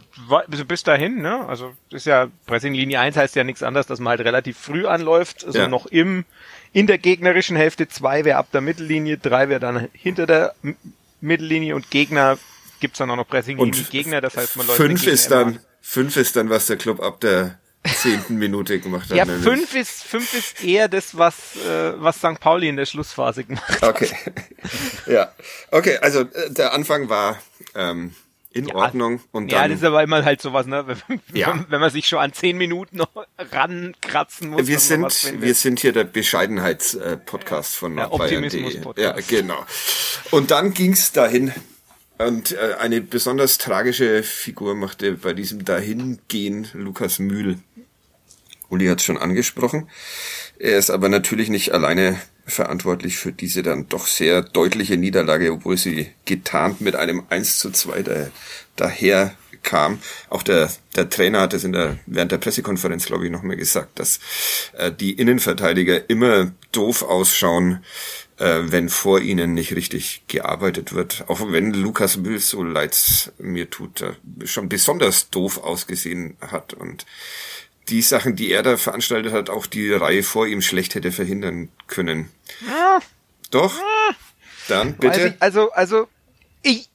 also 0.50 0.64
bis 0.64 0.82
dahin, 0.82 1.22
ne? 1.22 1.46
Also 1.46 1.72
ist 1.90 2.06
ja 2.06 2.28
Pressing 2.46 2.74
Linie 2.74 3.00
1 3.00 3.16
heißt 3.16 3.34
ja 3.36 3.44
nichts 3.44 3.62
anderes, 3.62 3.86
dass 3.86 3.98
man 3.98 4.10
halt 4.10 4.20
relativ 4.20 4.58
früh 4.58 4.86
anläuft, 4.86 5.44
also 5.44 5.58
ja. 5.58 5.68
noch 5.68 5.86
im 5.86 6.24
in 6.72 6.86
der 6.86 6.98
gegnerischen 6.98 7.56
Hälfte, 7.56 7.88
zwei 7.88 8.24
wäre 8.24 8.36
ab 8.36 8.48
der 8.52 8.60
Mittellinie, 8.60 9.16
drei 9.16 9.48
wäre 9.48 9.60
dann 9.60 9.88
hinter 9.92 10.26
der 10.26 10.54
M 10.62 10.76
Mittellinie 11.20 11.74
und 11.74 11.90
Gegner 11.90 12.36
gibt's 12.80 12.98
dann 12.98 13.10
auch 13.10 13.16
noch 13.16 13.26
Pressing 13.26 13.56
Linie 13.56 13.84
Gegner, 13.84 14.20
das 14.20 14.36
heißt 14.36 14.56
man 14.56 14.66
läuft 14.66 14.76
fünf 14.76 15.06
ist 15.06 15.30
dann 15.30 15.60
fünf 15.80 16.16
ist 16.16 16.36
dann 16.36 16.50
was 16.50 16.66
der 16.66 16.76
Club 16.76 17.00
ab 17.00 17.20
der 17.20 17.58
zehnten 17.92 18.36
Minute 18.36 18.80
gemacht 18.80 19.10
hat. 19.10 19.16
Ja, 19.16 19.26
fünf 19.26 19.74
ist, 19.74 20.04
fünf 20.04 20.34
ist 20.34 20.64
eher 20.64 20.88
das, 20.88 21.16
was, 21.16 21.56
äh, 21.56 21.92
was 21.96 22.16
St. 22.16 22.40
Pauli 22.40 22.68
in 22.68 22.76
der 22.76 22.86
Schlussphase 22.86 23.44
gemacht 23.44 23.82
hat. 23.82 23.82
Okay. 23.82 24.10
ja. 25.06 25.32
Okay, 25.70 25.98
also 25.98 26.20
äh, 26.20 26.50
der 26.50 26.72
Anfang 26.72 27.08
war 27.08 27.38
ähm, 27.74 28.14
in 28.54 28.68
ja, 28.68 28.74
Ordnung. 28.76 29.20
Und 29.32 29.50
ja, 29.50 29.66
das 29.66 29.78
ist 29.78 29.84
aber 29.84 30.02
immer 30.02 30.24
halt 30.24 30.40
sowas, 30.40 30.66
ne? 30.66 30.86
Wenn, 31.08 31.20
ja. 31.32 31.64
wenn 31.68 31.80
man 31.80 31.90
sich 31.90 32.06
schon 32.06 32.20
an 32.20 32.32
zehn 32.32 32.56
Minuten 32.56 32.96
noch 32.96 33.10
rankratzen 33.36 34.50
muss. 34.50 34.66
Wir 34.66 34.78
sind, 34.78 35.40
wir 35.40 35.54
sind 35.54 35.80
hier 35.80 35.92
der 35.92 36.04
Bescheidenheits-Podcast 36.04 37.74
von 37.74 37.98
ja, 37.98 38.10
Optimismus-Podcast. 38.12 39.30
Ja, 39.30 39.38
genau. 39.40 39.66
Und 40.30 40.52
dann 40.52 40.72
ging's 40.72 41.12
dahin. 41.12 41.52
Und 42.16 42.52
äh, 42.52 42.76
eine 42.78 43.00
besonders 43.00 43.58
tragische 43.58 44.22
Figur 44.22 44.76
machte 44.76 45.14
bei 45.14 45.32
diesem 45.32 45.64
Dahingehen 45.64 46.68
Lukas 46.72 47.18
Mühl. 47.18 47.58
Uli 48.68 48.86
hat 48.86 49.00
es 49.00 49.04
schon 49.04 49.18
angesprochen. 49.18 49.90
Er 50.58 50.78
ist 50.78 50.90
aber 50.90 51.08
natürlich 51.08 51.48
nicht 51.48 51.72
alleine 51.72 52.20
verantwortlich 52.46 53.16
für 53.16 53.32
diese 53.32 53.62
dann 53.62 53.88
doch 53.88 54.06
sehr 54.06 54.42
deutliche 54.42 54.96
Niederlage, 54.96 55.52
obwohl 55.52 55.76
sie 55.76 56.10
getarnt 56.24 56.80
mit 56.80 56.96
einem 56.96 57.24
1 57.30 57.58
zu 57.58 57.70
2 57.70 58.02
da, 58.02 58.26
daher 58.76 59.34
kam. 59.64 59.98
Auch 60.30 60.42
der, 60.42 60.70
der 60.94 61.10
Trainer 61.10 61.40
hat 61.40 61.54
es 61.54 61.64
in 61.64 61.72
der, 61.72 61.98
während 62.06 62.30
der 62.30 62.38
Pressekonferenz, 62.38 63.06
glaube 63.06 63.24
ich, 63.24 63.32
nochmal 63.32 63.56
gesagt, 63.56 63.98
dass 63.98 64.20
äh, 64.74 64.92
die 64.92 65.14
Innenverteidiger 65.14 66.08
immer 66.08 66.52
doof 66.70 67.02
ausschauen, 67.02 67.82
äh, 68.38 68.60
wenn 68.64 68.88
vor 68.88 69.20
ihnen 69.20 69.54
nicht 69.54 69.74
richtig 69.74 70.22
gearbeitet 70.28 70.92
wird. 70.92 71.24
Auch 71.28 71.40
wenn 71.50 71.72
Lukas 71.72 72.16
Müll 72.16 72.38
so 72.38 72.62
leid 72.62 73.32
mir 73.38 73.70
tut, 73.70 74.02
äh, 74.02 74.12
schon 74.46 74.68
besonders 74.68 75.30
doof 75.30 75.58
ausgesehen 75.58 76.36
hat 76.40 76.74
und 76.74 77.06
die 77.88 78.02
Sachen, 78.02 78.36
die 78.36 78.50
er 78.50 78.62
da 78.62 78.76
veranstaltet 78.76 79.32
hat, 79.32 79.50
auch 79.50 79.66
die 79.66 79.92
Reihe 79.92 80.22
vor 80.22 80.46
ihm 80.46 80.62
schlecht 80.62 80.94
hätte 80.94 81.12
verhindern 81.12 81.68
können. 81.86 82.30
Ja. 82.66 83.00
Doch? 83.50 83.76
Ja. 83.76 84.16
Dann 84.68 84.94
bitte. 84.94 85.36
Also, 85.40 85.70
also, 85.70 85.72
also 85.72 86.08
ich 86.62 86.88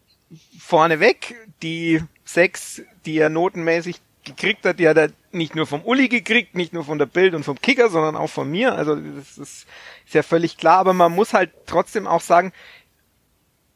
vorneweg, 0.60 1.36
die 1.62 2.02
sechs, 2.26 2.82
die 3.06 3.18
er 3.18 3.30
notenmäßig 3.30 4.02
gekriegt 4.24 4.66
hat, 4.66 4.80
die 4.80 4.88
hat 4.88 4.98
er 4.98 5.12
nicht 5.32 5.56
nur 5.56 5.68
vom 5.68 5.84
Uli 5.84 6.08
gekriegt, 6.08 6.56
nicht 6.56 6.74
nur 6.74 6.84
von 6.84 6.98
der 6.98 7.06
Bild 7.06 7.34
und 7.34 7.44
vom 7.44 7.60
Kicker, 7.62 7.90
sondern 7.90 8.16
auch 8.16 8.30
von 8.30 8.50
mir. 8.50 8.74
Also 8.74 8.96
das 8.96 9.38
ist, 9.38 9.68
ist 10.06 10.14
ja 10.14 10.24
völlig 10.24 10.58
klar, 10.58 10.78
aber 10.80 10.94
man 10.94 11.14
muss 11.14 11.34
halt 11.34 11.52
trotzdem 11.66 12.08
auch 12.08 12.22
sagen, 12.22 12.52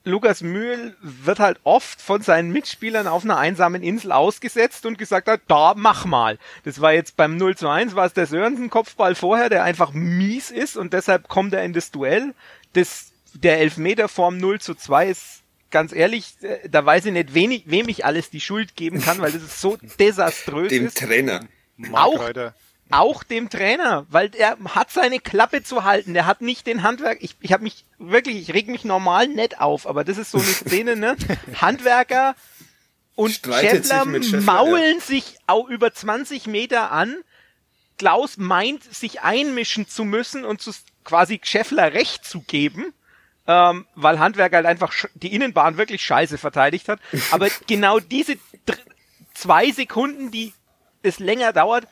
Lukas 0.06 0.42
Mühl 0.42 0.96
wird 1.02 1.40
halt 1.40 1.60
oft 1.64 2.02
von 2.02 2.22
seinen 2.22 2.52
Mitspielern 2.52 3.08
auf 3.08 3.24
einer 3.24 3.38
einsamen 3.38 3.82
Insel 3.84 4.12
ausgesetzt 4.12 4.86
und 4.86 4.98
gesagt 4.98 5.28
hat, 5.28 5.42
da 5.48 5.74
mach 5.78 6.06
mal. 6.06 6.38
Das 6.66 6.82
war 6.82 6.94
jetzt 6.94 7.16
beim 7.16 7.38
0 7.38 7.56
zu 7.56 7.70
1, 7.70 7.96
war 7.96 8.06
es 8.06 8.14
der 8.14 8.28
Sörensen-Kopfball 8.28 9.16
vorher, 9.16 9.50
der 9.50 9.64
einfach 9.64 9.94
mies 9.94 10.52
ist 10.52 10.76
und 10.76 10.94
deshalb 10.94 11.30
kommt 11.30 11.54
er 11.54 11.64
in 11.64 11.74
das 11.74 11.92
Duell. 11.92 12.34
Das, 12.74 13.12
der 13.34 13.60
Elfmeter 13.60 14.10
vorm 14.10 14.38
0 14.38 14.60
zu 14.60 14.76
2 14.76 15.08
ist 15.08 15.44
ganz 15.72 15.94
ehrlich, 15.94 16.36
äh, 16.42 16.68
da 16.70 16.86
weiß 16.86 17.06
ich 17.06 17.14
nicht, 17.14 17.34
wenig, 17.34 17.64
wem 17.66 17.88
ich 17.88 18.06
alles 18.06 18.30
die 18.30 18.42
Schuld 18.42 18.76
geben 18.76 19.02
kann, 19.02 19.20
weil 19.20 19.32
das 19.32 19.42
ist 19.42 19.62
so 19.62 19.78
desaströs 20.00 20.70
Dem 20.70 20.88
ist. 20.88 20.98
Trainer. 20.98 21.46
Auch, 21.94 22.30
auch 22.94 23.24
dem 23.24 23.50
Trainer, 23.50 24.06
weil 24.10 24.32
er 24.36 24.58
hat 24.70 24.92
seine 24.92 25.20
Klappe 25.20 25.64
zu 25.64 25.84
halten. 25.84 26.14
Der 26.14 26.26
hat 26.26 26.42
nicht 26.42 26.68
den 26.68 26.84
Handwerk. 26.84 27.18
Ich, 27.22 27.36
ich 27.42 27.52
habe 27.52 27.64
mich 27.64 27.86
wirklich, 27.98 28.38
ich 28.38 28.54
reg 28.54 28.68
mich 28.68 28.86
normal 28.86 29.28
nett 29.28 29.60
auf, 29.60 29.88
aber 29.88 30.04
das 30.04 30.18
ist 30.18 30.32
so 30.32 30.38
eine 30.38 30.48
Szene, 30.48 30.96
ne? 30.96 31.18
Handwerker 31.62 32.36
und 33.16 33.32
Schäffler, 33.32 34.06
Schäffler 34.06 34.42
maulen 34.42 34.96
ja. 34.96 35.02
sich 35.02 35.38
auch 35.48 35.68
über 35.68 35.94
20 35.94 36.48
Meter 36.48 36.92
an. 36.92 37.16
Klaus 37.98 38.38
meint, 38.38 38.84
sich 38.84 39.22
einmischen 39.22 39.88
zu 39.88 40.04
müssen 40.04 40.46
und 40.46 40.62
zu 40.62 40.72
quasi 41.04 41.40
Schäffler 41.44 41.94
recht 41.94 42.26
zu 42.26 42.42
geben. 42.42 42.94
Ähm, 43.46 43.86
weil 43.96 44.20
Handwerker 44.20 44.58
halt 44.58 44.66
einfach 44.66 44.94
die 45.16 45.34
Innenbahn 45.34 45.78
wirklich 45.78 46.02
scheiße 46.02 46.38
verteidigt 46.38 46.88
hat. 46.88 47.00
Aber 47.32 47.50
genau 47.68 48.00
diese 48.00 48.38
zwei 49.34 49.72
Sekunden, 49.72 50.32
die 50.32 50.54
es 51.02 51.20
länger 51.20 51.52
dauert, 51.52 51.88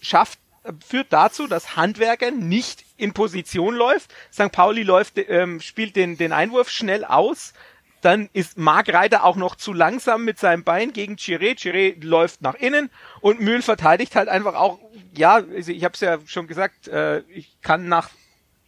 schafft, 0.00 0.38
führt 0.86 1.12
dazu, 1.12 1.46
dass 1.46 1.76
Handwerker 1.76 2.30
nicht 2.30 2.84
in 2.96 3.12
Position 3.12 3.74
läuft. 3.74 4.12
St. 4.32 4.52
Pauli 4.52 4.82
läuft, 4.82 5.14
ähm, 5.16 5.60
spielt 5.60 5.96
den, 5.96 6.16
den 6.16 6.32
Einwurf 6.32 6.70
schnell 6.70 7.04
aus. 7.04 7.54
Dann 8.00 8.28
ist 8.32 8.58
Marc 8.58 8.92
Reiter 8.92 9.24
auch 9.24 9.36
noch 9.36 9.56
zu 9.56 9.72
langsam 9.72 10.24
mit 10.24 10.38
seinem 10.38 10.62
Bein 10.62 10.92
gegen 10.92 11.14
Chiré. 11.14 11.58
Chiré 11.58 11.96
läuft 12.04 12.42
nach 12.42 12.54
innen 12.54 12.90
und 13.20 13.40
Mühl 13.40 13.62
verteidigt 13.62 14.14
halt 14.14 14.28
einfach 14.28 14.54
auch, 14.54 14.78
ja, 15.16 15.34
also 15.36 15.72
ich 15.72 15.84
habe 15.84 15.94
es 15.94 16.00
ja 16.00 16.18
schon 16.26 16.46
gesagt, 16.46 16.86
äh, 16.88 17.20
ich 17.28 17.60
kann 17.60 17.88
nach 17.88 18.10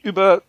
über 0.03 0.43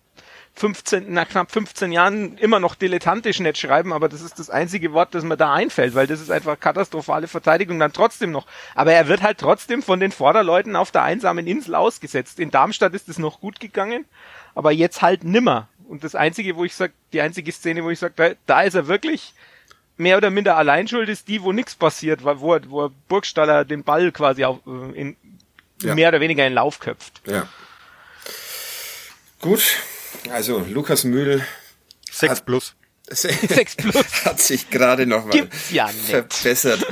15, 0.56 1.12
nach 1.12 1.28
knapp 1.28 1.52
15 1.52 1.92
Jahren 1.92 2.38
immer 2.38 2.60
noch 2.60 2.76
dilettantisch 2.76 3.40
nett 3.40 3.58
schreiben, 3.58 3.94
aber 3.94 4.10
das 4.10 4.22
ist 4.22 4.38
das 4.38 4.50
einzige 4.50 4.94
Wort, 4.94 5.16
das 5.16 5.24
mir 5.24 5.38
da 5.38 5.54
einfällt, 5.54 5.96
weil 5.96 6.08
das 6.08 6.22
ist 6.22 6.30
einfach 6.30 6.60
katastrophale 6.60 7.28
Verteidigung 7.28 7.80
dann 7.80 7.94
trotzdem 7.94 8.32
noch. 8.32 8.48
Aber 8.76 8.94
er 8.94 9.08
wird 9.08 9.22
halt 9.22 9.38
trotzdem 9.38 9.82
von 9.82 10.00
den 10.00 10.12
Vorderleuten 10.12 10.76
auf 10.76 10.92
der 10.92 11.04
einsamen 11.04 11.48
Insel 11.48 11.76
ausgesetzt. 11.76 12.40
In 12.40 12.52
Darmstadt 12.52 12.94
ist 12.94 13.10
es 13.10 13.18
noch 13.18 13.40
gut 13.40 13.60
gegangen, 13.60 14.06
aber 14.54 14.72
jetzt 14.72 15.02
halt 15.02 15.24
nimmer. 15.24 15.68
Und 15.88 16.04
das 16.04 16.16
einzige, 16.16 16.56
wo 16.56 16.64
ich 16.64 16.76
sag, 16.76 16.92
die 17.12 17.22
einzige 17.22 17.52
Szene, 17.52 17.84
wo 17.84 17.90
ich 17.90 18.00
sage, 18.00 18.14
da, 18.16 18.30
da 18.46 18.62
ist 18.62 18.76
er 18.76 18.88
wirklich 18.88 19.34
mehr 19.98 20.18
oder 20.18 20.30
minder 20.30 20.58
allein 20.58 20.88
schuld, 20.88 21.10
ist 21.10 21.28
die, 21.28 21.44
wo 21.44 21.52
nichts 21.52 21.76
passiert, 21.76 22.24
wo 22.24 22.38
wo 22.40 22.86
er 22.86 22.92
Burgstaller 23.08 23.66
den 23.66 23.84
Ball 23.84 24.12
quasi 24.12 24.44
auf, 24.44 24.60
äh, 24.66 25.00
in, 25.00 25.16
ja. 25.82 25.96
mehr 25.96 26.10
oder 26.10 26.20
weniger 26.20 26.46
in 26.46 26.54
Lauf 26.54 26.80
köpft. 26.80 27.22
Ja. 27.26 27.48
Gut, 29.40 29.78
also 30.30 30.60
Lukas 30.60 31.04
Mühl 31.04 31.46
6 32.12 32.42
plus. 32.42 32.76
6 33.10 33.76
plus. 33.76 34.26
hat 34.26 34.40
sich 34.40 34.70
gerade 34.70 35.06
noch 35.06 35.26
mal 35.26 35.50
ja 35.72 35.88
verbessert. 35.88 36.86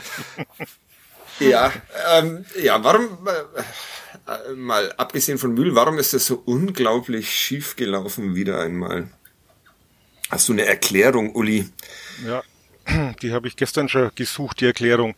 ja, 1.40 1.72
ähm, 2.14 2.46
ja, 2.62 2.84
warum, 2.84 3.28
äh, 3.28 4.54
mal 4.54 4.92
abgesehen 4.94 5.38
von 5.38 5.54
Mühl, 5.54 5.76
warum 5.76 5.98
ist 5.98 6.14
das 6.14 6.26
so 6.26 6.42
unglaublich 6.46 7.34
schief 7.34 7.76
gelaufen 7.76 8.36
wieder 8.36 8.60
einmal? 8.62 9.10
Hast 10.30 10.48
du 10.48 10.54
eine 10.54 10.66
Erklärung, 10.66 11.34
Uli? 11.36 11.70
Ja, 12.26 12.44
die 13.22 13.34
habe 13.34 13.48
ich 13.48 13.56
gestern 13.56 13.90
schon 13.90 14.12
gesucht, 14.16 14.62
die 14.62 14.66
Erklärung. 14.66 15.16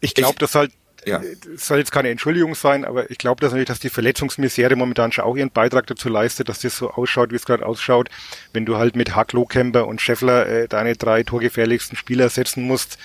Ich 0.00 0.14
glaube, 0.14 0.38
dass 0.38 0.54
halt 0.54 0.72
ja. 1.08 1.22
Es 1.54 1.66
soll 1.66 1.78
jetzt 1.78 1.92
keine 1.92 2.10
Entschuldigung 2.10 2.54
sein, 2.54 2.84
aber 2.84 3.10
ich 3.10 3.18
glaube 3.18 3.40
dass 3.40 3.52
natürlich, 3.52 3.68
dass 3.68 3.80
die 3.80 3.90
Verletzungsmisere 3.90 4.76
momentan 4.76 5.12
schon 5.12 5.24
auch 5.24 5.36
ihren 5.36 5.50
Beitrag 5.50 5.86
dazu 5.86 6.08
leistet, 6.08 6.48
dass 6.48 6.60
das 6.60 6.76
so 6.76 6.90
ausschaut, 6.90 7.30
wie 7.30 7.36
es 7.36 7.44
gerade 7.44 7.66
ausschaut. 7.66 8.08
Wenn 8.52 8.66
du 8.66 8.76
halt 8.76 8.96
mit 8.96 9.14
Hack, 9.14 9.32
Lohkemper 9.32 9.86
und 9.86 10.00
Scheffler 10.00 10.46
äh, 10.46 10.68
deine 10.68 10.96
drei 10.96 11.22
torgefährlichsten 11.22 11.96
Spieler 11.96 12.28
setzen 12.28 12.64
musst, 12.64 12.98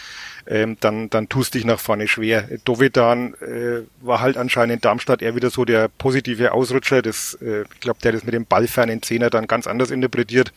ähm, 0.45 0.77
dann, 0.79 1.09
dann 1.09 1.29
tust 1.29 1.53
dich 1.53 1.65
nach 1.65 1.79
vorne 1.79 2.07
schwer. 2.07 2.49
Dovedan 2.65 3.33
äh, 3.35 3.83
war 4.01 4.19
halt 4.19 4.37
anscheinend 4.37 4.73
in 4.73 4.81
Darmstadt 4.81 5.21
eher 5.21 5.35
wieder 5.35 5.49
so 5.49 5.63
der 5.65 5.87
positive 5.87 6.51
Ausrutscher. 6.51 7.01
Das, 7.01 7.37
äh, 7.41 7.63
ich 7.73 7.79
glaube, 7.79 7.99
der 8.03 8.11
das 8.11 8.23
mit 8.23 8.33
dem 8.33 8.45
ballfernen 8.45 9.01
Zehner 9.01 9.29
dann 9.29 9.47
ganz 9.47 9.67
anders 9.67 9.91
interpretiert. 9.91 10.51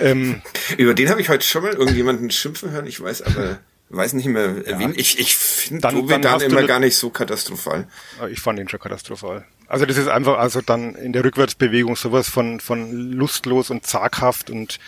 Ähm, 0.00 0.42
Über 0.76 0.94
den 0.94 1.10
habe 1.10 1.20
ich 1.20 1.28
heute 1.28 1.46
schon 1.46 1.62
mal 1.62 1.72
irgendjemanden 1.72 2.30
schimpfen 2.30 2.70
hören, 2.70 2.86
ich 2.86 3.00
weiß 3.00 3.22
aber 3.22 3.58
weiß 3.96 4.14
nicht 4.14 4.26
mehr, 4.26 4.62
ja. 4.66 4.78
wen. 4.78 4.94
Ich, 4.96 5.18
ich 5.18 5.36
finde 5.36 5.88
Dovedan 5.88 6.40
immer 6.40 6.62
gar 6.64 6.80
nicht 6.80 6.96
so 6.96 7.10
katastrophal. 7.10 7.86
Ich 8.30 8.40
fand 8.40 8.58
ihn 8.58 8.68
schon 8.68 8.80
katastrophal. 8.80 9.44
Also 9.66 9.86
das 9.86 9.96
ist 9.96 10.08
einfach, 10.08 10.38
also 10.38 10.60
dann 10.60 10.94
in 10.94 11.12
der 11.12 11.24
Rückwärtsbewegung 11.24 11.96
sowas 11.96 12.28
von, 12.28 12.60
von 12.60 12.90
lustlos 12.92 13.70
und 13.70 13.86
zaghaft 13.86 14.50
und 14.50 14.78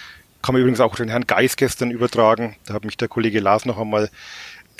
kann 0.42 0.52
man 0.52 0.60
übrigens 0.60 0.80
auch 0.80 0.94
den 0.94 1.08
Herrn 1.08 1.26
Geis 1.26 1.56
gestern 1.56 1.90
übertragen. 1.90 2.56
Da 2.66 2.74
hat 2.74 2.84
mich 2.84 2.96
der 2.96 3.08
Kollege 3.08 3.40
Lars 3.40 3.64
noch 3.64 3.78
einmal 3.78 4.10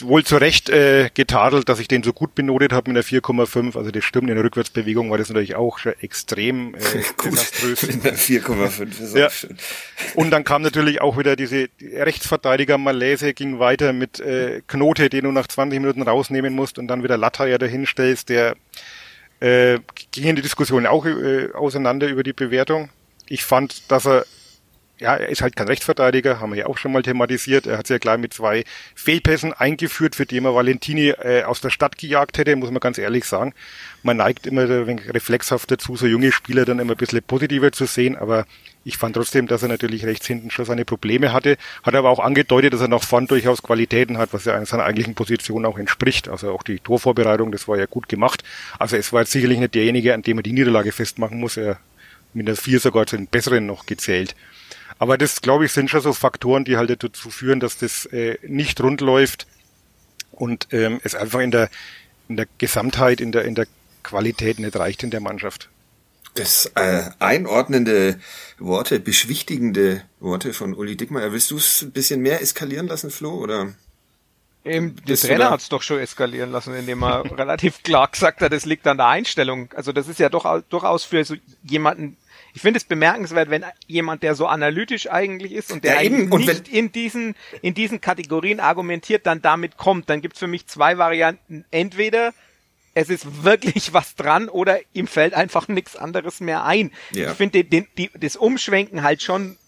wohl 0.03 0.25
zu 0.25 0.37
Recht 0.37 0.69
äh, 0.69 1.11
getadelt, 1.15 1.69
dass 1.69 1.79
ich 1.79 1.89
den 1.89 2.03
so 2.03 2.13
gut 2.13 2.35
benotet 2.35 2.73
habe 2.73 2.91
mit 2.91 2.99
einer 2.99 3.21
4,5. 3.21 3.77
Also 3.77 3.91
das 3.91 4.05
stimmt, 4.05 4.29
in 4.29 4.37
der 4.37 4.45
Rückwärtsbewegung 4.45 5.11
war 5.11 5.19
das 5.19 5.29
natürlich 5.29 5.55
auch 5.55 5.79
schon 5.79 5.95
extrem 6.01 6.75
äh, 6.75 6.79
desaströs. 7.25 7.83
In 7.85 8.03
der 8.03 8.17
4,5 8.17 9.03
ist 9.03 9.17
ja. 9.17 9.27
auch 9.27 9.31
schön. 9.31 9.57
Und 10.15 10.31
dann 10.31 10.45
kam 10.45 10.63
natürlich 10.63 11.01
auch 11.01 11.19
wieder 11.19 11.37
diese 11.37 11.69
Rechtsverteidiger 11.81 12.79
Malaise 12.79 13.35
ging 13.35 13.59
weiter 13.59 13.93
mit 13.93 14.21
äh, 14.21 14.63
Knote, 14.67 15.09
den 15.09 15.25
du 15.25 15.33
nach 15.33 15.47
20 15.47 15.81
Minuten 15.81 16.03
rausnehmen 16.03 16.55
musst 16.55 16.79
und 16.79 16.89
dann 16.89 17.03
wieder 17.03 17.17
Latteier 17.17 17.59
dahinstellst, 17.59 18.29
der 18.29 18.57
äh, 19.41 19.79
ging 20.13 20.25
in 20.25 20.37
die 20.37 20.43
Diskussion 20.43 20.87
auch 20.87 21.07
äh, 21.07 21.53
auseinander 21.53 22.09
über 22.09 22.23
die 22.23 22.33
Bewertung. 22.33 22.91
Ich 23.29 23.45
fand, 23.45 23.91
dass 23.91 24.07
er 24.07 24.25
ja, 24.99 25.15
er 25.15 25.29
ist 25.29 25.43
halt 25.43 25.57
kein 25.57 25.69
Rechtsverteidiger, 25.69 26.41
haben 26.41 26.53
wir 26.53 26.61
ja 26.61 26.67
auch 26.67 26.79
schon 26.79 26.93
mal 26.93 27.03
thematisiert. 27.03 27.67
Er 27.67 27.77
hat 27.79 27.87
sich 27.87 27.95
ja 27.95 27.99
gleich 27.99 28.19
mit 28.19 28.33
zwei 28.33 28.65
Fehlpässen 28.95 29.53
eingeführt, 29.53 30.17
für 30.17 30.25
die 30.25 30.41
man 30.41 30.55
Valentini 30.55 31.11
äh, 31.11 31.43
aus 31.45 31.61
der 31.61 31.71
Stadt 31.71 31.99
gejagt 31.99 32.39
hätte, 32.39 32.57
muss 32.57 32.71
man 32.71 32.81
ganz 32.81 32.97
ehrlich 32.97 33.27
sagen. 33.27 33.53
Man 34.03 34.17
neigt 34.17 34.47
immer 34.47 34.63
ein 34.63 34.99
reflexhaft 34.99 35.71
dazu, 35.71 35.97
so 35.97 36.07
junge 36.07 36.33
Spieler 36.33 36.65
dann 36.65 36.79
immer 36.79 36.95
ein 36.95 36.97
bisschen 36.97 37.23
positiver 37.23 37.73
zu 37.73 37.85
sehen, 37.85 38.17
aber 38.17 38.47
ich 38.85 38.97
fand 38.97 39.17
trotzdem, 39.17 39.49
dass 39.49 39.63
er 39.63 39.69
natürlich 39.69 40.07
rechts 40.07 40.27
hinten 40.27 40.51
schon 40.51 40.65
seine 40.65 40.85
Probleme 40.85 41.33
hatte, 41.33 41.59
hat 41.83 41.95
aber 41.95 42.09
auch 42.09 42.21
angedeutet, 42.21 42.73
dass 42.73 42.81
er 42.81 42.89
nach 42.89 43.03
vorn 43.03 43.27
durchaus 43.27 43.63
Qualitäten 43.63 44.17
hat, 44.17 44.33
was 44.33 44.45
ja 44.45 44.65
seiner 44.65 44.85
eigentlichen 44.85 45.15
Position 45.15 45.67
auch 45.67 45.77
entspricht. 45.77 46.29
Also 46.29 46.53
auch 46.53 46.63
die 46.63 46.79
Torvorbereitung, 46.79 47.53
das 47.53 47.67
war 47.69 47.77
ja 47.77 47.87
gut 47.87 48.09
gemacht. 48.09 48.45
Also 48.79 48.97
es 48.97 49.13
war 49.13 49.23
jetzt 49.23 49.33
sicherlich 49.33 49.59
nicht 49.59 49.75
derjenige, 49.75 50.15
an 50.15 50.23
dem 50.23 50.37
man 50.37 50.45
die 50.45 50.53
Niederlage 50.53 50.93
festmachen 50.93 51.41
muss. 51.41 51.57
Er 51.57 51.79
mit 52.33 52.47
der 52.47 52.57
Vier 52.57 52.79
sogar 52.81 53.07
zu 53.07 53.17
den 53.17 53.27
Besseren 53.27 53.67
noch 53.67 53.87
gezählt. 53.87 54.37
Aber 54.99 55.19
das, 55.19 55.43
glaube 55.43 55.67
ich, 55.67 55.73
sind 55.73 55.91
schon 55.91 56.01
so 56.01 56.13
Faktoren, 56.13 56.65
die 56.65 56.77
halt 56.77 57.03
dazu 57.03 57.31
führen, 57.31 57.61
dass 57.61 57.77
das 57.79 58.07
äh, 58.07 58.39
nicht 58.47 58.81
rund 58.81 59.01
läuft 59.01 59.47
und 60.33 60.69
ähm, 60.73 61.01
es 61.05 61.15
einfach 61.15 61.41
in 61.41 61.51
der, 61.51 61.69
in 62.29 62.37
der 62.37 62.47
Gesamtheit, 62.59 63.21
in 63.21 63.33
der, 63.33 63.45
in 63.45 63.55
der 63.55 63.67
Qualität 64.03 64.59
nicht 64.59 64.77
reicht 64.77 65.03
in 65.03 65.11
der 65.11 65.21
Mannschaft. 65.21 65.69
Das 66.35 66.71
äh, 66.75 67.11
einordnende 67.19 68.21
Worte, 68.59 69.01
beschwichtigende 69.01 70.03
Worte 70.21 70.53
von 70.53 70.75
Uli 70.75 70.97
Dickmeyer. 70.97 71.33
Willst 71.33 71.51
du 71.51 71.57
es 71.57 71.83
ein 71.83 71.93
bisschen 71.93 72.21
mehr 72.21 72.43
eskalieren 72.43 72.89
lassen, 72.89 73.11
Flo? 73.11 73.33
Oder 73.33 73.73
Eben, 74.67 74.97
der 75.07 75.17
Trainer 75.17 75.51
hat 75.51 75.61
es 75.61 75.69
doch 75.69 75.83
schon 75.83 76.01
eskalieren 76.01 76.51
lassen, 76.51 76.75
indem 76.75 77.05
er 77.05 77.25
relativ 77.39 77.85
klar 77.85 78.09
gesagt 78.09 78.41
hat, 78.41 78.53
es 78.53 78.65
liegt 78.65 78.87
an 78.87 78.97
der 78.97 79.07
Einstellung. 79.07 79.73
Also 79.77 79.93
das 79.93 80.09
ist 80.09 80.19
ja 80.19 80.29
doch 80.29 80.61
durchaus 80.69 81.05
für 81.05 81.25
so 81.25 81.37
jemanden, 81.63 82.17
ich 82.57 82.63
finde 82.63 82.79
es 82.79 82.85
bemerkenswert, 82.85 83.51
wenn 83.51 83.67
jemand, 83.87 84.23
der 84.23 84.35
so 84.35 84.47
analytisch 84.47 85.11
eigentlich 85.11 85.53
ist 85.53 85.71
und 85.71 85.85
der 85.85 85.97
Ja, 85.97 86.01
eben. 86.01 86.33
Und 86.33 86.47
nicht 86.47 86.69
in 86.69 86.91
diesen, 86.91 87.35
in 87.61 87.75
diesen 87.75 88.01
Kategorien 88.01 88.61
argumentiert, 88.61 89.27
dann 89.27 89.43
damit 89.43 89.77
kommt, 89.77 90.09
dann 90.09 90.23
gibt's 90.23 90.39
für 90.39 90.47
mich 90.47 90.67
zwei 90.67 90.97
Varianten. 90.97 91.67
Entweder 91.71 92.33
es 92.95 93.11
ist 93.11 93.45
wirklich 93.45 93.93
was 93.93 94.15
dran 94.15 94.49
oder 94.49 94.79
ihm 94.95 95.07
fällt 95.07 95.35
einfach 95.35 95.69
nichts 95.69 95.97
anderes 95.97 96.41
mehr 96.41 96.65
ein. 96.65 96.93
Ja. 97.13 97.33
Ich 97.33 97.37
finde 97.37 97.63
den, 97.63 97.69
den, 97.69 97.89
die, 97.99 98.11
das 98.19 98.37
Umschwenken 98.37 99.03
halt 99.03 99.23
schon 99.23 99.59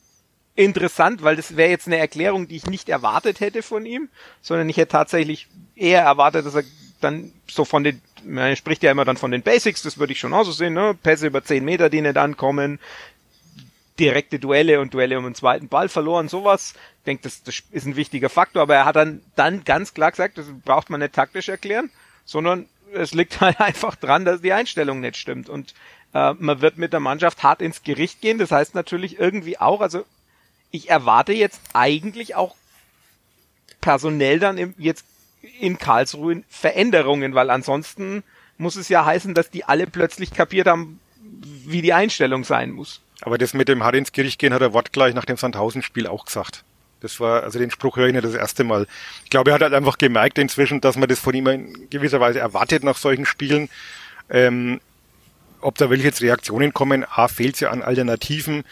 interessant, 0.56 1.22
weil 1.22 1.36
das 1.36 1.58
wäre 1.58 1.68
jetzt 1.68 1.88
eine 1.88 1.98
Erklärung, 1.98 2.48
die 2.48 2.56
ich 2.56 2.64
nicht 2.64 2.88
erwartet 2.88 3.40
hätte 3.40 3.62
von 3.62 3.84
ihm, 3.84 4.08
sondern 4.40 4.66
ich 4.70 4.78
hätte 4.78 4.92
tatsächlich 4.92 5.46
eher 5.76 6.00
erwartet, 6.00 6.46
dass 6.46 6.54
er 6.54 6.64
dann 7.02 7.34
so 7.46 7.66
von 7.66 7.84
den, 7.84 8.00
man 8.24 8.56
spricht 8.56 8.82
ja 8.82 8.90
immer 8.90 9.04
dann 9.04 9.16
von 9.16 9.30
den 9.30 9.42
Basics, 9.42 9.82
das 9.82 9.98
würde 9.98 10.12
ich 10.12 10.20
schon 10.20 10.34
auch 10.34 10.44
so 10.44 10.52
sehen, 10.52 10.74
ne? 10.74 10.94
Pässe 10.94 11.26
über 11.26 11.42
10 11.42 11.64
Meter, 11.64 11.90
die 11.90 12.00
nicht 12.00 12.16
ankommen, 12.16 12.78
direkte 13.98 14.38
Duelle 14.38 14.80
und 14.80 14.94
Duelle 14.94 15.18
um 15.18 15.24
den 15.24 15.34
zweiten 15.34 15.68
Ball 15.68 15.88
verloren, 15.88 16.28
sowas. 16.28 16.74
Ich 16.98 17.04
denke, 17.04 17.24
das, 17.24 17.42
das 17.42 17.62
ist 17.70 17.86
ein 17.86 17.96
wichtiger 17.96 18.28
Faktor, 18.28 18.62
aber 18.62 18.76
er 18.76 18.84
hat 18.84 18.96
dann, 18.96 19.22
dann 19.34 19.64
ganz 19.64 19.94
klar 19.94 20.10
gesagt, 20.10 20.38
das 20.38 20.46
braucht 20.64 20.90
man 20.90 21.00
nicht 21.00 21.14
taktisch 21.14 21.48
erklären, 21.48 21.90
sondern 22.24 22.66
es 22.92 23.12
liegt 23.12 23.40
halt 23.40 23.60
einfach 23.60 23.96
dran, 23.96 24.24
dass 24.24 24.40
die 24.40 24.52
Einstellung 24.52 25.00
nicht 25.00 25.16
stimmt 25.16 25.48
und 25.48 25.74
äh, 26.14 26.34
man 26.34 26.60
wird 26.60 26.78
mit 26.78 26.92
der 26.92 27.00
Mannschaft 27.00 27.42
hart 27.42 27.60
ins 27.60 27.82
Gericht 27.82 28.20
gehen. 28.20 28.38
Das 28.38 28.50
heißt 28.50 28.74
natürlich 28.74 29.18
irgendwie 29.18 29.58
auch, 29.58 29.80
also 29.80 30.04
ich 30.70 30.90
erwarte 30.90 31.32
jetzt 31.32 31.60
eigentlich 31.72 32.34
auch 32.34 32.54
personell 33.80 34.38
dann 34.38 34.58
im, 34.58 34.74
jetzt 34.78 35.04
in 35.60 35.78
Karlsruhe 35.78 36.42
Veränderungen, 36.48 37.34
weil 37.34 37.50
ansonsten 37.50 38.22
muss 38.56 38.76
es 38.76 38.88
ja 38.88 39.04
heißen, 39.04 39.34
dass 39.34 39.50
die 39.50 39.64
alle 39.64 39.86
plötzlich 39.86 40.32
kapiert 40.32 40.66
haben, 40.66 41.00
wie 41.66 41.82
die 41.82 41.92
Einstellung 41.92 42.44
sein 42.44 42.70
muss. 42.70 43.00
Aber 43.20 43.38
das 43.38 43.54
mit 43.54 43.68
dem 43.68 43.82
hart 43.82 43.94
ins 43.94 44.12
Gericht 44.12 44.38
gehen 44.38 44.54
hat 44.54 44.62
er 44.62 44.72
wortgleich 44.72 45.14
nach 45.14 45.24
dem 45.24 45.36
Sandhausen-Spiel 45.36 46.06
auch 46.06 46.24
gesagt. 46.24 46.64
Das 47.00 47.20
war, 47.20 47.44
also 47.44 47.58
den 47.58 47.70
Spruch 47.70 47.96
höre 47.96 48.08
ich 48.08 48.12
nicht 48.12 48.24
das 48.24 48.34
erste 48.34 48.64
Mal. 48.64 48.86
Ich 49.24 49.30
glaube, 49.30 49.50
er 49.50 49.54
hat 49.54 49.62
halt 49.62 49.74
einfach 49.74 49.98
gemerkt 49.98 50.38
inzwischen, 50.38 50.80
dass 50.80 50.96
man 50.96 51.08
das 51.08 51.20
von 51.20 51.34
ihm 51.34 51.46
in 51.46 51.90
gewisser 51.90 52.20
Weise 52.20 52.40
erwartet 52.40 52.82
nach 52.82 52.96
solchen 52.96 53.24
Spielen. 53.24 53.68
Ähm, 54.30 54.80
ob 55.60 55.76
da 55.76 55.90
welche 55.90 56.04
jetzt 56.04 56.22
Reaktionen 56.22 56.72
kommen, 56.72 57.04
A, 57.08 57.28
fehlt 57.28 57.54
es 57.54 57.60
ja 57.60 57.70
an 57.70 57.82
Alternativen. 57.82 58.64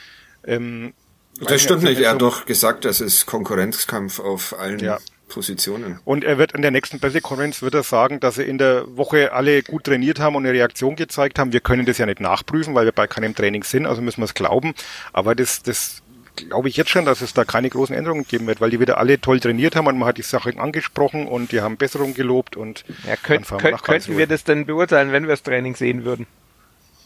Ähm, 0.44 0.92
Das 1.40 1.62
stimmt 1.62 1.78
also 1.78 1.88
nicht. 1.88 2.00
Er 2.00 2.12
hat 2.12 2.22
doch 2.22 2.46
gesagt, 2.46 2.84
das 2.84 3.00
ist 3.00 3.26
Konkurrenzkampf 3.26 4.18
auf 4.18 4.58
allen 4.58 4.80
Ja. 4.80 4.98
Positionen. 5.28 5.98
Und 6.04 6.24
er 6.24 6.38
wird 6.38 6.52
in 6.52 6.62
der 6.62 6.70
nächsten 6.70 7.00
Pressekonferenz 7.00 7.62
wird 7.62 7.74
er 7.74 7.82
sagen, 7.82 8.20
dass 8.20 8.38
er 8.38 8.46
in 8.46 8.58
der 8.58 8.84
Woche 8.96 9.32
alle 9.32 9.62
gut 9.62 9.84
trainiert 9.84 10.20
haben 10.20 10.36
und 10.36 10.46
eine 10.46 10.54
Reaktion 10.54 10.96
gezeigt 10.96 11.38
haben. 11.38 11.52
Wir 11.52 11.60
können 11.60 11.84
das 11.84 11.98
ja 11.98 12.06
nicht 12.06 12.20
nachprüfen, 12.20 12.74
weil 12.74 12.84
wir 12.84 12.92
bei 12.92 13.06
keinem 13.06 13.34
Training 13.34 13.64
sind, 13.64 13.86
also 13.86 14.02
müssen 14.02 14.20
wir 14.20 14.26
es 14.26 14.34
glauben. 14.34 14.74
Aber 15.12 15.34
das, 15.34 15.62
das 15.62 16.02
glaube 16.36 16.68
ich 16.68 16.76
jetzt 16.76 16.90
schon, 16.90 17.04
dass 17.04 17.20
es 17.22 17.34
da 17.34 17.44
keine 17.44 17.68
großen 17.68 17.94
Änderungen 17.94 18.26
geben 18.26 18.46
wird, 18.46 18.60
weil 18.60 18.70
die 18.70 18.80
wieder 18.80 18.98
alle 18.98 19.20
toll 19.20 19.40
trainiert 19.40 19.74
haben 19.74 19.86
und 19.86 19.98
man 19.98 20.08
hat 20.08 20.18
die 20.18 20.22
Sachen 20.22 20.58
angesprochen 20.60 21.26
und 21.26 21.52
die 21.52 21.60
haben 21.60 21.76
Besserung 21.76 22.14
gelobt 22.14 22.56
und 22.56 22.84
Ja, 23.06 23.16
könnt, 23.16 23.48
könnt, 23.48 23.64
nach 23.64 23.82
könnten 23.82 24.16
wir 24.16 24.26
das 24.26 24.44
denn 24.44 24.66
beurteilen, 24.66 25.12
wenn 25.12 25.24
wir 25.24 25.30
das 25.30 25.42
Training 25.42 25.74
sehen 25.74 26.04
würden? 26.04 26.26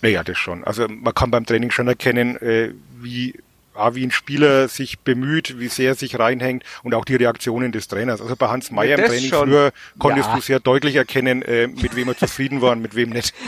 Naja, 0.02 0.24
das 0.24 0.38
schon. 0.38 0.64
Also 0.64 0.88
man 0.88 1.14
kann 1.14 1.30
beim 1.30 1.46
Training 1.46 1.70
schon 1.70 1.88
erkennen, 1.88 2.36
äh, 2.36 2.72
wie, 3.00 3.34
ah, 3.74 3.94
wie 3.94 4.04
ein 4.06 4.10
Spieler 4.10 4.68
sich 4.68 4.98
bemüht, 5.00 5.58
wie 5.58 5.68
sehr 5.68 5.90
er 5.90 5.94
sich 5.94 6.18
reinhängt 6.18 6.64
und 6.82 6.94
auch 6.94 7.04
die 7.04 7.16
Reaktionen 7.16 7.72
des 7.72 7.88
Trainers. 7.88 8.20
Also 8.20 8.36
bei 8.36 8.48
Hans 8.48 8.70
Meyer 8.70 8.96
im 8.96 9.00
das 9.02 9.10
Training 9.10 9.28
schon. 9.30 9.48
früher 9.48 9.72
konntest 9.98 10.28
Ja. 10.28 10.34
du 10.36 10.40
sehr 10.40 10.60
deutlich 10.60 10.96
erkennen, 10.96 11.42
äh, 11.42 11.66
mit 11.68 11.94
wem 11.96 12.08
er 12.08 12.16
zufrieden 12.16 12.60
war 12.60 12.72
und 12.72 12.82
mit 12.82 12.94
wem 12.94 13.10
nicht. 13.10 13.34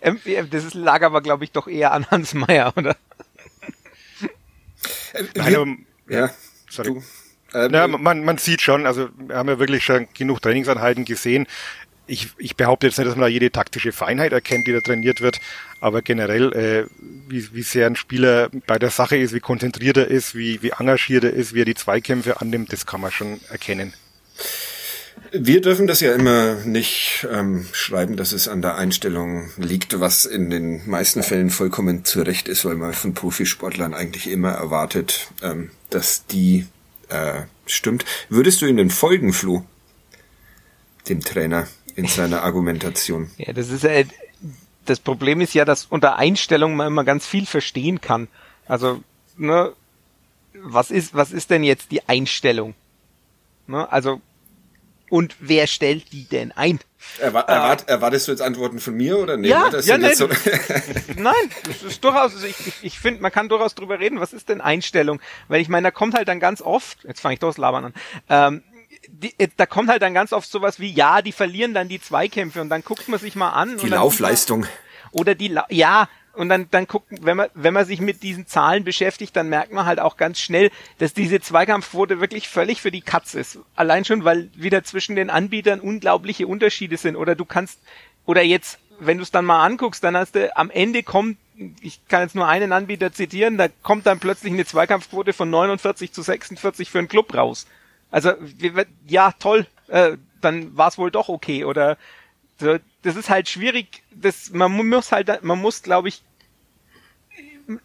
Ähm, 0.00 0.18
Das 0.50 0.64
ist- 0.64 0.74
lag 0.74 1.02
aber, 1.02 1.20
glaube 1.20 1.44
ich, 1.44 1.52
doch 1.52 1.68
eher 1.68 1.92
an 1.92 2.06
Hans 2.10 2.32
Meyer, 2.34 2.72
oder? 2.76 2.96
Äh, 5.12 5.24
Nein, 5.34 5.54
aber, 5.56 5.66
Ja, 6.08 6.30
sorry. 6.68 6.88
du. 6.94 7.02
Äh, 7.58 7.70
Ja, 7.70 7.86
man, 7.86 8.24
man 8.24 8.38
sieht 8.38 8.62
schon, 8.62 8.86
also 8.86 9.10
wir 9.18 9.36
haben 9.36 9.48
ja 9.50 9.58
wirklich 9.58 9.84
schon 9.84 10.08
genug 10.14 10.40
Trainingseinheiten 10.40 11.04
gesehen. 11.04 11.46
Ich, 12.12 12.28
ich 12.36 12.56
behaupte 12.56 12.86
jetzt 12.86 12.98
nicht, 12.98 13.08
dass 13.08 13.16
man 13.16 13.22
da 13.22 13.28
jede 13.28 13.50
taktische 13.50 13.90
Feinheit 13.90 14.32
erkennt, 14.32 14.66
die 14.66 14.72
da 14.72 14.80
trainiert 14.80 15.22
wird, 15.22 15.40
aber 15.80 16.02
generell, 16.02 16.52
äh, 16.52 16.86
wie, 17.26 17.54
wie 17.54 17.62
sehr 17.62 17.86
ein 17.86 17.96
Spieler 17.96 18.50
bei 18.66 18.78
der 18.78 18.90
Sache 18.90 19.16
ist, 19.16 19.32
wie 19.32 19.40
konzentriert 19.40 19.96
er 19.96 20.08
ist, 20.08 20.34
wie, 20.34 20.62
wie 20.62 20.72
engagiert 20.78 21.24
er 21.24 21.32
ist, 21.32 21.54
wie 21.54 21.62
er 21.62 21.64
die 21.64 21.74
Zweikämpfe 21.74 22.42
annimmt, 22.42 22.70
das 22.70 22.84
kann 22.84 23.00
man 23.00 23.12
schon 23.12 23.40
erkennen. 23.48 23.94
Wir 25.30 25.62
dürfen 25.62 25.86
das 25.86 26.00
ja 26.00 26.12
immer 26.14 26.56
nicht 26.66 27.26
ähm, 27.32 27.66
schreiben, 27.72 28.18
dass 28.18 28.32
es 28.32 28.46
an 28.46 28.60
der 28.60 28.76
Einstellung 28.76 29.48
liegt, 29.56 29.98
was 29.98 30.26
in 30.26 30.50
den 30.50 30.86
meisten 30.86 31.22
Fällen 31.22 31.48
vollkommen 31.48 32.04
zu 32.04 32.20
Recht 32.20 32.46
ist, 32.46 32.66
weil 32.66 32.74
man 32.74 32.92
von 32.92 33.14
Profisportlern 33.14 33.94
eigentlich 33.94 34.28
immer 34.28 34.50
erwartet, 34.50 35.28
ähm, 35.42 35.70
dass 35.88 36.26
die 36.26 36.66
äh, 37.08 37.44
stimmt. 37.64 38.04
Würdest 38.28 38.60
du 38.60 38.66
ihnen 38.66 38.90
folgen, 38.90 39.32
Flo? 39.32 39.64
Dem 41.08 41.20
Trainer 41.20 41.66
in 41.96 42.06
seiner 42.06 42.42
Argumentation. 42.42 43.30
Ja, 43.38 43.52
das 43.52 43.70
ist 43.70 43.84
ja, 43.84 44.02
das 44.84 45.00
Problem 45.00 45.40
ist 45.40 45.54
ja, 45.54 45.64
dass 45.64 45.86
unter 45.86 46.16
Einstellung 46.16 46.76
man 46.76 46.88
immer 46.88 47.04
ganz 47.04 47.26
viel 47.26 47.46
verstehen 47.46 48.00
kann. 48.00 48.28
Also, 48.66 49.02
ne, 49.36 49.72
was 50.54 50.90
ist, 50.90 51.14
was 51.14 51.32
ist 51.32 51.50
denn 51.50 51.64
jetzt 51.64 51.90
die 51.90 52.08
Einstellung? 52.08 52.74
Ne, 53.66 53.90
also, 53.90 54.20
und 55.08 55.36
wer 55.40 55.66
stellt 55.66 56.12
die 56.12 56.24
denn 56.24 56.52
ein? 56.52 56.80
Erwa 57.18 57.40
erwart 57.40 57.88
erwartest 57.88 58.28
du 58.28 58.32
jetzt 58.32 58.40
Antworten 58.40 58.78
von 58.78 58.94
mir 58.94 59.18
oder 59.18 59.36
nee? 59.36 59.48
Ja, 59.48 59.68
das 59.68 59.86
ja, 59.86 59.96
jetzt 59.98 60.18
so 60.18 60.28
Nein, 61.16 61.34
das 61.64 61.82
ist 61.82 62.02
durchaus, 62.02 62.34
also 62.34 62.46
ich, 62.46 62.66
ich, 62.66 62.74
ich 62.82 62.98
finde, 62.98 63.20
man 63.20 63.30
kann 63.30 63.48
durchaus 63.48 63.74
drüber 63.74 64.00
reden, 64.00 64.20
was 64.20 64.32
ist 64.32 64.48
denn 64.48 64.60
Einstellung? 64.60 65.20
Weil 65.48 65.60
ich 65.60 65.68
meine, 65.68 65.88
da 65.88 65.90
kommt 65.90 66.14
halt 66.14 66.28
dann 66.28 66.40
ganz 66.40 66.62
oft, 66.62 67.04
jetzt 67.04 67.20
fange 67.20 67.34
ich 67.34 67.40
doch 67.40 67.48
das 67.48 67.58
Labern 67.58 67.86
an, 67.86 67.94
ähm, 68.30 68.62
die, 69.12 69.34
da 69.56 69.66
kommt 69.66 69.88
halt 69.88 70.02
dann 70.02 70.14
ganz 70.14 70.32
oft 70.32 70.50
sowas 70.50 70.80
wie, 70.80 70.90
ja, 70.90 71.22
die 71.22 71.32
verlieren 71.32 71.74
dann 71.74 71.88
die 71.88 72.00
Zweikämpfe 72.00 72.60
und 72.60 72.68
dann 72.68 72.82
guckt 72.82 73.08
man 73.08 73.20
sich 73.20 73.36
mal 73.36 73.50
an. 73.50 73.76
die 73.78 73.88
Laufleistung. 73.88 74.66
oder 75.12 75.34
die, 75.34 75.48
La 75.48 75.66
ja, 75.70 76.08
und 76.34 76.48
dann, 76.48 76.68
dann 76.70 76.88
gucken, 76.88 77.18
wenn 77.22 77.36
man, 77.36 77.48
wenn 77.54 77.74
man 77.74 77.84
sich 77.84 78.00
mit 78.00 78.22
diesen 78.22 78.46
Zahlen 78.46 78.84
beschäftigt, 78.84 79.36
dann 79.36 79.50
merkt 79.50 79.72
man 79.72 79.84
halt 79.84 80.00
auch 80.00 80.16
ganz 80.16 80.40
schnell, 80.40 80.70
dass 80.98 81.12
diese 81.12 81.40
Zweikampfquote 81.40 82.20
wirklich 82.20 82.48
völlig 82.48 82.80
für 82.80 82.90
die 82.90 83.02
Katz 83.02 83.34
ist. 83.34 83.58
Allein 83.76 84.04
schon, 84.04 84.24
weil 84.24 84.50
wieder 84.54 84.82
zwischen 84.82 85.14
den 85.14 85.28
Anbietern 85.28 85.80
unglaubliche 85.80 86.46
Unterschiede 86.46 86.96
sind. 86.96 87.16
Oder 87.16 87.34
du 87.34 87.44
kannst, 87.44 87.80
oder 88.24 88.42
jetzt, 88.42 88.78
wenn 88.98 89.18
du 89.18 89.24
es 89.24 89.30
dann 89.30 89.44
mal 89.44 89.62
anguckst, 89.62 90.02
dann 90.02 90.16
hast 90.16 90.34
du, 90.34 90.56
am 90.56 90.70
Ende 90.70 91.02
kommt, 91.02 91.36
ich 91.82 92.00
kann 92.08 92.22
jetzt 92.22 92.34
nur 92.34 92.48
einen 92.48 92.72
Anbieter 92.72 93.12
zitieren, 93.12 93.58
da 93.58 93.68
kommt 93.82 94.06
dann 94.06 94.18
plötzlich 94.18 94.54
eine 94.54 94.64
Zweikampfquote 94.64 95.34
von 95.34 95.50
49 95.50 96.12
zu 96.12 96.22
46 96.22 96.90
für 96.90 96.98
einen 96.98 97.08
Club 97.08 97.34
raus. 97.34 97.66
Also, 98.12 98.34
ja, 99.08 99.32
toll, 99.32 99.66
äh, 99.88 100.16
dann 100.40 100.76
war 100.76 100.88
es 100.88 100.98
wohl 100.98 101.10
doch 101.10 101.28
okay. 101.28 101.64
Oder 101.64 101.96
so, 102.60 102.76
das 103.02 103.16
ist 103.16 103.30
halt 103.30 103.48
schwierig. 103.48 104.02
Das, 104.12 104.50
man 104.50 104.70
mu- 104.70 104.84
muss 104.84 105.10
halt, 105.10 105.42
man 105.42 105.60
muss, 105.60 105.82
glaube 105.82 106.08
ich, 106.08 106.22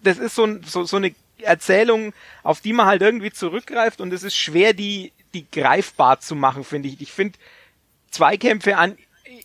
das 0.03 0.19
ist 0.19 0.35
so, 0.35 0.61
so, 0.63 0.83
so 0.83 0.97
eine 0.97 1.15
Erzählung, 1.39 2.13
auf 2.43 2.61
die 2.61 2.73
man 2.73 2.87
halt 2.87 3.01
irgendwie 3.01 3.31
zurückgreift 3.31 4.01
und 4.01 4.11
es 4.13 4.23
ist 4.23 4.35
schwer, 4.35 4.73
die, 4.73 5.11
die 5.33 5.49
greifbar 5.49 6.19
zu 6.19 6.35
machen, 6.35 6.63
finde 6.63 6.89
ich. 6.89 7.01
Ich 7.01 7.11
finde 7.11 7.37
Zweikämpfe 8.11 8.77
an, 8.77 8.97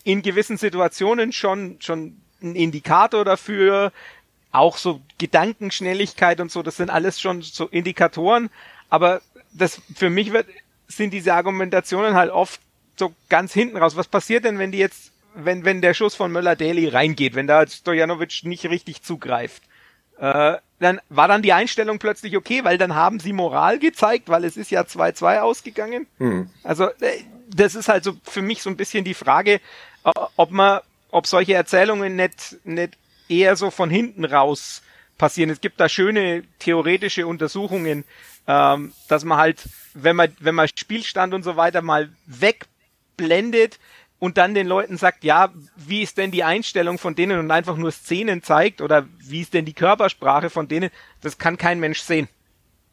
in 0.04 0.22
gewissen 0.22 0.56
Situationen 0.56 1.32
schon, 1.32 1.76
schon 1.80 2.16
ein 2.42 2.56
Indikator 2.56 3.24
dafür, 3.24 3.92
auch 4.52 4.76
so 4.76 5.00
Gedankenschnelligkeit 5.18 6.40
und 6.40 6.50
so, 6.50 6.62
das 6.62 6.76
sind 6.76 6.90
alles 6.90 7.20
schon 7.20 7.42
so 7.42 7.66
Indikatoren, 7.68 8.50
aber 8.88 9.20
das 9.52 9.80
für 9.94 10.10
mich 10.10 10.32
wird, 10.32 10.46
sind 10.96 11.12
diese 11.12 11.34
Argumentationen 11.34 12.14
halt 12.14 12.30
oft 12.30 12.60
so 12.96 13.12
ganz 13.28 13.52
hinten 13.52 13.76
raus. 13.76 13.96
Was 13.96 14.08
passiert 14.08 14.44
denn, 14.44 14.58
wenn 14.58 14.72
die 14.72 14.78
jetzt, 14.78 15.12
wenn, 15.34 15.64
wenn 15.64 15.80
der 15.80 15.94
Schuss 15.94 16.14
von 16.14 16.30
Möller-Daly 16.32 16.88
reingeht, 16.88 17.34
wenn 17.34 17.46
da 17.46 17.66
Stojanovic 17.66 18.44
nicht 18.44 18.66
richtig 18.66 19.02
zugreift? 19.02 19.62
Äh, 20.18 20.56
dann 20.78 21.00
war 21.08 21.28
dann 21.28 21.42
die 21.42 21.52
Einstellung 21.52 21.98
plötzlich 21.98 22.36
okay, 22.36 22.64
weil 22.64 22.78
dann 22.78 22.94
haben 22.94 23.20
sie 23.20 23.32
Moral 23.32 23.78
gezeigt, 23.78 24.28
weil 24.28 24.44
es 24.44 24.56
ist 24.56 24.70
ja 24.70 24.82
2-2 24.82 25.40
ausgegangen. 25.40 26.06
Also 26.62 26.84
äh, 27.00 27.24
das 27.48 27.74
ist 27.74 27.88
halt 27.88 28.04
so 28.04 28.14
für 28.24 28.42
mich 28.42 28.62
so 28.62 28.70
ein 28.70 28.76
bisschen 28.76 29.04
die 29.04 29.14
Frage, 29.14 29.60
ob 30.36 30.50
man, 30.50 30.80
ob 31.10 31.26
solche 31.26 31.54
Erzählungen 31.54 32.16
nicht, 32.16 32.56
nicht 32.64 32.96
eher 33.28 33.56
so 33.56 33.70
von 33.70 33.90
hinten 33.90 34.24
raus 34.24 34.82
passieren. 35.18 35.50
Es 35.50 35.60
gibt 35.60 35.78
da 35.80 35.88
schöne 35.88 36.44
theoretische 36.58 37.26
Untersuchungen, 37.26 38.04
ähm, 38.46 38.92
dass 39.08 39.24
man 39.24 39.38
halt, 39.38 39.68
wenn 39.94 40.16
man, 40.16 40.34
wenn 40.40 40.54
man 40.54 40.68
Spielstand 40.68 41.34
und 41.34 41.42
so 41.42 41.56
weiter 41.56 41.82
mal 41.82 42.10
wegblendet 42.26 43.78
und 44.18 44.38
dann 44.38 44.54
den 44.54 44.66
Leuten 44.66 44.96
sagt, 44.96 45.24
ja, 45.24 45.52
wie 45.76 46.02
ist 46.02 46.18
denn 46.18 46.30
die 46.30 46.44
Einstellung 46.44 46.98
von 46.98 47.14
denen 47.14 47.38
und 47.38 47.50
einfach 47.50 47.76
nur 47.76 47.90
Szenen 47.90 48.42
zeigt 48.42 48.80
oder 48.80 49.06
wie 49.18 49.40
ist 49.40 49.54
denn 49.54 49.64
die 49.64 49.74
Körpersprache 49.74 50.50
von 50.50 50.68
denen, 50.68 50.90
das 51.20 51.38
kann 51.38 51.58
kein 51.58 51.80
Mensch 51.80 52.00
sehen. 52.00 52.28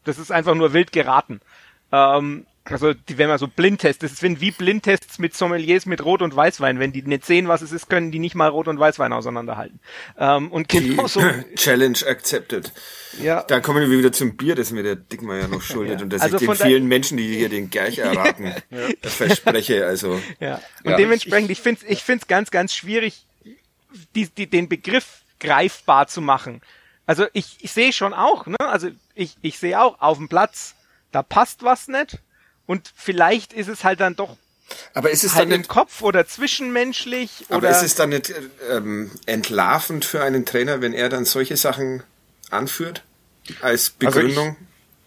Das 0.05 0.17
ist 0.17 0.31
einfach 0.31 0.55
nur 0.55 0.73
wild 0.73 0.91
geraten. 0.91 1.41
Ähm, 1.91 2.45
Also 2.70 2.93
die, 2.93 3.17
wenn 3.17 3.28
man 3.30 3.38
so 3.38 3.47
Blindtests, 3.47 3.99
das 3.99 4.17
sind 4.17 4.41
wie 4.41 4.51
Blindtests 4.51 5.17
mit 5.20 5.36
Sommeliers 5.36 5.86
mit 5.86 6.03
Rot- 6.03 6.22
und 6.22 6.36
Weißwein. 6.36 6.80
Wenn 6.80 6.91
die 6.91 7.01
nicht 7.01 7.26
sehen, 7.26 7.47
was 7.47 7.61
es 7.61 7.72
ist, 7.72 7.89
können 7.89 8.11
die 8.11 8.20
nicht 8.20 8.36
mal 8.36 8.47
Rot- 8.47 8.67
und 8.67 8.80
Weißwein 8.80 9.11
auseinanderhalten. 9.13 9.80
Ähm, 10.17 10.51
und 10.51 10.70
genauso. 10.70 11.22
Challenge 11.55 11.97
accepted. 12.07 12.72
Ja. 13.22 13.43
Da 13.43 13.59
kommen 13.59 13.89
wir 13.89 13.97
wieder 13.97 14.11
zum 14.11 14.38
Bier, 14.38 14.55
das 14.55 14.72
mir 14.72 14.84
der 14.84 14.95
Dickmeier 14.95 15.47
noch 15.47 15.61
schuldet 15.61 15.99
Ja. 15.99 16.03
und 16.03 16.13
das 16.13 16.22
Also 16.22 16.38
ich 16.38 16.45
den 16.45 16.55
vielen 16.55 16.88
Menschen, 16.88 17.17
die 17.17 17.36
hier 17.36 17.49
den 17.49 17.70
Gerch 17.70 17.97
erraten, 17.99 18.53
verspreche. 19.01 19.86
Also 19.86 20.20
Ja. 20.39 20.61
Und 20.84 20.91
Ja. 20.91 20.97
dementsprechend, 20.97 21.49
ich 21.51 21.61
finde 21.61 21.82
es 21.84 21.89
ich 21.91 22.03
find's 22.03 22.28
ganz, 22.28 22.51
ganz 22.51 22.74
schwierig, 22.74 23.26
die, 24.15 24.28
die, 24.28 24.47
den 24.47 24.70
Begriff 24.70 25.22
greifbar 25.39 26.07
zu 26.07 26.22
machen. 26.22 26.61
Also 27.05 27.26
ich, 27.34 27.57
ich 27.61 27.72
sehe 27.72 27.91
schon 27.91 28.13
auch, 28.13 28.45
ne? 28.45 28.57
Also 28.59 28.89
ich, 29.15 29.36
ich 29.41 29.57
sehe 29.57 29.82
auch 29.82 29.99
auf 29.99 30.17
dem 30.17 30.30
Platz, 30.30 30.76
da 31.11 31.24
passt 31.24 31.63
was 31.63 31.88
nicht. 31.88 32.20
Und 32.70 32.91
vielleicht 32.95 33.51
ist 33.51 33.67
es 33.67 33.84
halt 33.84 33.99
dann 33.99 34.15
doch 34.15 34.38
Aber 34.93 35.09
ist 35.09 35.24
es 35.24 35.34
halt 35.34 35.45
dann 35.45 35.53
im 35.53 35.61
nicht, 35.61 35.72
Kopf 35.72 36.03
oder 36.03 36.28
zwischenmenschlich 36.28 37.45
aber 37.49 37.57
oder 37.57 37.72
ist 37.72 37.82
es 37.82 37.95
dann 37.95 38.09
nicht 38.09 38.30
äh, 38.30 38.41
ähm, 38.70 39.09
entlarvend 39.26 40.05
für 40.05 40.22
einen 40.22 40.45
Trainer, 40.45 40.80
wenn 40.80 40.93
er 40.93 41.09
dann 41.09 41.26
solche 41.26 41.57
Sachen 41.57 42.03
anführt 42.51 43.01
als 43.61 43.95
Also 44.05 44.22
Begründung? 44.22 44.55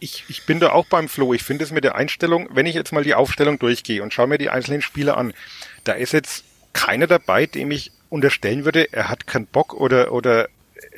Ich, 0.01 0.25
ich 0.27 0.45
bin 0.45 0.59
da 0.59 0.71
auch 0.71 0.87
beim 0.87 1.09
Flo. 1.09 1.33
Ich 1.35 1.45
finde 1.45 1.63
es 1.63 1.71
mit 1.71 1.85
der 1.85 1.95
Einstellung, 1.95 2.49
wenn 2.51 2.67
ich 2.67 2.75
jetzt 2.75 2.91
mal 2.91 3.05
die 3.05 3.15
Aufstellung 3.15 3.61
durchgehe 3.61 4.03
und 4.03 4.13
schaue 4.13 4.27
mir 4.27 4.39
die 4.39 4.51
einzelnen 4.51 4.83
Spieler 4.83 5.17
an, 5.17 5.33
da 5.85 5.93
ist 5.93 6.13
jetzt 6.13 6.43
keiner 6.73 7.07
dabei, 7.07 7.47
dem 7.47 7.71
ich 7.71 7.93
unterstellen 8.09 8.65
würde, 8.65 8.93
er 8.93 9.09
hat 9.09 9.29
keinen 9.29 9.47
Bock 9.47 9.73
oder 9.73 10.11
oder 10.11 10.49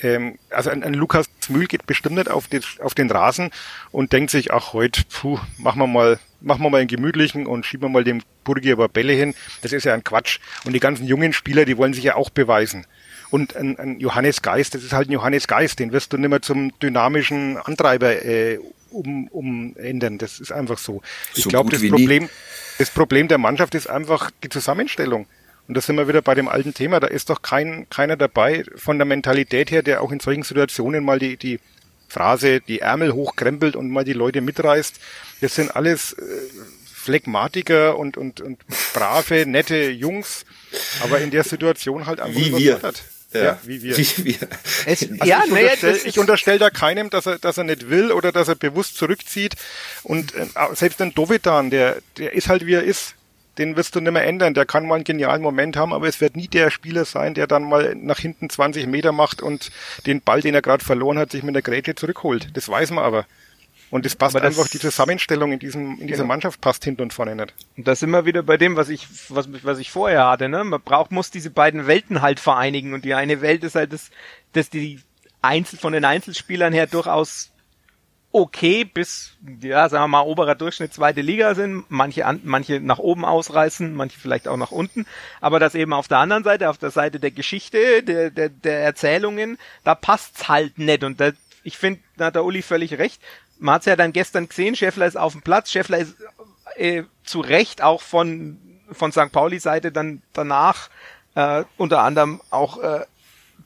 ähm, 0.00 0.38
also 0.50 0.70
ein, 0.70 0.82
ein 0.82 0.94
Lukas 0.94 1.26
Mühl 1.48 1.66
geht 1.66 1.86
bestimmt 1.86 2.16
nicht 2.16 2.30
auf, 2.30 2.48
den 2.48 2.62
auf 2.80 2.94
den 2.94 3.10
Rasen 3.10 3.50
und 3.90 4.12
denkt 4.12 4.30
sich, 4.30 4.52
ach 4.52 4.72
heute, 4.72 5.02
puh, 5.10 5.38
machen 5.58 5.78
wir 5.78 5.86
mal, 5.86 6.18
machen 6.40 6.62
wir 6.62 6.70
mal 6.70 6.78
einen 6.78 6.88
gemütlichen 6.88 7.46
und 7.46 7.66
schieben 7.66 7.84
wir 7.84 7.90
mal 7.90 8.04
dem 8.04 8.22
Burgi 8.44 8.72
aber 8.72 8.88
Bälle 8.88 9.12
hin. 9.12 9.34
Das 9.62 9.72
ist 9.72 9.84
ja 9.84 9.94
ein 9.94 10.04
Quatsch. 10.04 10.38
Und 10.64 10.72
die 10.72 10.80
ganzen 10.80 11.06
jungen 11.06 11.32
Spieler, 11.32 11.64
die 11.64 11.76
wollen 11.76 11.94
sich 11.94 12.04
ja 12.04 12.16
auch 12.16 12.30
beweisen. 12.30 12.86
Und 13.30 13.56
ein, 13.56 13.78
ein 13.78 14.00
Johannes 14.00 14.42
Geist, 14.42 14.74
das 14.74 14.84
ist 14.84 14.92
halt 14.92 15.08
ein 15.08 15.12
Johannes 15.12 15.46
Geist, 15.48 15.78
den 15.78 15.92
wirst 15.92 16.12
du 16.12 16.18
nicht 16.18 16.30
mehr 16.30 16.42
zum 16.42 16.78
dynamischen 16.80 17.56
Antreiber 17.56 18.24
äh, 18.24 18.58
um, 18.90 19.28
umändern. 19.28 20.18
Das 20.18 20.40
ist 20.40 20.52
einfach 20.52 20.78
so. 20.78 21.02
Ich 21.34 21.44
So 21.44 21.50
glaube, 21.50 21.64
gut 21.64 21.74
das 21.74 21.82
wie 21.82 21.90
nie. 21.90 21.90
Problem, 21.90 22.28
das 22.78 22.90
Problem 22.90 23.28
der 23.28 23.38
Mannschaft 23.38 23.74
ist 23.74 23.88
einfach 23.88 24.30
die 24.42 24.48
Zusammenstellung. 24.48 25.26
Und 25.66 25.76
da 25.76 25.80
sind 25.80 25.96
wir 25.96 26.08
wieder 26.08 26.22
bei 26.22 26.34
dem 26.34 26.48
alten 26.48 26.74
Thema. 26.74 27.00
Da 27.00 27.06
ist 27.06 27.30
doch 27.30 27.42
kein, 27.42 27.88
keiner 27.88 28.16
dabei 28.16 28.64
von 28.76 28.98
der 28.98 29.06
Mentalität 29.06 29.70
her, 29.70 29.82
der 29.82 30.02
auch 30.02 30.12
in 30.12 30.20
solchen 30.20 30.42
Situationen 30.42 31.04
mal 31.04 31.18
die, 31.18 31.36
die 31.36 31.58
Phrase, 32.08 32.60
die 32.60 32.80
Ärmel 32.80 33.12
hochkrempelt 33.12 33.74
und 33.74 33.90
mal 33.90 34.04
die 34.04 34.12
Leute 34.12 34.40
mitreißt. 34.40 35.00
Das 35.40 35.54
sind 35.54 35.74
alles 35.74 36.12
äh, 36.12 36.22
Phlegmatiker 37.04 37.98
und, 37.98 38.16
und, 38.16 38.40
und 38.40 38.60
brave, 38.92 39.46
nette 39.46 39.90
Jungs, 39.90 40.44
aber 41.02 41.20
in 41.20 41.30
der 41.30 41.44
Situation 41.44 42.06
halt 42.06 42.20
einfach 42.20 42.40
Wie 42.40 42.56
wir. 42.56 42.80
Ja, 43.32 43.42
Ja, 43.42 43.58
wie 43.64 43.82
wir. 43.82 43.96
Wie 43.96 44.24
wir. 44.24 44.48
es, 44.86 45.02
Also 45.02 45.24
ja, 45.24 45.42
ich 45.44 45.50
unterstelle 45.52 45.98
ich 46.04 46.18
unterstell 46.18 46.58
da 46.58 46.70
keinem, 46.70 47.10
dass 47.10 47.26
er, 47.26 47.38
dass 47.38 47.58
er 47.58 47.64
nicht 47.64 47.90
will 47.90 48.12
oder 48.12 48.32
dass 48.32 48.48
er 48.48 48.54
bewusst 48.54 48.96
zurückzieht. 48.96 49.54
Und 50.02 50.34
äh, 50.34 50.46
selbst 50.74 51.02
ein 51.02 51.14
Dovidan, 51.14 51.70
der, 51.70 51.96
der 52.16 52.32
ist 52.32 52.48
halt 52.48 52.64
wie 52.64 52.74
er 52.74 52.84
ist. 52.84 53.14
Den 53.58 53.76
wirst 53.76 53.94
du 53.94 54.00
nicht 54.00 54.12
mehr 54.12 54.26
ändern. 54.26 54.54
Der 54.54 54.66
kann 54.66 54.86
mal 54.86 54.96
einen 54.96 55.04
genialen 55.04 55.42
Moment 55.42 55.76
haben, 55.76 55.92
aber 55.92 56.08
es 56.08 56.20
wird 56.20 56.36
nie 56.36 56.48
der 56.48 56.70
Spieler 56.70 57.04
sein, 57.04 57.34
der 57.34 57.46
dann 57.46 57.64
mal 57.64 57.94
nach 57.94 58.18
hinten 58.18 58.50
20 58.50 58.86
Meter 58.86 59.12
macht 59.12 59.42
und 59.42 59.70
den 60.06 60.20
Ball, 60.20 60.40
den 60.40 60.54
er 60.54 60.62
gerade 60.62 60.84
verloren 60.84 61.18
hat, 61.18 61.30
sich 61.30 61.42
mit 61.42 61.54
der 61.54 61.62
Grätsche 61.62 61.94
zurückholt. 61.94 62.48
Das 62.56 62.68
weiß 62.68 62.90
man 62.90 63.04
aber. 63.04 63.26
Und 63.90 64.04
es 64.06 64.16
passt 64.16 64.34
das- 64.34 64.42
einfach, 64.42 64.66
die 64.66 64.80
Zusammenstellung 64.80 65.52
in, 65.52 65.60
diesem, 65.60 66.00
in 66.00 66.08
dieser 66.08 66.22
Genau. 66.22 66.28
Mannschaft 66.28 66.60
passt 66.60 66.82
hinten 66.84 67.02
und 67.02 67.12
vorne 67.12 67.36
nicht. 67.36 67.54
Und 67.76 67.86
da 67.86 67.94
sind 67.94 68.10
wir 68.10 68.24
wieder 68.24 68.42
bei 68.42 68.56
dem, 68.56 68.74
was 68.74 68.88
ich, 68.88 69.06
was, 69.28 69.48
was 69.62 69.78
ich 69.78 69.90
vorher 69.92 70.26
hatte, 70.26 70.48
ne? 70.48 70.64
Man 70.64 70.80
braucht, 70.80 71.12
muss 71.12 71.30
diese 71.30 71.50
beiden 71.50 71.86
Welten 71.86 72.20
halt 72.22 72.40
vereinigen. 72.40 72.92
Und 72.92 73.04
die 73.04 73.14
eine 73.14 73.40
Welt 73.40 73.62
ist 73.62 73.76
halt 73.76 73.92
das, 73.92 74.10
dass 74.52 74.68
die 74.68 75.00
Einzel, 75.42 75.78
von 75.78 75.92
den 75.92 76.04
Einzelspielern 76.04 76.72
her 76.72 76.88
durchaus 76.88 77.50
okay 78.34 78.84
bis, 78.84 79.36
ja, 79.60 79.88
sagen 79.88 80.04
wir 80.04 80.08
mal, 80.08 80.22
oberer 80.22 80.56
Durchschnitt 80.56 80.92
zweite 80.92 81.20
Liga 81.20 81.54
sind. 81.54 81.84
Manche 81.88 82.26
an, 82.26 82.40
manche 82.42 82.80
nach 82.80 82.98
oben 82.98 83.24
ausreißen, 83.24 83.94
manche 83.94 84.18
vielleicht 84.18 84.48
auch 84.48 84.56
nach 84.56 84.72
unten. 84.72 85.06
Aber 85.40 85.60
das 85.60 85.76
eben 85.76 85.92
auf 85.92 86.08
der 86.08 86.18
anderen 86.18 86.42
Seite, 86.42 86.68
auf 86.68 86.76
der 86.76 86.90
Seite 86.90 87.20
der 87.20 87.30
Geschichte, 87.30 88.02
der, 88.02 88.30
der, 88.30 88.48
der 88.48 88.80
Erzählungen, 88.80 89.56
da 89.84 89.94
passt's 89.94 90.48
halt 90.48 90.78
nicht. 90.78 91.04
Und 91.04 91.20
da, 91.20 91.30
ich 91.62 91.78
finde, 91.78 92.00
da 92.16 92.26
hat 92.26 92.34
der 92.34 92.44
Uli 92.44 92.62
völlig 92.62 92.98
recht. 92.98 93.22
Man 93.60 93.76
hat's 93.76 93.86
ja 93.86 93.94
dann 93.94 94.12
gestern 94.12 94.48
gesehen, 94.48 94.74
Scheffler 94.74 95.06
ist 95.06 95.16
auf 95.16 95.32
dem 95.32 95.42
Platz, 95.42 95.70
Scheffler 95.70 95.98
ist 95.98 96.16
äh, 96.74 97.04
zu 97.22 97.38
Recht 97.38 97.82
auch 97.82 98.02
von, 98.02 98.58
von 98.90 99.12
St. 99.12 99.30
Pauli-Seite 99.30 99.92
dann 99.92 100.22
danach 100.32 100.90
äh, 101.36 101.62
unter 101.76 102.02
anderem 102.02 102.40
auch 102.50 102.82
äh, 102.82 103.04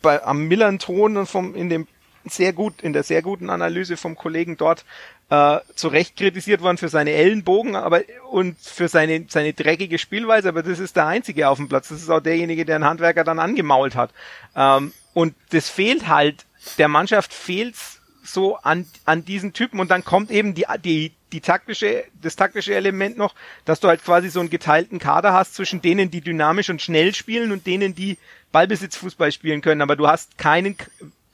bei, 0.02 0.22
am 0.22 0.46
Millern-Ton 0.46 1.16
und 1.16 1.26
vom, 1.26 1.54
in 1.54 1.70
dem 1.70 1.88
sehr 2.28 2.52
gut, 2.52 2.82
in 2.82 2.92
der 2.92 3.02
sehr 3.02 3.22
guten 3.22 3.50
Analyse 3.50 3.96
vom 3.96 4.16
Kollegen 4.16 4.56
dort 4.56 4.84
äh, 5.30 5.58
zu 5.74 5.88
Recht 5.88 6.16
kritisiert 6.16 6.62
worden 6.62 6.78
für 6.78 6.88
seine 6.88 7.12
Ellenbogen 7.12 7.76
aber 7.76 8.02
und 8.30 8.58
für 8.58 8.88
seine, 8.88 9.26
seine 9.28 9.52
dreckige 9.52 9.98
Spielweise, 9.98 10.48
aber 10.48 10.62
das 10.62 10.78
ist 10.78 10.96
der 10.96 11.06
einzige 11.06 11.48
auf 11.48 11.58
dem 11.58 11.68
Platz. 11.68 11.88
Das 11.88 12.00
ist 12.00 12.10
auch 12.10 12.20
derjenige, 12.20 12.64
der 12.64 12.76
einen 12.76 12.84
Handwerker 12.84 13.24
dann 13.24 13.38
angemault 13.38 13.94
hat. 13.94 14.10
Ähm, 14.56 14.92
und 15.14 15.34
das 15.50 15.68
fehlt 15.68 16.08
halt, 16.08 16.46
der 16.78 16.88
Mannschaft 16.88 17.32
fehlt's 17.32 18.00
so 18.22 18.56
an, 18.56 18.86
an 19.04 19.24
diesen 19.24 19.52
Typen 19.52 19.80
und 19.80 19.90
dann 19.90 20.04
kommt 20.04 20.30
eben 20.30 20.54
die, 20.54 20.66
die, 20.84 21.12
die 21.32 21.40
taktische, 21.40 22.04
das 22.20 22.36
taktische 22.36 22.74
Element 22.74 23.16
noch, 23.16 23.34
dass 23.64 23.80
du 23.80 23.88
halt 23.88 24.04
quasi 24.04 24.28
so 24.28 24.40
einen 24.40 24.50
geteilten 24.50 24.98
Kader 24.98 25.32
hast 25.32 25.54
zwischen 25.54 25.80
denen, 25.80 26.10
die 26.10 26.20
dynamisch 26.20 26.68
und 26.70 26.82
schnell 26.82 27.14
spielen 27.14 27.52
und 27.52 27.66
denen, 27.66 27.94
die 27.94 28.18
Ballbesitzfußball 28.52 29.32
spielen 29.32 29.60
können, 29.60 29.82
aber 29.82 29.96
du 29.96 30.08
hast 30.08 30.38
keinen, 30.38 30.76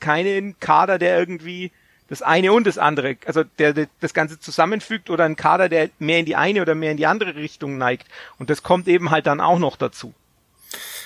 keinen 0.01 0.59
Kader, 0.61 0.99
der 0.99 1.18
irgendwie 1.18 1.72
das 2.09 2.22
eine 2.22 2.53
und 2.53 2.66
das 2.66 2.78
andere, 2.78 3.16
also 3.26 3.45
der, 3.59 3.72
der 3.72 3.88
das 4.01 4.12
Ganze 4.14 4.38
zusammenfügt 4.38 5.11
oder 5.11 5.24
ein 5.24 5.36
Kader, 5.36 5.68
der 5.68 5.90
mehr 5.99 6.18
in 6.18 6.26
die 6.26 6.36
eine 6.36 6.61
oder 6.62 6.74
mehr 6.74 6.90
in 6.90 6.97
die 6.97 7.07
andere 7.07 7.34
Richtung 7.34 7.78
neigt. 7.78 8.07
Und 8.38 8.51
das 8.51 8.62
kommt 8.62 8.88
eben 8.88 9.11
halt 9.11 9.26
dann 9.26 9.40
auch 9.40 9.59
noch 9.59 9.76
dazu. 9.76 10.14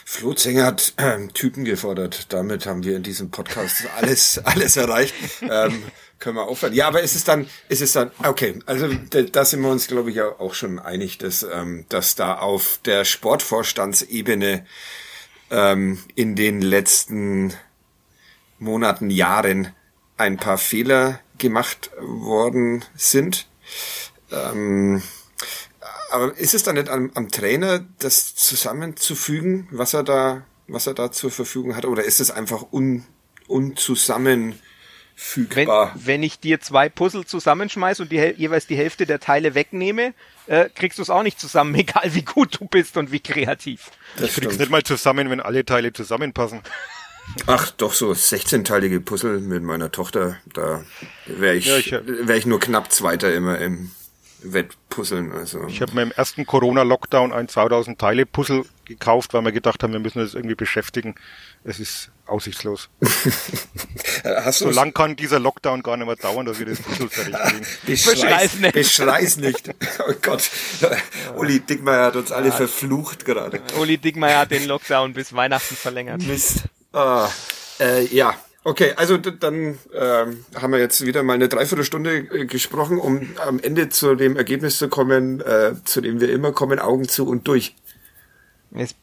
Flo 0.05 0.35
hat 0.35 0.95
ähm, 0.97 1.35
Typen 1.35 1.67
gefordert. 1.67 2.33
Damit 2.33 2.65
haben 2.65 2.83
wir 2.83 2.97
in 2.97 3.03
diesem 3.03 3.31
Podcast 3.31 3.87
alles, 3.99 4.39
alles 4.45 4.77
erreicht. 4.79 5.15
Ähm, 5.43 5.83
können 6.19 6.37
wir 6.37 6.49
aufhören. 6.49 6.73
Ja, 6.73 6.89
aber 6.89 7.03
ist 7.03 7.15
es 7.15 7.25
dann, 7.25 7.47
ist 7.69 7.83
es 7.83 7.93
dann, 7.93 8.11
okay, 8.25 8.59
also 8.65 8.89
da, 8.89 9.45
sind 9.45 9.61
wir 9.61 9.71
uns, 9.71 9.87
glaube 9.87 10.11
ich, 10.11 10.21
auch 10.23 10.55
schon 10.55 10.79
einig, 10.79 11.19
dass, 11.19 11.43
ähm, 11.43 11.85
dass 11.91 12.15
da 12.15 12.39
auf 12.39 12.81
der 12.87 13.05
Sportvorstandsebene 13.05 14.67
ähm, 15.51 16.03
in 16.15 16.35
den 16.35 16.63
letzten 16.63 17.53
Monaten, 18.59 19.11
Jahren 19.11 19.73
ein 20.17 20.37
paar 20.37 20.59
Fehler 20.59 21.21
gemacht 21.39 21.91
worden 22.01 22.85
sind. 22.95 23.47
Ähm, 24.33 25.03
aber 26.11 26.37
ist 26.37 26.55
es 26.55 26.63
dann 26.63 26.77
nicht 26.77 26.89
am, 26.89 27.11
am 27.15 27.31
Trainer, 27.31 27.85
das 27.99 28.35
zusammenzufügen, 28.35 29.69
was 29.71 29.95
er 29.95 30.03
da, 30.03 30.43
was 30.67 30.87
er 30.87 30.95
da 30.95 31.13
zur 31.13 31.31
Verfügung 31.31 31.77
hat, 31.77 31.85
oder 31.85 32.05
ist 32.05 32.21
es 32.21 32.31
einfach 32.31 32.73
un, 32.73 33.05
Wenn, 33.47 33.47
unzusammenfügbar? 33.47 35.93
wenn 35.95 36.23
ich 36.23 36.41
dir 36.41 36.61
zwei 36.61 36.89
Puzzle 36.89 37.25
zusammenschmeiß 37.27 38.01
und 38.01 38.13
die, 38.13 38.17
jeweils 38.37 38.67
die 38.67 38.77
Hälfte 38.77 39.07
der 39.07 39.21
Teile 39.21 39.55
wegnehme, 39.55 40.15
äh, 40.47 40.69
kriegst 40.75 40.99
du 40.99 41.03
es 41.03 41.11
auch 41.11 41.23
nicht 41.23 41.41
zusammen, 41.41 41.75
egal 41.75 42.15
wie 42.15 42.23
gut 42.23 42.61
du 42.61 42.67
bist 42.67 42.97
und 42.97 43.13
wie 43.13 43.21
kreativ. 43.21 43.91
Das 44.17 44.31
Ich 44.31 44.35
krieg's 44.35 44.47
stimmt. 44.55 44.61
nicht 44.61 44.71
mal 44.71 44.83
zusammen, 44.83 45.31
wenn 45.31 45.41
alle 45.41 45.65
Teile 45.65 45.93
zusammenpassen. 45.93 46.61
Ach, 47.47 47.71
doch 47.71 47.93
so 47.95 48.11
16-teilige 48.13 49.01
Puzzle 49.01 49.41
mit 49.41 49.63
meiner 49.63 49.91
Tochter, 49.91 50.37
da 50.53 50.85
wäre 51.27 51.55
ich, 51.57 51.67
Ja, 51.67 51.77
ich- 51.79 51.93
wäre 51.93 52.37
ich 52.39 52.47
nur 52.47 52.61
knapp 52.61 52.93
Zweiter 52.93 53.33
immer 53.35 53.59
im 53.59 53.91
Wettpuzzeln. 54.43 55.33
Also 55.33 55.67
Ich 55.67 55.83
habe 55.83 55.95
mir 55.95 56.03
im 56.03 56.13
ersten 56.13 56.47
Corona-Lockdown 56.47 57.33
ein 57.33 57.49
2000 57.49 57.99
Teile 57.99 58.25
Puzzle 58.25 58.65
gekauft, 58.85 59.35
weil 59.35 59.43
wir 59.45 59.53
gedacht 59.53 59.83
haben, 59.83 59.93
wir 59.93 59.99
müssen 60.01 60.21
uns 60.21 60.35
irgendwie 60.35 60.55
beschäftigen. 60.55 61.17
Es 61.65 61.81
ist 61.81 62.11
aussichtslos. 62.27 62.89
hast 64.25 64.61
So 64.61 64.71
lang 64.71 64.95
kann 64.95 65.17
dieser 65.17 65.41
Lockdown 65.41 65.83
gar 65.83 65.97
nicht 65.97 66.07
mehr 66.07 66.15
dauern, 66.17 66.47
dass 66.47 66.59
wir 66.61 66.67
das 66.67 66.81
Puzzle 66.81 67.09
fertig 67.09 67.35
kriegen. 67.43 67.67
Beschrei's 67.87 68.55
nicht. 68.55 68.73
Beschrei's 68.75 69.37
nicht. 69.39 69.71
Oh 70.09 70.13
Gott. 70.23 70.49
Uli 71.37 71.61
Dickmeyer 71.61 72.07
hat 72.07 72.17
uns 72.17 72.31
alle 72.33 72.53
verflucht 72.53 73.25
gerade. 73.25 73.61
Uli 73.79 73.99
Dickmeyer 73.99 74.39
hat 74.41 74.51
den 74.53 74.67
Lockdown 74.67 75.13
bis 75.15 75.33
Weihnachten 75.35 75.75
verlängert. 75.77 76.23
Mist. 76.23 76.63
Ah, 76.93 77.29
äh, 77.81 78.05
ja. 78.07 78.35
Okay, 78.65 78.93
also 78.97 79.17
dann 79.17 79.79
ähm, 79.95 80.45
haben 80.55 80.73
wir 80.73 80.79
jetzt 80.79 81.05
wieder 81.07 81.23
mal 81.23 81.35
eine 81.35 81.49
Dreiviertelstunde 81.49 82.17
äh, 82.17 82.47
gesprochen, 82.47 82.99
um 82.99 83.35
am 83.39 83.61
Ende 83.61 83.89
zu 83.89 84.15
dem 84.15 84.37
Ergebnis 84.37 84.79
zu 84.79 84.89
kommen, 84.89 85.41
äh, 85.41 85.73
zu 85.85 86.01
dem 86.01 86.21
wir 86.21 86.31
immer 86.31 86.53
kommen, 86.53 86.79
Augen 86.79 87.09
zu 87.09 87.27
und 87.27 87.47
durch. 87.49 87.75
Es, 88.75 88.95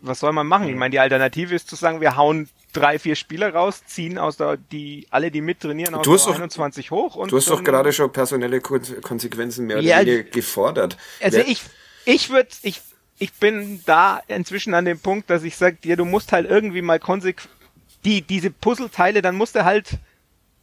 was 0.00 0.20
soll 0.20 0.32
man 0.32 0.46
machen? 0.46 0.68
Ich 0.68 0.76
meine, 0.76 0.90
die 0.90 1.00
Alternative 1.00 1.54
ist 1.54 1.68
zu 1.68 1.76
sagen, 1.76 2.00
wir 2.00 2.16
hauen 2.16 2.48
drei, 2.72 2.98
vier 2.98 3.14
Spieler 3.16 3.52
raus, 3.52 3.82
ziehen 3.86 4.16
aus 4.16 4.38
der, 4.38 4.56
die, 4.56 5.06
alle, 5.10 5.30
die 5.30 5.42
mittrainieren, 5.42 5.94
aus 5.94 6.04
Du 6.04 6.14
hast 6.14 6.24
der 6.24 6.32
doch- 6.32 6.40
21 6.40 6.90
hoch. 6.90 7.14
Und 7.16 7.30
Du 7.30 7.36
hast 7.36 7.50
doch 7.50 7.62
gerade 7.62 7.92
schon 7.92 8.10
personelle 8.10 8.60
Kon- 8.62 8.80
Konsequenzen 9.02 9.66
mehr 9.66 9.80
Ja, 9.80 9.96
oder 9.98 10.06
weniger 10.06 10.22
gefordert. 10.30 10.96
Also 11.20 11.38
Wer- 11.38 11.48
ich, 11.48 11.62
ich 12.06 12.30
würde, 12.30 12.48
ich, 12.62 12.80
ich 13.18 13.32
bin 13.34 13.80
da 13.86 14.20
inzwischen 14.28 14.74
an 14.74 14.84
dem 14.84 14.98
Punkt, 14.98 15.30
dass 15.30 15.42
ich 15.44 15.56
sage, 15.56 15.76
dir, 15.82 15.96
du 15.96 16.04
musst 16.04 16.32
halt 16.32 16.48
irgendwie 16.48 16.82
mal 16.82 16.98
konsequent, 16.98 17.48
die, 18.04 18.22
diese 18.22 18.50
Puzzleteile, 18.50 19.22
dann 19.22 19.36
musst 19.36 19.54
du 19.54 19.64
halt 19.64 19.98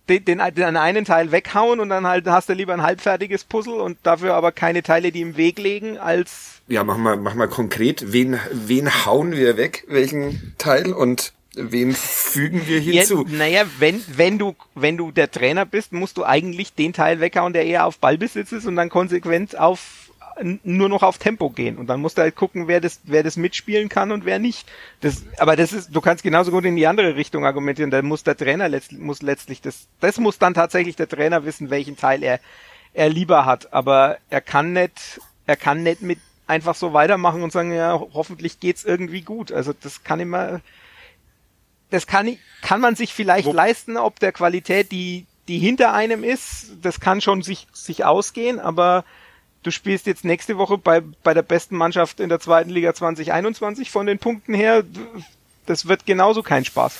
den, 0.10 0.26
den, 0.26 0.42
den 0.56 0.78
einen 0.78 1.06
Teil 1.06 1.32
weghauen 1.32 1.80
und 1.80 1.90
dann 1.90 2.06
halt 2.06 2.28
hast 2.28 2.50
du 2.50 2.54
lieber 2.54 2.74
ein 2.74 2.82
halbfertiges 2.84 3.46
Puzzle 3.46 3.76
und 3.80 3.98
dafür 4.04 4.34
aber 4.36 4.52
keine 4.52 4.84
Teile, 4.84 5.12
die 5.12 5.22
im 5.22 5.38
Weg 5.38 5.58
liegen, 5.58 5.98
als 5.98 6.62
Ja, 6.68 6.84
mach 6.84 6.98
mal, 6.98 7.18
mach 7.18 7.34
mal 7.36 7.48
konkret. 7.48 8.12
Wen, 8.14 8.40
wen 8.52 9.06
hauen 9.06 9.32
wir 9.32 9.58
weg? 9.58 9.86
Welchen 9.88 10.54
Teil? 10.58 10.92
Und 10.94 11.34
wen 11.56 11.94
fügen 11.94 12.68
wir 12.68 12.80
Ja, 12.80 13.02
hinzu? 13.02 13.26
naja, 13.30 13.66
wenn, 13.80 14.04
wenn 14.16 14.38
du, 14.38 14.56
wenn 14.76 14.98
du 14.98 15.12
der 15.12 15.32
Trainer 15.32 15.66
bist, 15.66 15.94
musst 15.94 16.18
du 16.18 16.26
eigentlich 16.26 16.74
den 16.74 16.94
Teil 16.94 17.20
weghauen, 17.20 17.54
der 17.54 17.66
eher 17.66 17.86
auf 17.86 17.98
Ballbesitz 18.00 18.52
ist 18.52 18.66
und 18.66 18.76
dann 18.76 18.90
konsequent 18.90 19.58
auf 19.58 20.01
nur 20.64 20.90
noch 20.90 21.04
auf 21.04 21.18
Tempo 21.18 21.50
gehen. 21.50 21.78
Und 21.78 21.88
dann 21.88 22.00
musst 22.02 22.18
du 22.18 22.22
halt 22.22 22.36
gucken, 22.36 22.68
wer 22.68 22.82
das, 22.82 23.02
wer 23.04 23.24
das 23.24 23.38
mitspielen 23.38 23.90
kann 23.90 24.12
und 24.12 24.26
wer 24.26 24.40
nicht. 24.40 24.68
Das, 25.02 25.24
aber 25.38 25.56
das 25.56 25.74
ist, 25.74 25.96
du 25.96 26.02
kannst 26.02 26.24
genauso 26.24 26.52
gut 26.52 26.66
in 26.66 26.76
die 26.76 26.88
andere 26.88 27.16
Richtung 27.16 27.46
argumentieren. 27.46 27.92
Da 27.92 28.02
muss 28.02 28.24
der 28.24 28.38
Trainer 28.38 28.70
letzt, 28.70 28.92
muss 28.94 29.22
letztlich 29.22 29.62
das, 29.62 29.88
das 30.00 30.18
muss 30.20 30.40
dann 30.40 30.54
tatsächlich 30.54 30.96
der 30.96 31.08
Trainer 31.10 31.46
wissen, 31.46 31.70
welchen 31.70 31.98
Teil 31.98 32.24
er, 32.24 32.40
er 32.94 33.10
lieber 33.10 33.46
hat. 33.46 33.74
Aber 33.74 34.18
er 34.30 34.42
kann 34.42 34.74
nicht, 34.74 35.20
er 35.48 35.56
kann 35.58 35.84
nicht 35.84 36.02
mit 36.02 36.20
einfach 36.48 36.76
so 36.76 36.92
weitermachen 36.94 37.44
und 37.44 37.52
sagen, 37.52 37.74
ja, 37.74 38.00
hoffentlich 38.14 38.60
geht's 38.60 38.84
irgendwie 38.84 39.22
gut. 39.22 39.52
Also 39.52 39.74
das 39.74 40.04
kann 40.04 40.20
immer, 40.20 40.60
das 41.90 42.08
kann, 42.08 42.28
ich- 42.28 42.40
kann 42.62 42.82
man 42.82 42.96
sich 42.96 43.14
vielleicht 43.14 43.48
Wo- 43.48 43.54
leisten, 43.54 43.98
ob 43.98 44.20
der 44.20 44.32
Qualität, 44.32 44.92
die, 44.92 45.26
die 45.48 45.60
hinter 45.60 45.94
einem 45.94 46.24
ist, 46.24 46.74
das 46.82 47.00
kann 47.00 47.22
schon 47.22 47.42
sich, 47.42 47.68
sich 47.74 48.06
ausgehen, 48.06 48.60
aber 48.60 49.04
du 49.64 49.72
spielst 49.72 50.06
jetzt 50.08 50.24
nächste 50.26 50.58
Woche 50.58 50.78
bei, 50.78 51.02
bei 51.24 51.34
der 51.34 51.42
besten 51.44 51.76
Mannschaft 51.76 52.20
in 52.20 52.30
der 52.30 52.40
zweiten 52.40 52.70
Liga 52.70 52.94
2021 52.94 53.92
von 53.92 54.06
den 54.06 54.20
Punkten 54.20 54.54
her, 54.54 54.84
das 55.66 55.88
wird 55.88 56.06
genauso 56.06 56.44
kein 56.44 56.66
Spaß. 56.66 56.96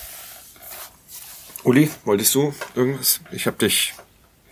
Uli, 1.64 1.90
wolltest 2.04 2.34
du 2.34 2.54
irgendwas? 2.74 3.20
Ich 3.30 3.46
hab 3.46 3.58
dich, 3.58 3.94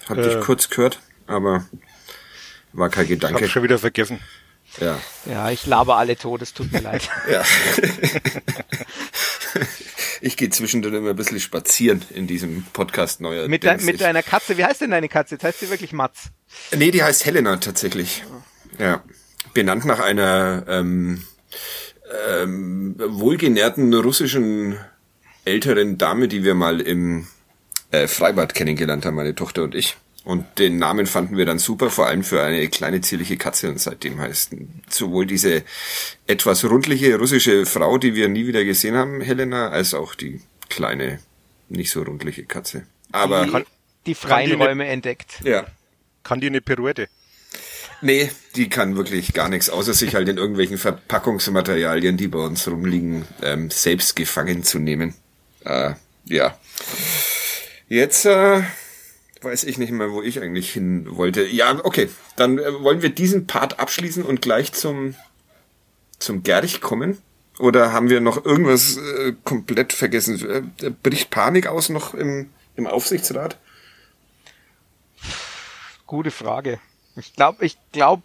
hab 0.09 0.19
Äh. 0.19 0.23
dich 0.23 0.41
kurz 0.45 0.69
gehört, 0.69 1.01
aber 1.27 1.65
war 2.73 2.89
kein 2.89 3.05
Ich 3.05 3.11
habe 3.11 3.17
Gedanke. 3.21 3.49
schon 3.49 3.63
wieder 3.65 3.79
vergessen. 3.79 4.21
Ja. 4.79 5.01
Ja, 5.25 5.51
ich 5.51 5.67
laber 5.67 5.97
alle 5.97 6.17
tot, 6.17 6.43
es 6.43 6.55
tut 6.55 6.71
mir 6.71 6.81
leid. 6.81 7.09
Ja. 7.29 7.43
ich 10.21 10.37
gehe 10.37 10.51
zwischendrin 10.51 10.95
immer 10.95 11.11
ein 11.11 11.17
bisschen 11.17 11.41
spazieren 11.41 12.03
in 12.11 12.27
diesem 12.27 12.65
Podcast 12.73 13.21
neuer. 13.21 13.49
mit, 13.49 13.65
de, 13.65 13.83
mit 13.83 14.01
deiner 14.01 14.23
Katze, 14.23 14.59
wie 14.59 14.65
heißt 14.65 14.81
denn 14.83 14.91
deine 14.91 15.09
Katze? 15.09 15.37
Jetzt 15.37 15.45
heißt 15.45 15.61
sie 15.61 15.71
wirklich 15.71 15.93
Matz. 15.93 16.31
Nee, 16.77 16.91
die 16.91 17.03
heißt 17.03 17.25
Helena 17.25 17.57
tatsächlich. 17.57 18.25
Ja. 18.79 19.03
Benannt 19.55 19.85
nach 19.85 20.01
einer 20.01 20.65
ähm, 20.69 21.25
ähm, 22.29 22.95
wohlgenährten 22.99 23.93
russischen 23.95 24.79
älteren 25.45 25.99
Dame, 25.99 26.29
die 26.29 26.45
wir 26.45 26.55
mal 26.55 26.81
im 26.81 27.27
äh, 27.91 28.07
Freibad 28.07 28.55
kennengelernt 28.55 29.07
haben, 29.07 29.17
meine 29.17 29.35
Tochter 29.35 29.63
und 29.63 29.75
ich. 29.75 29.97
Und 30.25 30.59
den 30.59 30.79
Namen 30.79 31.07
fanden 31.07 31.37
wir 31.39 31.47
dann 31.47 31.59
super, 31.59 31.89
vor 31.89 32.07
allem 32.07 32.23
für 32.23 32.43
eine 32.43 32.69
kleine 32.69 33.01
zierliche 33.01 33.39
Katze 33.39 33.71
und 33.71 33.81
seitdem 33.81 34.21
heißt 34.21 34.55
sowohl 34.89 35.27
diese 35.27 35.63
etwas 36.27 36.65
rundliche 36.65 37.17
russische 37.17 37.65
Frau, 37.65 37.97
die 37.97 38.15
wir 38.15 38.29
nie 38.29 38.47
wieder 38.47 38.65
gesehen 38.65 38.97
haben, 38.97 39.23
Helena, 39.23 39.71
als 39.71 39.95
auch 39.95 40.15
die 40.15 40.43
kleine, 40.69 41.21
nicht 41.71 41.91
so 41.91 42.03
rundliche 42.03 42.45
Katze. 42.45 42.87
Aber 43.13 43.47
die, 43.47 43.65
die 44.07 44.15
freien 44.15 44.51
die 44.51 44.57
Räume 44.57 44.87
entdeckt. 44.89 45.41
ja, 45.43 45.67
Kann 46.23 46.41
die 46.41 46.49
eine 46.49 46.61
Pirouette? 46.61 47.09
Nee, 48.03 48.31
die 48.57 48.69
kann 48.69 48.97
wirklich 48.97 49.35
gar 49.35 49.49
nichts, 49.49 49.69
außer 49.69 49.93
sich 49.93 50.15
halt 50.15 50.29
in 50.29 50.39
irgendwelchen 50.39 50.79
Verpackungsmaterialien, 50.79 52.17
die 52.17 52.29
bei 52.29 52.39
uns 52.39 52.67
rumliegen, 52.67 53.27
ähm, 53.43 53.71
selbst 53.71 54.17
gefangen 54.17 54.65
zu 54.65 54.79
nehmen. 54.79 55.15
Äh, 55.65 55.95
ja. 56.25 56.59
Jetzt 57.89 58.25
äh, 58.25 58.63
weiß 59.43 59.65
ich 59.65 59.79
nicht 59.79 59.91
mehr, 59.91 60.13
wo 60.13 60.23
ich 60.23 60.41
eigentlich 60.41 60.73
hin 60.73 61.07
wollte. 61.17 61.47
Ja, 61.47 61.79
okay. 61.85 62.09
Dann 62.37 62.59
äh, 62.59 62.83
wollen 62.83 63.03
wir 63.03 63.11
diesen 63.11 63.47
Part 63.47 63.81
abschließen 63.81 64.25
und 64.25 64.43
gleich 64.43 64.73
zum, 64.73 65.15
zum 66.19 66.43
Gerch 66.43 66.81
kommen. 66.81 67.19
Oder 67.59 67.93
haben 67.93 68.09
wir 68.09 68.21
noch 68.21 68.45
irgendwas 68.45 68.97
äh, 68.97 69.35
komplett 69.45 69.93
vergessen? 69.93 70.73
Äh, 70.83 70.91
bricht 70.91 71.31
Panik 71.31 71.67
aus 71.67 71.89
noch 71.91 72.15
im, 72.15 72.51
im 72.77 72.87
Aufsichtsrat? 72.87 73.59
Gute 76.07 76.31
Frage. 76.31 76.81
Ich 77.17 77.35
glaube, 77.35 77.65
ich 77.65 77.77
glaube, 77.93 78.23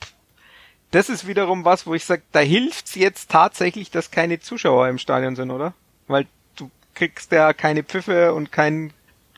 das 0.92 1.10
ist 1.10 1.28
wiederum 1.28 1.66
was, 1.66 1.86
wo 1.86 1.94
ich 1.94 2.06
sage, 2.06 2.22
da 2.32 2.40
hilft's 2.40 2.96
jetzt 2.96 3.30
tatsächlich, 3.30 3.92
dass 3.92 4.12
keine 4.12 4.40
Zuschauer 4.40 4.88
im 4.88 4.98
Stadion 4.98 5.36
sind, 5.36 5.52
oder? 5.52 5.74
Weil 6.08 6.26
du 6.56 6.72
kriegst 6.94 7.32
ja 7.34 7.52
keine 7.52 7.84
Pfiffe 7.84 8.34
und 8.34 8.52
kein, 8.54 8.94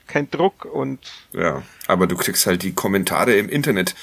kein 0.08 0.30
Druck 0.32 0.66
und 0.66 0.99
Ja, 1.34 1.64
aber 1.88 2.08
du 2.08 2.16
kriegst 2.16 2.45
halt 2.47 2.64
die 2.64 2.74
Kommentare 2.74 3.36
im 3.36 3.49
Internet 3.49 3.95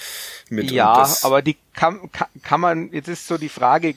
mit. 0.49 0.71
und 0.71 0.77
ja, 0.77 0.97
das- 0.99 1.25
aber 1.25 1.43
die 1.43 1.57
kann, 1.75 2.11
kann, 2.13 2.29
kann 2.43 2.61
man, 2.61 2.93
jetzt 2.93 3.09
ist 3.09 3.27
so 3.27 3.39
die 3.39 3.49
Frage, 3.49 3.95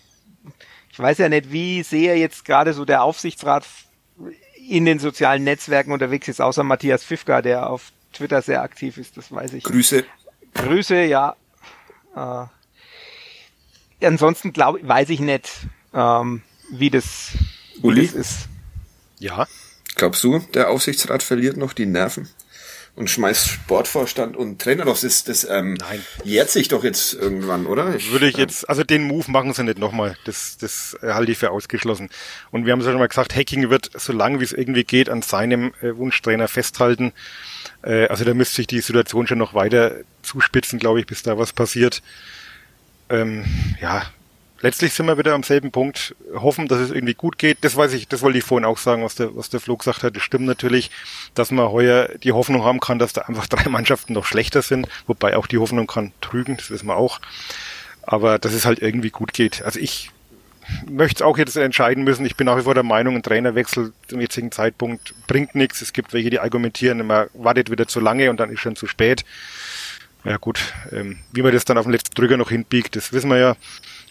ich 0.91 0.99
weiß 0.99 1.17
ja 1.19 1.29
nicht, 1.29 1.51
wie 1.51 1.83
sehr 1.83 2.17
jetzt 2.17 2.45
gerade 2.45 2.73
so 2.73 2.85
der 2.85 3.03
Aufsichtsrat 3.03 3.65
in 4.67 4.85
den 4.85 4.99
sozialen 4.99 5.43
Netzwerken 5.43 5.91
unterwegs 5.91 6.27
ist, 6.27 6.41
außer 6.41 6.63
Matthias 6.63 7.03
Pfiffka, 7.03 7.41
der 7.41 7.69
auf 7.69 7.91
Twitter 8.13 8.41
sehr 8.41 8.61
aktiv 8.63 8.97
ist, 8.97 9.15
das 9.17 9.31
weiß 9.31 9.53
ich. 9.53 9.63
Grüße. 9.63 10.03
Grüße, 10.55 11.03
ja. 11.03 11.35
Äh, 12.15 12.45
ansonsten 14.05 14.53
glaube 14.53 14.79
weiß 14.87 15.09
ich 15.09 15.19
nicht, 15.19 15.49
ähm, 15.93 16.41
wie 16.71 16.89
das, 16.89 17.31
wie 17.77 17.87
Uli? 17.87 18.05
das 18.07 18.15
ist. 18.15 18.47
Ja. 19.19 19.47
Glaubst 19.97 20.23
du, 20.23 20.39
der 20.53 20.69
Aufsichtsrat 20.69 21.23
verliert 21.23 21.57
noch 21.57 21.73
die 21.73 21.87
Nerven 21.87 22.29
und 22.95 23.09
schmeißt 23.09 23.47
Sportvorstand 23.47 24.37
und 24.37 24.61
Trainer 24.61 24.83
raus? 24.83 25.01
Das, 25.01 25.23
das 25.23 25.43
ähm, 25.49 25.73
Nein. 25.73 26.05
jährt 26.23 26.51
sich 26.51 26.67
doch 26.67 26.83
jetzt 26.83 27.15
irgendwann, 27.15 27.65
oder? 27.65 27.93
Würde 28.11 28.27
ich 28.27 28.37
jetzt, 28.37 28.69
also 28.69 28.83
den 28.83 29.03
Move 29.03 29.29
machen 29.31 29.53
sie 29.53 29.63
nicht 29.63 29.79
nochmal. 29.79 30.15
Das, 30.25 30.57
das 30.59 30.95
halte 31.01 31.31
ich 31.31 31.39
für 31.39 31.49
ausgeschlossen. 31.49 32.09
Und 32.51 32.65
wir 32.65 32.73
haben 32.73 32.79
es 32.79 32.85
ja 32.85 32.91
schon 32.91 32.99
mal 32.99 33.07
gesagt, 33.07 33.35
Hacking 33.35 33.71
wird 33.71 33.89
so 33.95 34.13
lange 34.13 34.39
wie 34.39 34.43
es 34.43 34.53
irgendwie 34.53 34.83
geht 34.83 35.09
an 35.09 35.23
seinem 35.23 35.73
äh, 35.81 35.97
Wunschtrainer 35.97 36.47
festhalten. 36.47 37.11
Äh, 37.81 38.05
also 38.07 38.23
da 38.23 38.35
müsste 38.35 38.57
sich 38.57 38.67
die 38.67 38.81
Situation 38.81 39.25
schon 39.25 39.39
noch 39.39 39.55
weiter 39.55 39.95
zuspitzen, 40.21 40.77
glaube 40.77 40.99
ich, 40.99 41.07
bis 41.07 41.23
da 41.23 41.39
was 41.39 41.53
passiert. 41.53 42.03
Ähm, 43.09 43.45
ja, 43.81 44.03
letztlich 44.61 44.93
sind 44.93 45.05
wir 45.05 45.17
wieder 45.17 45.33
am 45.33 45.43
selben 45.43 45.71
Punkt. 45.71 46.15
Hoffen, 46.33 46.67
dass 46.67 46.79
es 46.79 46.91
irgendwie 46.91 47.13
gut 47.13 47.37
geht. 47.37 47.59
Das 47.61 47.75
weiß 47.75 47.93
ich, 47.93 48.07
das 48.07 48.21
wollte 48.21 48.37
ich 48.37 48.43
vorhin 48.43 48.65
auch 48.65 48.77
sagen, 48.77 49.03
was 49.03 49.15
der, 49.15 49.35
was 49.35 49.49
der 49.49 49.59
Flo 49.59 49.77
gesagt 49.77 50.03
hat. 50.03 50.15
Das 50.15 50.23
stimmt 50.23 50.45
natürlich, 50.45 50.91
dass 51.33 51.51
man 51.51 51.69
heuer 51.69 52.09
die 52.23 52.31
Hoffnung 52.31 52.63
haben 52.63 52.79
kann, 52.79 52.99
dass 52.99 53.13
da 53.13 53.21
einfach 53.21 53.47
drei 53.47 53.69
Mannschaften 53.69 54.13
noch 54.13 54.25
schlechter 54.25 54.61
sind. 54.61 54.87
Wobei 55.05 55.37
auch 55.37 55.47
die 55.47 55.57
Hoffnung 55.57 55.87
kann 55.87 56.11
trügen, 56.21 56.57
das 56.57 56.69
wissen 56.69 56.87
wir 56.87 56.97
auch. 56.97 57.19
Aber 58.03 58.39
dass 58.39 58.53
es 58.53 58.65
halt 58.65 58.81
irgendwie 58.81 59.09
gut 59.09 59.33
geht. 59.33 59.61
Also 59.63 59.79
ich 59.79 60.11
möchte 60.89 61.25
auch 61.25 61.37
jetzt 61.37 61.55
entscheiden 61.55 62.03
müssen. 62.03 62.25
Ich 62.25 62.35
bin 62.35 62.45
nach 62.45 62.57
wie 62.57 62.63
vor 62.63 62.73
der 62.73 62.83
Meinung, 62.83 63.15
ein 63.15 63.23
Trainerwechsel 63.23 63.93
zum 64.07 64.21
jetzigen 64.21 64.51
Zeitpunkt 64.51 65.13
bringt 65.27 65.55
nichts. 65.55 65.81
Es 65.81 65.93
gibt 65.93 66.13
welche, 66.13 66.29
die 66.29 66.39
argumentieren, 66.39 67.05
man 67.05 67.27
wartet 67.33 67.71
wieder 67.71 67.87
zu 67.87 67.99
lange 67.99 68.29
und 68.29 68.39
dann 68.39 68.49
ist 68.49 68.59
schon 68.59 68.75
zu 68.75 68.87
spät. 68.87 69.23
Ja 70.23 70.37
gut, 70.37 70.73
ähm, 70.91 71.19
wie 71.31 71.41
man 71.41 71.53
das 71.53 71.63
dann 71.63 71.77
auf 71.77 71.85
den 71.85 71.93
letzten 71.93 72.15
Drücker 72.15 72.37
noch 72.37 72.49
hinbiegt, 72.49 72.95
das 72.95 73.13
wissen 73.13 73.29
wir 73.29 73.37
ja. 73.37 73.55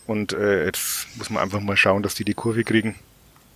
Und 0.07 0.33
äh, 0.33 0.65
jetzt 0.65 1.09
muss 1.17 1.31
man 1.31 1.43
einfach 1.43 1.61
mal 1.61 1.77
schauen, 1.77 2.03
dass 2.03 2.15
die 2.15 2.25
die 2.25 2.35
Kurve 2.35 2.65
kriegen. 2.65 2.95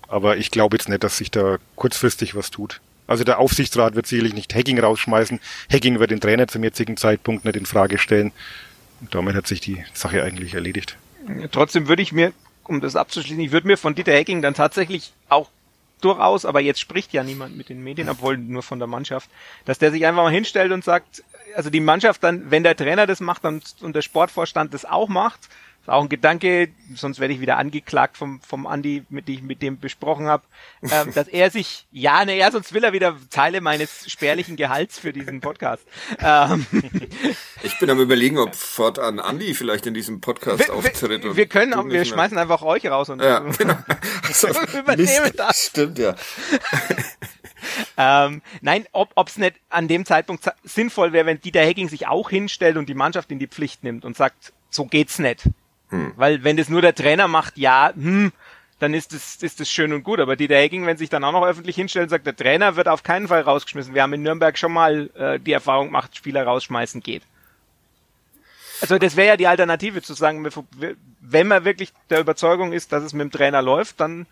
Aber 0.08 0.36
ich 0.36 0.50
glaube 0.50 0.76
jetzt 0.76 0.88
nicht, 0.88 1.04
dass 1.04 1.18
sich 1.18 1.30
da 1.30 1.58
kurzfristig 1.76 2.34
was 2.34 2.50
tut. 2.50 2.80
Also 3.06 3.24
der 3.24 3.38
Aufsichtsrat 3.38 3.94
wird 3.94 4.06
sicherlich 4.06 4.34
nicht 4.34 4.54
Hacking 4.54 4.78
rausschmeißen. 4.78 5.40
Hacking 5.72 5.98
wird 5.98 6.10
den 6.10 6.20
Trainer 6.20 6.46
zum 6.48 6.62
jetzigen 6.62 6.96
Zeitpunkt 6.96 7.44
nicht 7.44 7.56
in 7.56 7.66
Frage 7.66 7.98
stellen. 7.98 8.32
Und 9.00 9.14
damit 9.14 9.34
hat 9.34 9.46
sich 9.46 9.60
die 9.60 9.84
Sache 9.94 10.22
eigentlich 10.22 10.54
erledigt. 10.54 10.96
Trotzdem 11.52 11.88
würde 11.88 12.02
ich 12.02 12.12
mir, 12.12 12.32
um 12.64 12.80
das 12.80 12.96
abzuschließen, 12.96 13.40
ich 13.40 13.52
würde 13.52 13.66
mir 13.66 13.76
von 13.76 13.94
Dieter 13.94 14.12
Hecking 14.12 14.42
dann 14.42 14.54
tatsächlich 14.54 15.12
auch 15.28 15.48
durchaus, 16.00 16.44
aber 16.44 16.60
jetzt 16.60 16.80
spricht 16.80 17.12
ja 17.12 17.22
niemand 17.22 17.56
mit 17.56 17.68
den 17.68 17.82
Medien, 17.82 18.08
obwohl 18.08 18.38
nur 18.38 18.62
von 18.62 18.78
der 18.78 18.88
Mannschaft, 18.88 19.28
dass 19.64 19.78
der 19.78 19.90
sich 19.90 20.06
einfach 20.06 20.22
mal 20.22 20.32
hinstellt 20.32 20.72
und 20.72 20.84
sagt, 20.84 21.22
also 21.54 21.68
die 21.68 21.80
Mannschaft 21.80 22.22
dann, 22.22 22.50
wenn 22.50 22.62
der 22.62 22.76
Trainer 22.76 23.06
das 23.06 23.20
macht 23.20 23.44
und 23.44 23.64
der 23.82 24.02
Sportvorstand 24.02 24.72
das 24.72 24.84
auch 24.84 25.08
macht, 25.08 25.48
auch 25.90 26.02
ein 26.02 26.08
Gedanke, 26.08 26.68
sonst 26.94 27.20
werde 27.20 27.34
ich 27.34 27.40
wieder 27.40 27.56
angeklagt 27.56 28.16
vom, 28.16 28.40
vom 28.40 28.66
Andi, 28.66 29.04
mit 29.08 29.28
dem 29.28 29.34
ich 29.34 29.42
mit 29.42 29.62
dem 29.62 29.78
besprochen 29.78 30.26
habe, 30.26 30.44
ähm, 30.82 31.12
dass 31.14 31.28
er 31.28 31.50
sich, 31.50 31.86
ja, 31.92 32.24
ne, 32.24 32.36
ja, 32.36 32.50
sonst 32.50 32.72
will 32.72 32.84
er 32.84 32.92
wieder 32.92 33.16
Teile 33.30 33.60
meines 33.60 34.10
spärlichen 34.10 34.56
Gehalts 34.56 34.98
für 34.98 35.12
diesen 35.12 35.40
Podcast. 35.40 35.84
Ähm, 36.20 36.66
Ich 37.62 37.78
bin 37.78 37.90
am 37.90 38.00
überlegen, 38.00 38.38
ob 38.38 38.54
fortan 38.54 39.20
Andi 39.20 39.54
vielleicht 39.54 39.86
in 39.86 39.94
diesem 39.94 40.20
Podcast 40.20 40.60
wir, 40.60 40.74
auftritt. 40.74 41.22
wir, 41.22 41.36
wir 41.36 41.46
können 41.46 41.74
auch, 41.74 41.84
wir 41.84 41.92
mehr. 41.92 42.04
schmeißen 42.04 42.38
einfach 42.38 42.62
euch 42.62 42.86
raus 42.86 43.10
und 43.10 43.20
Ja, 43.20 43.38
genau. 43.58 43.76
Also, 44.26 44.48
übernehmen 44.78 45.22
Mist, 45.24 45.38
das. 45.38 45.66
Stimmt, 45.66 45.98
ja. 45.98 46.14
ähm, 47.96 48.42
nein, 48.60 48.86
ob 48.92 49.28
es 49.28 49.36
nicht 49.36 49.56
an 49.68 49.88
dem 49.88 50.06
Zeitpunkt 50.06 50.44
sinnvoll 50.64 51.12
wäre, 51.12 51.26
wenn 51.26 51.40
Dieter 51.40 51.60
Hecking 51.60 51.88
sich 51.88 52.06
auch 52.06 52.30
hinstellt 52.30 52.76
und 52.76 52.88
die 52.88 52.94
Mannschaft 52.94 53.30
in 53.30 53.38
die 53.38 53.48
Pflicht 53.48 53.84
nimmt 53.84 54.04
und 54.04 54.16
sagt, 54.16 54.52
so 54.70 54.86
geht's 54.86 55.18
nicht. 55.18 55.44
Hm. 55.90 56.12
Weil 56.16 56.44
wenn 56.44 56.56
das 56.56 56.68
nur 56.68 56.82
der 56.82 56.94
Trainer 56.94 57.28
macht, 57.28 57.58
ja, 57.58 57.92
hm, 57.94 58.32
dann 58.78 58.94
ist 58.94 59.12
das, 59.12 59.36
ist 59.36 59.60
das 59.60 59.70
schön 59.70 59.92
und 59.92 60.02
gut. 60.02 60.20
Aber 60.20 60.36
Dieter 60.36 60.56
Hecking, 60.56 60.86
wenn 60.86 60.96
sich 60.96 61.10
dann 61.10 61.22
auch 61.22 61.32
noch 61.32 61.44
öffentlich 61.44 61.76
hinstellt 61.76 62.04
und 62.04 62.10
sagt, 62.10 62.26
der 62.26 62.34
Trainer 62.34 62.76
wird 62.76 62.88
auf 62.88 63.02
keinen 63.02 63.28
Fall 63.28 63.42
rausgeschmissen. 63.42 63.94
Wir 63.94 64.02
haben 64.02 64.14
in 64.14 64.22
Nürnberg 64.22 64.56
schon 64.56 64.72
mal 64.72 65.10
äh, 65.14 65.38
die 65.38 65.52
Erfahrung 65.52 65.88
gemacht, 65.88 66.16
Spieler 66.16 66.44
rausschmeißen 66.44 67.02
geht. 67.02 67.22
Also 68.80 68.98
das 68.98 69.16
wäre 69.16 69.28
ja 69.28 69.36
die 69.36 69.46
Alternative 69.46 70.00
zu 70.00 70.14
sagen, 70.14 70.48
wenn 71.20 71.46
man 71.46 71.66
wirklich 71.66 71.92
der 72.08 72.20
Überzeugung 72.20 72.72
ist, 72.72 72.92
dass 72.92 73.04
es 73.04 73.12
mit 73.12 73.20
dem 73.20 73.30
Trainer 73.30 73.60
läuft, 73.60 74.00
dann 74.00 74.26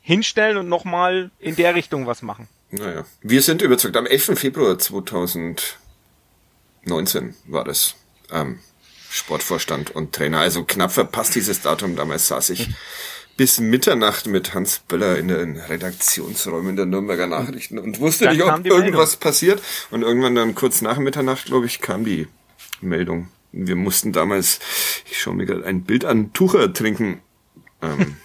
hinstellen 0.00 0.56
und 0.56 0.70
nochmal 0.70 1.30
in 1.38 1.56
der 1.56 1.74
Richtung 1.74 2.06
was 2.06 2.22
machen. 2.22 2.48
Naja, 2.70 3.04
wir 3.20 3.42
sind 3.42 3.60
überzeugt. 3.60 3.94
Am 3.96 4.06
11. 4.06 4.38
Februar 4.38 4.78
2019 4.78 7.34
war 7.46 7.64
das. 7.64 7.96
Ähm, 8.30 8.60
Sportvorstand 9.10 9.90
und 9.90 10.14
Trainer. 10.14 10.38
Also 10.38 10.64
knapp 10.64 10.92
verpasst 10.92 11.34
dieses 11.34 11.60
Datum. 11.60 11.96
Damals 11.96 12.28
saß 12.28 12.50
ich 12.50 12.68
bis 13.36 13.58
Mitternacht 13.58 14.26
mit 14.26 14.54
Hans 14.54 14.80
Böller 14.86 15.18
in 15.18 15.28
den 15.28 15.56
Redaktionsräumen 15.56 16.76
der 16.76 16.86
Nürnberger 16.86 17.26
Nachrichten 17.26 17.78
und 17.78 17.98
wusste 17.98 18.26
dann 18.26 18.36
nicht, 18.36 18.44
ob 18.44 18.64
irgendwas 18.64 19.12
Meldung. 19.12 19.20
passiert. 19.20 19.62
Und 19.90 20.02
irgendwann 20.02 20.34
dann 20.34 20.54
kurz 20.54 20.80
nach 20.80 20.98
Mitternacht, 20.98 21.46
glaube 21.46 21.66
ich, 21.66 21.80
kam 21.80 22.04
die 22.04 22.28
Meldung. 22.80 23.28
Wir 23.52 23.76
mussten 23.76 24.12
damals, 24.12 24.60
ich 25.10 25.20
schaue 25.20 25.34
mir 25.34 25.46
gerade 25.46 25.64
ein 25.64 25.82
Bild 25.82 26.04
an, 26.04 26.32
Tucher 26.32 26.72
trinken. 26.72 27.20
Ähm. 27.82 28.16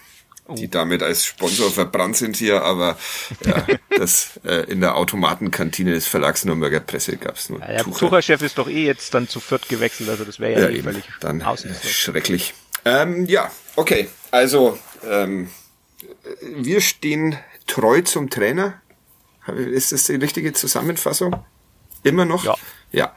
Die 0.54 0.68
damit 0.68 1.02
als 1.02 1.24
Sponsor 1.24 1.70
verbrannt 1.70 2.16
sind 2.16 2.36
hier, 2.36 2.62
aber 2.62 2.96
ja, 3.44 3.66
das 3.96 4.38
äh, 4.44 4.70
in 4.70 4.80
der 4.80 4.96
Automatenkantine 4.96 5.92
des 5.92 6.06
Verlags 6.06 6.44
Nürnberger 6.44 6.80
Presse 6.80 7.16
gab 7.16 7.36
es 7.36 7.50
nur. 7.50 7.60
Ja, 7.60 7.66
der 7.66 7.84
Tucher-Chef 7.84 8.42
ist 8.42 8.58
doch 8.58 8.68
eh 8.68 8.84
jetzt 8.84 9.12
dann 9.14 9.28
zu 9.28 9.40
viert 9.40 9.68
gewechselt, 9.68 10.08
also 10.08 10.24
das 10.24 10.38
wäre 10.38 10.60
ja, 10.60 10.68
ja 10.68 10.76
eh 10.76 10.82
völlig 10.82 11.04
dann 11.20 11.42
schrecklich. 11.82 12.54
Ähm, 12.84 13.26
ja, 13.26 13.50
okay, 13.74 14.08
also 14.30 14.78
ähm, 15.04 15.48
wir 16.40 16.80
stehen 16.80 17.36
treu 17.66 18.02
zum 18.02 18.30
Trainer. 18.30 18.80
Ist 19.48 19.92
das 19.92 20.04
die 20.04 20.16
richtige 20.16 20.52
Zusammenfassung? 20.52 21.44
Immer 22.02 22.24
noch? 22.24 22.44
Ja. 22.44 22.54
Ja. 22.92 23.16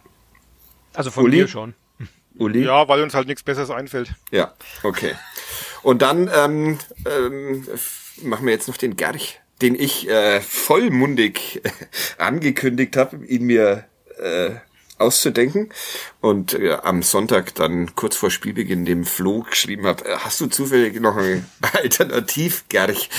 Also 0.94 1.12
von 1.12 1.26
Uli? 1.26 1.42
mir 1.42 1.48
schon. 1.48 1.76
Uli? 2.38 2.64
Ja, 2.64 2.88
weil 2.88 3.02
uns 3.04 3.14
halt 3.14 3.28
nichts 3.28 3.44
Besseres 3.44 3.70
einfällt. 3.70 4.14
Ja, 4.32 4.54
okay. 4.84 5.14
Und 5.82 6.02
dann 6.02 6.30
ähm, 6.34 6.78
ähm, 7.06 7.68
machen 8.22 8.46
wir 8.46 8.54
jetzt 8.54 8.68
noch 8.68 8.78
den 8.78 8.96
Gerch, 8.96 9.40
den 9.62 9.76
ich 9.76 10.10
äh, 10.10 10.42
vollmundig 10.42 11.62
angekündigt 12.18 12.98
habe, 12.98 13.26
ihn 13.26 13.44
mir 13.46 13.86
äh, 14.18 14.52
auszudenken 14.98 15.70
und 16.20 16.54
äh, 16.54 16.74
am 16.84 17.04
Sonntag 17.04 17.56
dann 17.56 17.96
kurz 17.96 18.18
vor 18.18 18.30
Spielbeginn 18.30 18.86
dem 18.86 19.06
Flo 19.06 19.46
geschrieben 19.50 19.88
habe, 19.88 20.06
äh, 20.06 20.18
hast 20.18 20.42
du 20.42 20.48
zufällig 20.48 21.00
noch 21.00 21.16
einen 21.16 21.50
Alternativ, 21.74 22.66
Gerch? 22.70 23.10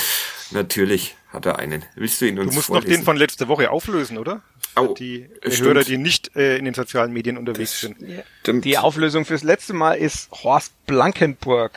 Natürlich 0.50 1.16
hat 1.32 1.46
er 1.46 1.58
einen. 1.58 1.84
Willst 1.94 2.20
du 2.20 2.26
ihn 2.26 2.38
uns 2.38 2.50
Du 2.50 2.54
musst 2.56 2.66
vorlesen? 2.66 2.90
noch 2.90 2.96
den 2.98 3.04
von 3.04 3.16
letzter 3.16 3.48
Woche 3.48 3.70
auflösen, 3.70 4.18
oder? 4.18 4.42
Oh, 4.76 4.94
die 4.98 5.28
stimmt. 5.46 5.68
Hörer, 5.68 5.84
die 5.84 5.96
nicht 5.96 6.34
äh, 6.36 6.56
in 6.58 6.64
den 6.64 6.74
sozialen 6.74 7.12
Medien 7.12 7.38
unterwegs 7.38 7.70
das 7.72 7.80
sind. 7.80 7.96
Stimmt. 8.40 8.64
Die 8.64 8.78
Auflösung 8.78 9.24
fürs 9.24 9.42
letzte 9.42 9.72
Mal 9.72 9.94
ist 9.94 10.30
Horst 10.32 10.72
Blankenburg, 10.86 11.72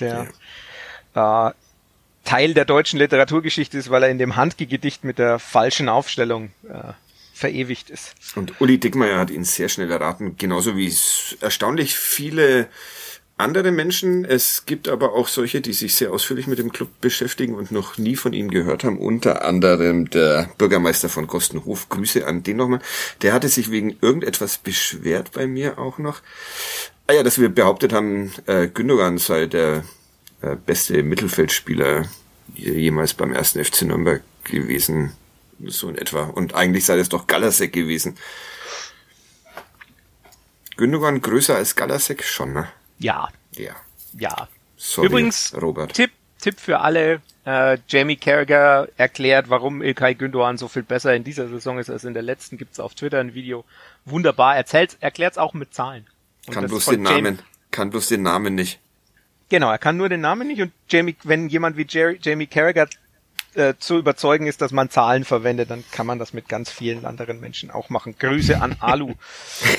der 0.00 0.28
ja. 1.14 1.48
äh, 1.48 1.52
Teil 2.24 2.54
der 2.54 2.64
deutschen 2.64 2.98
Literaturgeschichte 2.98 3.78
ist, 3.78 3.90
weil 3.90 4.02
er 4.02 4.10
in 4.10 4.18
dem 4.18 4.36
Handgegedicht 4.36 5.04
mit 5.04 5.18
der 5.18 5.38
falschen 5.38 5.88
Aufstellung 5.88 6.50
äh, 6.68 6.92
verewigt 7.32 7.88
ist. 7.88 8.14
Und 8.34 8.60
Uli 8.60 8.78
Dickmeyer 8.78 9.18
hat 9.18 9.30
ihn 9.30 9.44
sehr 9.44 9.68
schnell 9.68 9.90
erraten, 9.90 10.36
genauso 10.36 10.76
wie 10.76 10.88
es 10.88 11.36
erstaunlich 11.40 11.96
viele 11.96 12.68
andere 13.38 13.70
Menschen. 13.70 14.24
Es 14.24 14.66
gibt 14.66 14.88
aber 14.88 15.14
auch 15.14 15.28
solche, 15.28 15.60
die 15.60 15.72
sich 15.72 15.94
sehr 15.94 16.12
ausführlich 16.12 16.46
mit 16.46 16.58
dem 16.58 16.72
Club 16.72 16.88
beschäftigen 17.00 17.54
und 17.54 17.70
noch 17.70 17.96
nie 17.96 18.16
von 18.16 18.32
ihm 18.32 18.50
gehört 18.50 18.84
haben. 18.84 18.98
Unter 18.98 19.44
anderem 19.44 20.10
der 20.10 20.50
Bürgermeister 20.58 21.08
von 21.08 21.26
Kostenhof. 21.26 21.88
Grüße 21.88 22.26
an 22.26 22.42
den 22.42 22.56
nochmal. 22.56 22.80
Der 23.22 23.32
hatte 23.32 23.48
sich 23.48 23.70
wegen 23.70 23.96
irgendetwas 24.00 24.58
beschwert 24.58 25.32
bei 25.32 25.46
mir 25.46 25.78
auch 25.78 25.98
noch. 25.98 26.20
Ah 27.06 27.14
ja, 27.14 27.22
dass 27.22 27.40
wir 27.40 27.48
behauptet 27.48 27.92
haben, 27.92 28.32
äh, 28.46 28.68
Gündogan 28.68 29.18
sei 29.18 29.46
der 29.46 29.84
äh, 30.42 30.56
beste 30.56 31.02
Mittelfeldspieler 31.02 32.06
jemals 32.54 33.14
beim 33.14 33.32
ersten 33.32 33.64
FC 33.64 33.82
Nürnberg 33.82 34.22
gewesen. 34.44 35.12
So 35.64 35.88
in 35.88 35.96
etwa. 35.96 36.24
Und 36.24 36.54
eigentlich 36.54 36.84
sei 36.84 36.96
das 36.96 37.08
doch 37.08 37.26
Galasek 37.26 37.72
gewesen. 37.72 38.16
Gündogan 40.76 41.20
größer 41.20 41.56
als 41.56 41.74
Galasek 41.74 42.22
schon, 42.24 42.52
ne? 42.52 42.68
Ja. 42.98 43.28
Ja. 43.56 43.76
Ja. 44.16 44.48
Sorry, 44.76 45.08
Übrigens, 45.08 45.54
Robert. 45.60 45.92
Tipp, 45.94 46.10
Tipp 46.40 46.60
für 46.60 46.80
alle. 46.80 47.20
Äh, 47.44 47.78
Jamie 47.88 48.16
Carragher 48.16 48.88
erklärt, 48.96 49.48
warum 49.48 49.82
Ilkay 49.82 50.14
Gündogan 50.14 50.58
so 50.58 50.68
viel 50.68 50.82
besser 50.82 51.14
in 51.14 51.24
dieser 51.24 51.48
Saison 51.48 51.78
ist 51.78 51.90
als 51.90 52.04
in 52.04 52.14
der 52.14 52.22
letzten. 52.22 52.58
Gibt's 52.58 52.78
auf 52.78 52.94
Twitter 52.94 53.18
ein 53.20 53.34
Video. 53.34 53.64
Wunderbar. 54.04 54.56
Erzählt, 54.56 54.96
erklärt's 55.00 55.38
auch 55.38 55.54
mit 55.54 55.74
Zahlen. 55.74 56.06
Und 56.46 56.54
kann 56.54 56.66
bloß 56.66 56.86
den 56.86 57.02
Namen. 57.02 57.24
Jamie, 57.24 57.38
kann 57.70 57.90
bloß 57.90 58.08
den 58.08 58.22
Namen 58.22 58.54
nicht. 58.54 58.78
Genau, 59.48 59.70
er 59.70 59.78
kann 59.78 59.96
nur 59.96 60.08
den 60.08 60.20
Namen 60.20 60.48
nicht 60.48 60.60
und 60.60 60.72
Jamie, 60.90 61.16
wenn 61.24 61.48
jemand 61.48 61.76
wie 61.78 61.86
Jerry, 61.88 62.18
Jamie 62.22 62.46
Carragher 62.46 62.86
äh, 63.54 63.74
zu 63.78 63.96
überzeugen 63.96 64.46
ist, 64.46 64.60
dass 64.60 64.72
man 64.72 64.90
Zahlen 64.90 65.24
verwendet, 65.24 65.70
dann 65.70 65.84
kann 65.90 66.06
man 66.06 66.18
das 66.18 66.34
mit 66.34 66.48
ganz 66.48 66.70
vielen 66.70 67.06
anderen 67.06 67.40
Menschen 67.40 67.70
auch 67.70 67.88
machen. 67.88 68.14
Grüße 68.18 68.60
an 68.60 68.76
Alu. 68.80 69.14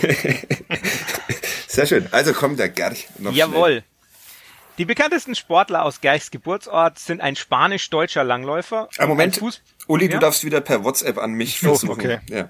Sehr 1.79 2.01
schön. 2.01 2.09
Also 2.11 2.33
kommt 2.33 2.59
der 2.59 2.69
Gerch 2.69 3.07
noch 3.19 3.33
Jawohl. 3.33 3.69
Schnell. 3.69 3.83
Die 4.79 4.85
bekanntesten 4.85 5.35
Sportler 5.35 5.83
aus 5.83 6.01
Gerchs 6.01 6.31
Geburtsort 6.31 6.99
sind 6.99 7.21
ein 7.21 7.35
spanisch-deutscher 7.35 8.23
Langläufer. 8.23 8.89
Ah, 8.97 9.07
Moment. 9.07 9.37
Fuß 9.37 9.61
Uli, 9.87 10.05
ja? 10.05 10.11
du 10.11 10.19
darfst 10.19 10.43
wieder 10.43 10.61
per 10.61 10.83
WhatsApp 10.83 11.17
an 11.17 11.33
mich 11.33 11.59
versuchen. 11.59 11.89
Oh, 11.89 11.93
okay. 11.93 12.19
Ja. 12.27 12.49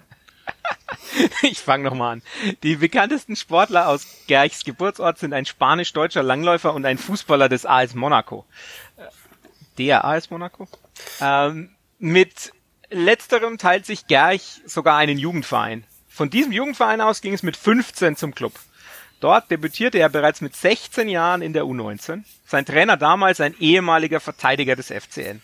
ich 1.44 1.60
fange 1.60 1.84
nochmal 1.84 2.14
an. 2.14 2.22
Die 2.64 2.76
bekanntesten 2.76 3.36
Sportler 3.36 3.88
aus 3.88 4.08
Gerchs 4.28 4.64
Geburtsort 4.64 5.20
sind 5.20 5.34
ein 5.34 5.46
spanisch-deutscher 5.46 6.24
Langläufer 6.24 6.74
und 6.74 6.86
ein 6.86 6.98
Fußballer 6.98 7.50
des 7.50 7.66
AS 7.68 7.94
Monaco. 7.94 8.46
Äh, 8.98 9.04
der 9.78 10.06
AS 10.06 10.32
Monaco? 10.32 10.68
Ähm, 11.22 11.70
mit 12.00 12.52
letzterem 12.90 13.60
teilt 13.60 13.86
sich 13.86 14.08
Gerch 14.08 14.62
sogar 14.66 14.98
einen 14.98 15.20
Jugendverein. 15.20 15.84
Von 16.08 16.32
diesem 16.32 16.52
Jugendverein 16.52 17.02
aus 17.02 17.22
ging 17.22 17.34
es 17.34 17.44
mit 17.44 17.56
15 17.56 18.16
zum 18.16 18.34
Club. 18.34 18.54
Dort 19.20 19.52
debütierte 19.52 20.00
er 20.00 20.10
bereits 20.10 20.42
mit 20.42 20.56
16 20.56 21.10
Jahren 21.10 21.42
in 21.42 21.54
der 21.54 21.64
U19. 21.64 22.24
Sein 22.46 22.66
Trainer 22.66 22.96
damals 22.96 23.42
ein 23.42 23.56
ehemaliger 23.60 24.20
Verteidiger 24.20 24.76
des 24.76 24.88
FCN. 24.88 25.42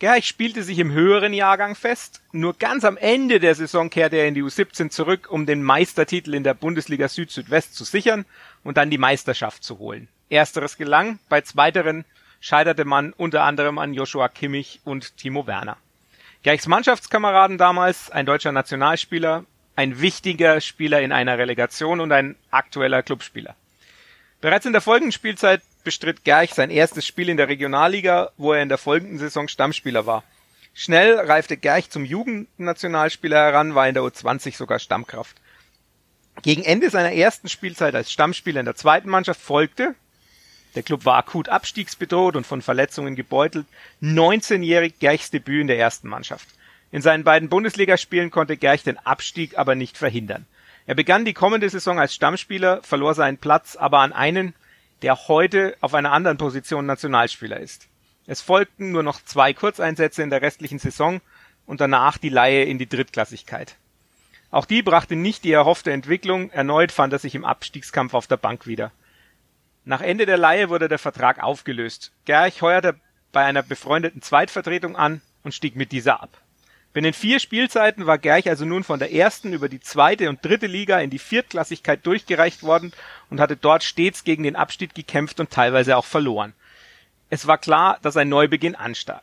Gerch 0.00 0.26
spielte 0.26 0.62
sich 0.62 0.78
im 0.78 0.92
höheren 0.92 1.32
Jahrgang 1.32 1.74
fest. 1.74 2.20
Nur 2.30 2.54
ganz 2.54 2.84
am 2.84 2.96
Ende 2.96 3.40
der 3.40 3.54
Saison 3.54 3.90
kehrte 3.90 4.16
er 4.16 4.28
in 4.28 4.34
die 4.34 4.44
U17 4.44 4.90
zurück, 4.90 5.28
um 5.30 5.44
den 5.44 5.62
Meistertitel 5.62 6.34
in 6.34 6.44
der 6.44 6.54
Bundesliga 6.54 7.08
Süd-Südwest 7.08 7.74
zu 7.74 7.84
sichern 7.84 8.24
und 8.62 8.76
dann 8.76 8.90
die 8.90 8.98
Meisterschaft 8.98 9.64
zu 9.64 9.78
holen. 9.78 10.08
Ersteres 10.30 10.76
gelang, 10.76 11.18
bei 11.28 11.40
zweiteren 11.40 12.04
scheiterte 12.40 12.84
man 12.84 13.12
unter 13.12 13.42
anderem 13.42 13.78
an 13.78 13.94
Joshua 13.94 14.28
Kimmich 14.28 14.80
und 14.84 15.16
Timo 15.16 15.46
Werner. 15.46 15.76
Gerchs 16.44 16.68
Mannschaftskameraden 16.68 17.58
damals, 17.58 18.10
ein 18.10 18.26
deutscher 18.26 18.52
Nationalspieler, 18.52 19.44
ein 19.78 20.00
wichtiger 20.00 20.60
Spieler 20.60 21.02
in 21.02 21.12
einer 21.12 21.38
Relegation 21.38 22.00
und 22.00 22.10
ein 22.10 22.34
aktueller 22.50 23.04
Clubspieler. 23.04 23.54
Bereits 24.40 24.66
in 24.66 24.72
der 24.72 24.80
folgenden 24.80 25.12
Spielzeit 25.12 25.62
bestritt 25.84 26.24
Gerch 26.24 26.52
sein 26.52 26.70
erstes 26.70 27.06
Spiel 27.06 27.28
in 27.28 27.36
der 27.36 27.46
Regionalliga, 27.46 28.32
wo 28.38 28.52
er 28.52 28.60
in 28.60 28.68
der 28.68 28.76
folgenden 28.76 29.20
Saison 29.20 29.46
Stammspieler 29.46 30.04
war. 30.04 30.24
Schnell 30.74 31.20
reifte 31.20 31.56
Gerch 31.56 31.90
zum 31.90 32.04
Jugendnationalspieler 32.04 33.36
heran, 33.36 33.76
war 33.76 33.86
in 33.86 33.94
der 33.94 34.02
U20 34.02 34.56
sogar 34.56 34.80
Stammkraft. 34.80 35.36
Gegen 36.42 36.64
Ende 36.64 36.90
seiner 36.90 37.12
ersten 37.12 37.48
Spielzeit 37.48 37.94
als 37.94 38.10
Stammspieler 38.10 38.58
in 38.58 38.66
der 38.66 38.74
zweiten 38.74 39.08
Mannschaft 39.08 39.40
folgte, 39.40 39.94
der 40.74 40.82
Club 40.82 41.04
war 41.04 41.18
akut 41.18 41.48
abstiegsbedroht 41.48 42.34
und 42.34 42.48
von 42.48 42.62
Verletzungen 42.62 43.14
gebeutelt, 43.14 43.66
19-jährig 44.02 44.98
Gerchs 44.98 45.30
Debüt 45.30 45.60
in 45.60 45.66
der 45.68 45.78
ersten 45.78 46.08
Mannschaft. 46.08 46.48
In 46.90 47.02
seinen 47.02 47.24
beiden 47.24 47.48
Bundesligaspielen 47.48 48.30
konnte 48.30 48.56
Gerch 48.56 48.82
den 48.82 48.98
Abstieg 48.98 49.58
aber 49.58 49.74
nicht 49.74 49.98
verhindern. 49.98 50.46
Er 50.86 50.94
begann 50.94 51.26
die 51.26 51.34
kommende 51.34 51.68
Saison 51.68 51.98
als 51.98 52.14
Stammspieler, 52.14 52.82
verlor 52.82 53.14
seinen 53.14 53.36
Platz 53.36 53.76
aber 53.76 53.98
an 53.98 54.12
einen, 54.12 54.54
der 55.02 55.28
heute 55.28 55.76
auf 55.80 55.94
einer 55.94 56.12
anderen 56.12 56.38
Position 56.38 56.86
Nationalspieler 56.86 57.60
ist. 57.60 57.88
Es 58.26 58.40
folgten 58.40 58.92
nur 58.92 59.02
noch 59.02 59.22
zwei 59.22 59.52
Kurzeinsätze 59.52 60.22
in 60.22 60.30
der 60.30 60.42
restlichen 60.42 60.78
Saison 60.78 61.20
und 61.66 61.80
danach 61.80 62.16
die 62.18 62.30
Leihe 62.30 62.64
in 62.64 62.78
die 62.78 62.88
Drittklassigkeit. 62.88 63.76
Auch 64.50 64.64
die 64.64 64.82
brachte 64.82 65.14
nicht 65.14 65.44
die 65.44 65.52
erhoffte 65.52 65.92
Entwicklung, 65.92 66.50
erneut 66.50 66.90
fand 66.90 67.12
er 67.12 67.18
sich 67.18 67.34
im 67.34 67.44
Abstiegskampf 67.44 68.14
auf 68.14 68.26
der 68.26 68.38
Bank 68.38 68.66
wieder. 68.66 68.90
Nach 69.84 70.00
Ende 70.00 70.26
der 70.26 70.38
Leihe 70.38 70.70
wurde 70.70 70.88
der 70.88 70.98
Vertrag 70.98 71.42
aufgelöst. 71.42 72.12
Gerch 72.24 72.62
heuerte 72.62 72.94
bei 73.32 73.44
einer 73.44 73.62
befreundeten 73.62 74.22
Zweitvertretung 74.22 74.96
an 74.96 75.20
und 75.42 75.54
stieg 75.54 75.76
mit 75.76 75.92
dieser 75.92 76.22
ab. 76.22 76.30
Binnen 76.92 77.12
vier 77.12 77.38
Spielzeiten 77.38 78.06
war 78.06 78.18
Gerch 78.18 78.48
also 78.48 78.64
nun 78.64 78.82
von 78.82 78.98
der 78.98 79.12
ersten 79.12 79.52
über 79.52 79.68
die 79.68 79.80
zweite 79.80 80.28
und 80.28 80.44
dritte 80.44 80.66
Liga 80.66 80.98
in 80.98 81.10
die 81.10 81.18
Viertklassigkeit 81.18 82.04
durchgereicht 82.06 82.62
worden 82.62 82.92
und 83.30 83.40
hatte 83.40 83.56
dort 83.56 83.84
stets 83.84 84.24
gegen 84.24 84.42
den 84.42 84.56
Abstieg 84.56 84.94
gekämpft 84.94 85.38
und 85.38 85.50
teilweise 85.50 85.96
auch 85.96 86.06
verloren. 86.06 86.54
Es 87.30 87.46
war 87.46 87.58
klar, 87.58 87.98
dass 88.02 88.16
ein 88.16 88.30
Neubeginn 88.30 88.74
anstand. 88.74 89.22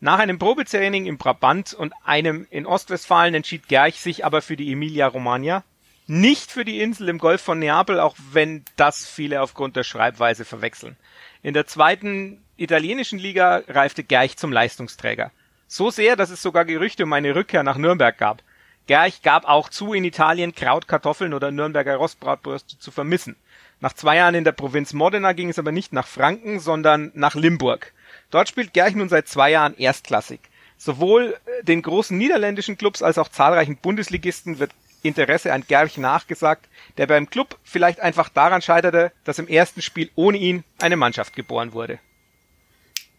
Nach 0.00 0.18
einem 0.18 0.38
Probetraining 0.38 1.06
im 1.06 1.18
Brabant 1.18 1.74
und 1.74 1.92
einem 2.04 2.46
in 2.50 2.66
Ostwestfalen 2.66 3.34
entschied 3.34 3.68
Gerch 3.68 4.00
sich 4.00 4.24
aber 4.24 4.40
für 4.42 4.56
die 4.56 4.72
Emilia 4.72 5.08
Romagna, 5.08 5.64
nicht 6.06 6.50
für 6.50 6.64
die 6.64 6.80
Insel 6.80 7.10
im 7.10 7.18
Golf 7.18 7.42
von 7.42 7.58
Neapel, 7.58 8.00
auch 8.00 8.16
wenn 8.32 8.64
das 8.76 9.06
viele 9.06 9.42
aufgrund 9.42 9.76
der 9.76 9.84
Schreibweise 9.84 10.46
verwechseln. 10.46 10.96
In 11.42 11.52
der 11.52 11.66
zweiten 11.66 12.42
italienischen 12.56 13.18
Liga 13.18 13.62
reifte 13.68 14.04
Gerch 14.04 14.36
zum 14.38 14.52
Leistungsträger. 14.52 15.32
So 15.70 15.90
sehr, 15.90 16.16
dass 16.16 16.30
es 16.30 16.40
sogar 16.40 16.64
Gerüchte 16.64 17.04
um 17.04 17.12
eine 17.12 17.34
Rückkehr 17.34 17.62
nach 17.62 17.76
Nürnberg 17.76 18.16
gab. 18.16 18.42
Gerch 18.86 19.20
gab 19.20 19.44
auch 19.44 19.68
zu, 19.68 19.92
in 19.92 20.02
Italien 20.02 20.54
Kraut, 20.54 20.88
Kartoffeln 20.88 21.34
oder 21.34 21.50
Nürnberger 21.50 21.96
Rostbratwürste 21.96 22.78
zu 22.78 22.90
vermissen. 22.90 23.36
Nach 23.80 23.92
zwei 23.92 24.16
Jahren 24.16 24.34
in 24.34 24.44
der 24.44 24.52
Provinz 24.52 24.94
Modena 24.94 25.34
ging 25.34 25.50
es 25.50 25.58
aber 25.58 25.70
nicht 25.70 25.92
nach 25.92 26.06
Franken, 26.06 26.58
sondern 26.58 27.12
nach 27.14 27.34
Limburg. 27.34 27.92
Dort 28.30 28.48
spielt 28.48 28.72
Gerch 28.72 28.94
nun 28.94 29.10
seit 29.10 29.28
zwei 29.28 29.50
Jahren 29.50 29.76
erstklassig. 29.76 30.40
Sowohl 30.78 31.36
äh, 31.44 31.64
den 31.64 31.82
großen 31.82 32.16
niederländischen 32.16 32.78
Clubs 32.78 33.02
als 33.02 33.18
auch 33.18 33.28
zahlreichen 33.28 33.76
Bundesligisten 33.76 34.58
wird 34.58 34.70
Interesse 35.02 35.52
an 35.52 35.64
Gerch 35.68 35.98
nachgesagt, 35.98 36.66
der 36.96 37.06
beim 37.06 37.28
Club 37.28 37.58
vielleicht 37.62 38.00
einfach 38.00 38.30
daran 38.30 38.62
scheiterte, 38.62 39.12
dass 39.24 39.38
im 39.38 39.48
ersten 39.48 39.82
Spiel 39.82 40.10
ohne 40.14 40.38
ihn 40.38 40.64
eine 40.80 40.96
Mannschaft 40.96 41.36
geboren 41.36 41.74
wurde. 41.74 41.98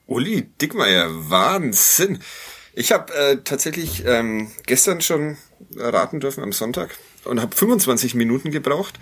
Uli 0.10 0.41
Dickmeier, 0.60 1.07
Wahnsinn. 1.30 2.20
Ich 2.74 2.91
habe 2.91 3.14
äh, 3.14 3.38
tatsächlich 3.43 4.03
ähm, 4.05 4.49
gestern 4.66 5.01
schon 5.01 5.38
raten 5.76 6.20
dürfen 6.20 6.43
am 6.43 6.51
Sonntag 6.51 6.97
und 7.26 7.39
habe 7.39 7.55
25 7.55 8.16
Minuten 8.16 8.49
gebraucht, 8.49 8.99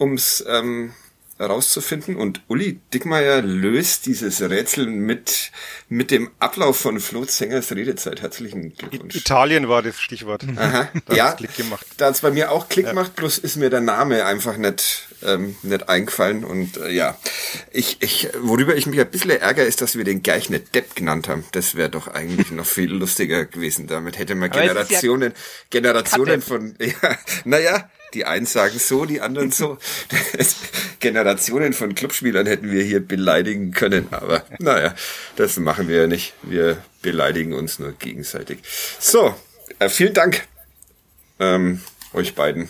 ums 0.00 0.42
ähm, 0.48 0.94
herauszufinden. 1.38 2.16
Und 2.16 2.42
Uli 2.48 2.80
Dickmeier 2.92 3.42
löst 3.42 4.06
dieses 4.06 4.40
Rätsel 4.40 4.86
mit, 4.86 5.52
mit 5.88 6.10
dem 6.10 6.30
Ablauf 6.38 6.78
von 6.78 7.00
Flo 7.00 7.24
Zengers 7.24 7.72
Redezeit. 7.72 8.22
Herzlichen 8.22 8.74
Glückwunsch. 8.74 9.14
Italien 9.14 9.68
war 9.68 9.82
das 9.82 10.00
Stichwort. 10.00 10.44
Aha. 10.56 10.88
Da 11.06 11.14
ja, 11.14 11.28
hat's 11.28 11.36
Klick 11.38 11.56
gemacht. 11.56 11.86
da 11.96 12.06
hat's 12.06 12.20
bei 12.20 12.30
mir 12.30 12.50
auch 12.50 12.68
Klick 12.68 12.86
gemacht, 12.86 13.14
bloß 13.16 13.38
ist 13.38 13.56
mir 13.56 13.70
der 13.70 13.80
Name 13.80 14.24
einfach 14.24 14.56
nicht, 14.56 15.08
ähm, 15.22 15.56
nicht 15.62 15.88
eingefallen. 15.88 16.44
Und 16.44 16.76
äh, 16.78 16.90
ja, 16.90 17.16
ich, 17.70 17.98
ich, 18.00 18.28
worüber 18.40 18.76
ich 18.76 18.86
mich 18.86 19.00
ein 19.00 19.10
bisschen 19.10 19.30
ärgere, 19.30 19.64
ist, 19.64 19.80
dass 19.80 19.96
wir 19.96 20.04
den 20.04 20.22
gleich 20.22 20.50
nicht 20.50 20.74
Depp 20.74 20.96
genannt 20.96 21.28
haben. 21.28 21.44
Das 21.52 21.74
wäre 21.74 21.88
doch 21.88 22.08
eigentlich 22.08 22.50
noch 22.50 22.66
viel 22.66 22.90
lustiger 22.92 23.44
gewesen. 23.44 23.86
Damit 23.86 24.18
hätte 24.18 24.34
man 24.34 24.50
Aber 24.50 24.60
es 24.60 24.64
ist 24.64 24.70
ja 24.70 24.74
Generationen, 24.74 25.32
Generationen 25.70 26.42
von, 26.42 26.74
ja, 26.80 27.18
naja, 27.44 27.90
die 28.14 28.24
einen 28.24 28.46
sagen 28.46 28.78
so, 28.78 29.04
die 29.04 29.20
anderen 29.20 29.50
so. 29.50 29.78
Generationen 31.00 31.72
von 31.72 31.94
Clubspielern 31.94 32.46
hätten 32.46 32.70
wir 32.70 32.82
hier 32.82 33.00
beleidigen 33.00 33.72
können, 33.72 34.08
aber 34.10 34.44
naja, 34.58 34.94
das 35.36 35.56
machen 35.58 35.88
wir 35.88 35.96
ja 36.02 36.06
nicht. 36.06 36.34
Wir 36.42 36.82
beleidigen 37.02 37.52
uns 37.52 37.78
nur 37.78 37.92
gegenseitig. 37.92 38.58
So, 38.98 39.34
äh, 39.78 39.88
vielen 39.88 40.14
Dank 40.14 40.46
ähm, 41.38 41.80
euch 42.12 42.34
beiden. 42.34 42.68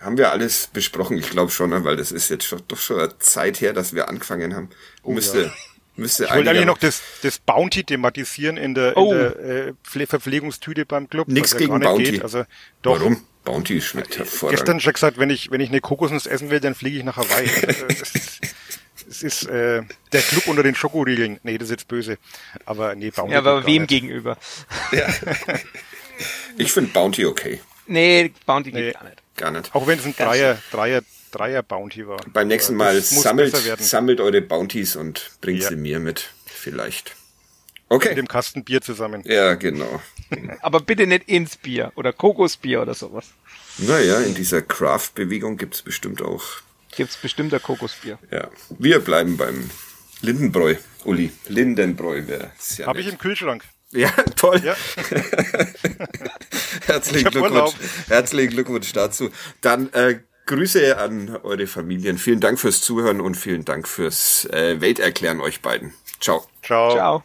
Haben 0.00 0.18
wir 0.18 0.32
alles 0.32 0.68
besprochen? 0.72 1.16
Ich 1.16 1.30
glaube 1.30 1.50
schon, 1.50 1.70
ne, 1.70 1.84
weil 1.84 1.96
das 1.96 2.12
ist 2.12 2.28
jetzt 2.28 2.44
schon, 2.44 2.60
doch 2.68 2.78
schon 2.78 2.98
eine 3.00 3.18
Zeit 3.20 3.60
her, 3.60 3.72
dass 3.72 3.94
wir 3.94 4.08
angefangen 4.08 4.54
haben. 4.54 4.68
müsste, 5.06 5.50
müsste 5.96 6.24
Ich 6.24 6.30
wollte 6.34 6.50
eigentlich 6.50 6.66
noch 6.66 6.76
das, 6.78 7.00
das 7.22 7.38
Bounty 7.38 7.84
thematisieren 7.84 8.56
in 8.56 8.74
der, 8.74 8.96
Oh. 8.96 9.12
in 9.12 9.18
der 9.18 9.38
äh, 9.68 9.72
Pfle- 9.88 10.06
Verpflegungstüte 10.08 10.84
beim 10.84 11.08
Club. 11.08 11.28
Ja 11.30 11.42
gegen 11.56 11.80
Bounty. 11.80 12.20
Also 12.20 12.44
doch. 12.82 12.98
Warum? 13.00 13.22
Bounty 13.44 13.80
schmeckt 13.80 14.18
hervorragend. 14.18 14.58
Gestern 14.60 14.80
schon 14.80 14.92
gesagt, 14.92 15.18
wenn 15.18 15.30
ich, 15.30 15.50
wenn 15.50 15.60
ich 15.60 15.68
eine 15.68 15.80
Kokosnuss 15.80 16.26
essen 16.26 16.50
will, 16.50 16.60
dann 16.60 16.74
fliege 16.74 16.98
ich 16.98 17.04
nach 17.04 17.16
Hawaii. 17.16 17.48
Also, 17.66 17.86
das 17.86 18.10
ist, 18.12 18.40
es 19.08 19.22
ist 19.22 19.44
äh, 19.48 19.82
der 20.12 20.20
Club 20.22 20.46
unter 20.46 20.62
den 20.62 20.74
Schokoriegeln. 20.74 21.38
Nee, 21.42 21.58
das 21.58 21.66
ist 21.66 21.72
jetzt 21.72 21.88
böse. 21.88 22.16
Aber 22.64 22.94
nee, 22.94 23.10
Bounty 23.10 23.32
Ja, 23.32 23.38
aber 23.40 23.58
geht 23.60 23.66
wem 23.66 23.82
nicht. 23.82 23.88
gegenüber? 23.90 24.38
Ich 26.56 26.72
finde 26.72 26.90
Bounty 26.92 27.26
okay. 27.26 27.60
Nee, 27.86 28.32
Bounty 28.46 28.70
geht 28.70 28.80
Nee. 28.84 28.92
gar 28.92 29.04
nicht. 29.04 29.22
Gar 29.36 29.50
nicht. 29.50 29.74
Auch 29.74 29.86
wenn 29.88 29.98
es 29.98 30.04
ein 30.06 30.14
Dreier, 30.16 30.58
Dreier, 30.70 31.02
Dreier 31.32 31.62
Bounty 31.64 32.06
war. 32.06 32.18
Beim 32.32 32.46
nächsten 32.48 32.76
Mal 32.76 33.00
sammelt, 33.00 33.54
sammelt 33.80 34.20
eure 34.20 34.40
Bounties 34.40 34.94
und 34.94 35.32
bringt 35.40 35.62
Ja. 35.62 35.68
sie 35.70 35.76
mir 35.76 35.98
mit. 35.98 36.30
Vielleicht. 36.46 37.16
Mit 37.90 37.96
Okay. 37.96 38.14
dem 38.14 38.26
Kasten 38.26 38.64
Bier 38.64 38.80
zusammen. 38.80 39.22
Ja, 39.26 39.54
genau. 39.54 40.00
Aber 40.62 40.80
bitte 40.80 41.06
nicht 41.06 41.28
ins 41.28 41.56
Bier 41.56 41.92
oder 41.96 42.12
Kokosbier 42.12 42.82
oder 42.82 42.94
sowas. 42.94 43.26
Naja, 43.78 44.20
in 44.20 44.34
dieser 44.34 44.62
Craft-Bewegung 44.62 45.56
gibt's 45.56 45.82
bestimmt 45.82 46.22
auch. 46.22 46.42
Gibt's 46.96 47.16
bestimmt 47.16 47.52
ein 47.52 47.62
Kokosbier. 47.62 48.18
Ja. 48.30 48.48
Wir 48.78 49.00
bleiben 49.00 49.36
beim 49.36 49.70
Lindenbräu. 50.22 50.76
Uli, 51.04 51.32
Lindenbräu 51.48 52.26
wäre 52.26 52.52
sehr 52.58 52.86
Habe 52.86 53.00
ich 53.00 53.08
im 53.08 53.18
Kühlschrank. 53.18 53.64
Ja, 53.92 54.10
toll. 54.36 54.60
Ja. 54.64 54.74
Herzlichen 56.86 57.30
Glückwunsch. 57.30 57.52
Urlaub. 57.52 57.74
Herzlichen 58.08 58.50
Glückwunsch 58.50 58.92
dazu. 58.92 59.30
Dann 59.60 59.92
äh, 59.92 60.20
Grüße 60.46 60.98
an 60.98 61.36
eure 61.42 61.66
Familien. 61.66 62.18
Vielen 62.18 62.40
Dank 62.40 62.58
fürs 62.58 62.80
Zuhören 62.80 63.20
und 63.20 63.36
vielen 63.36 63.64
Dank 63.64 63.86
fürs 63.86 64.46
äh, 64.46 64.80
Welterklären 64.80 65.40
euch 65.40 65.60
beiden. 65.60 65.94
Ciao. 66.20 66.46
Ciao. 66.62 66.92
Ciao. 66.92 67.24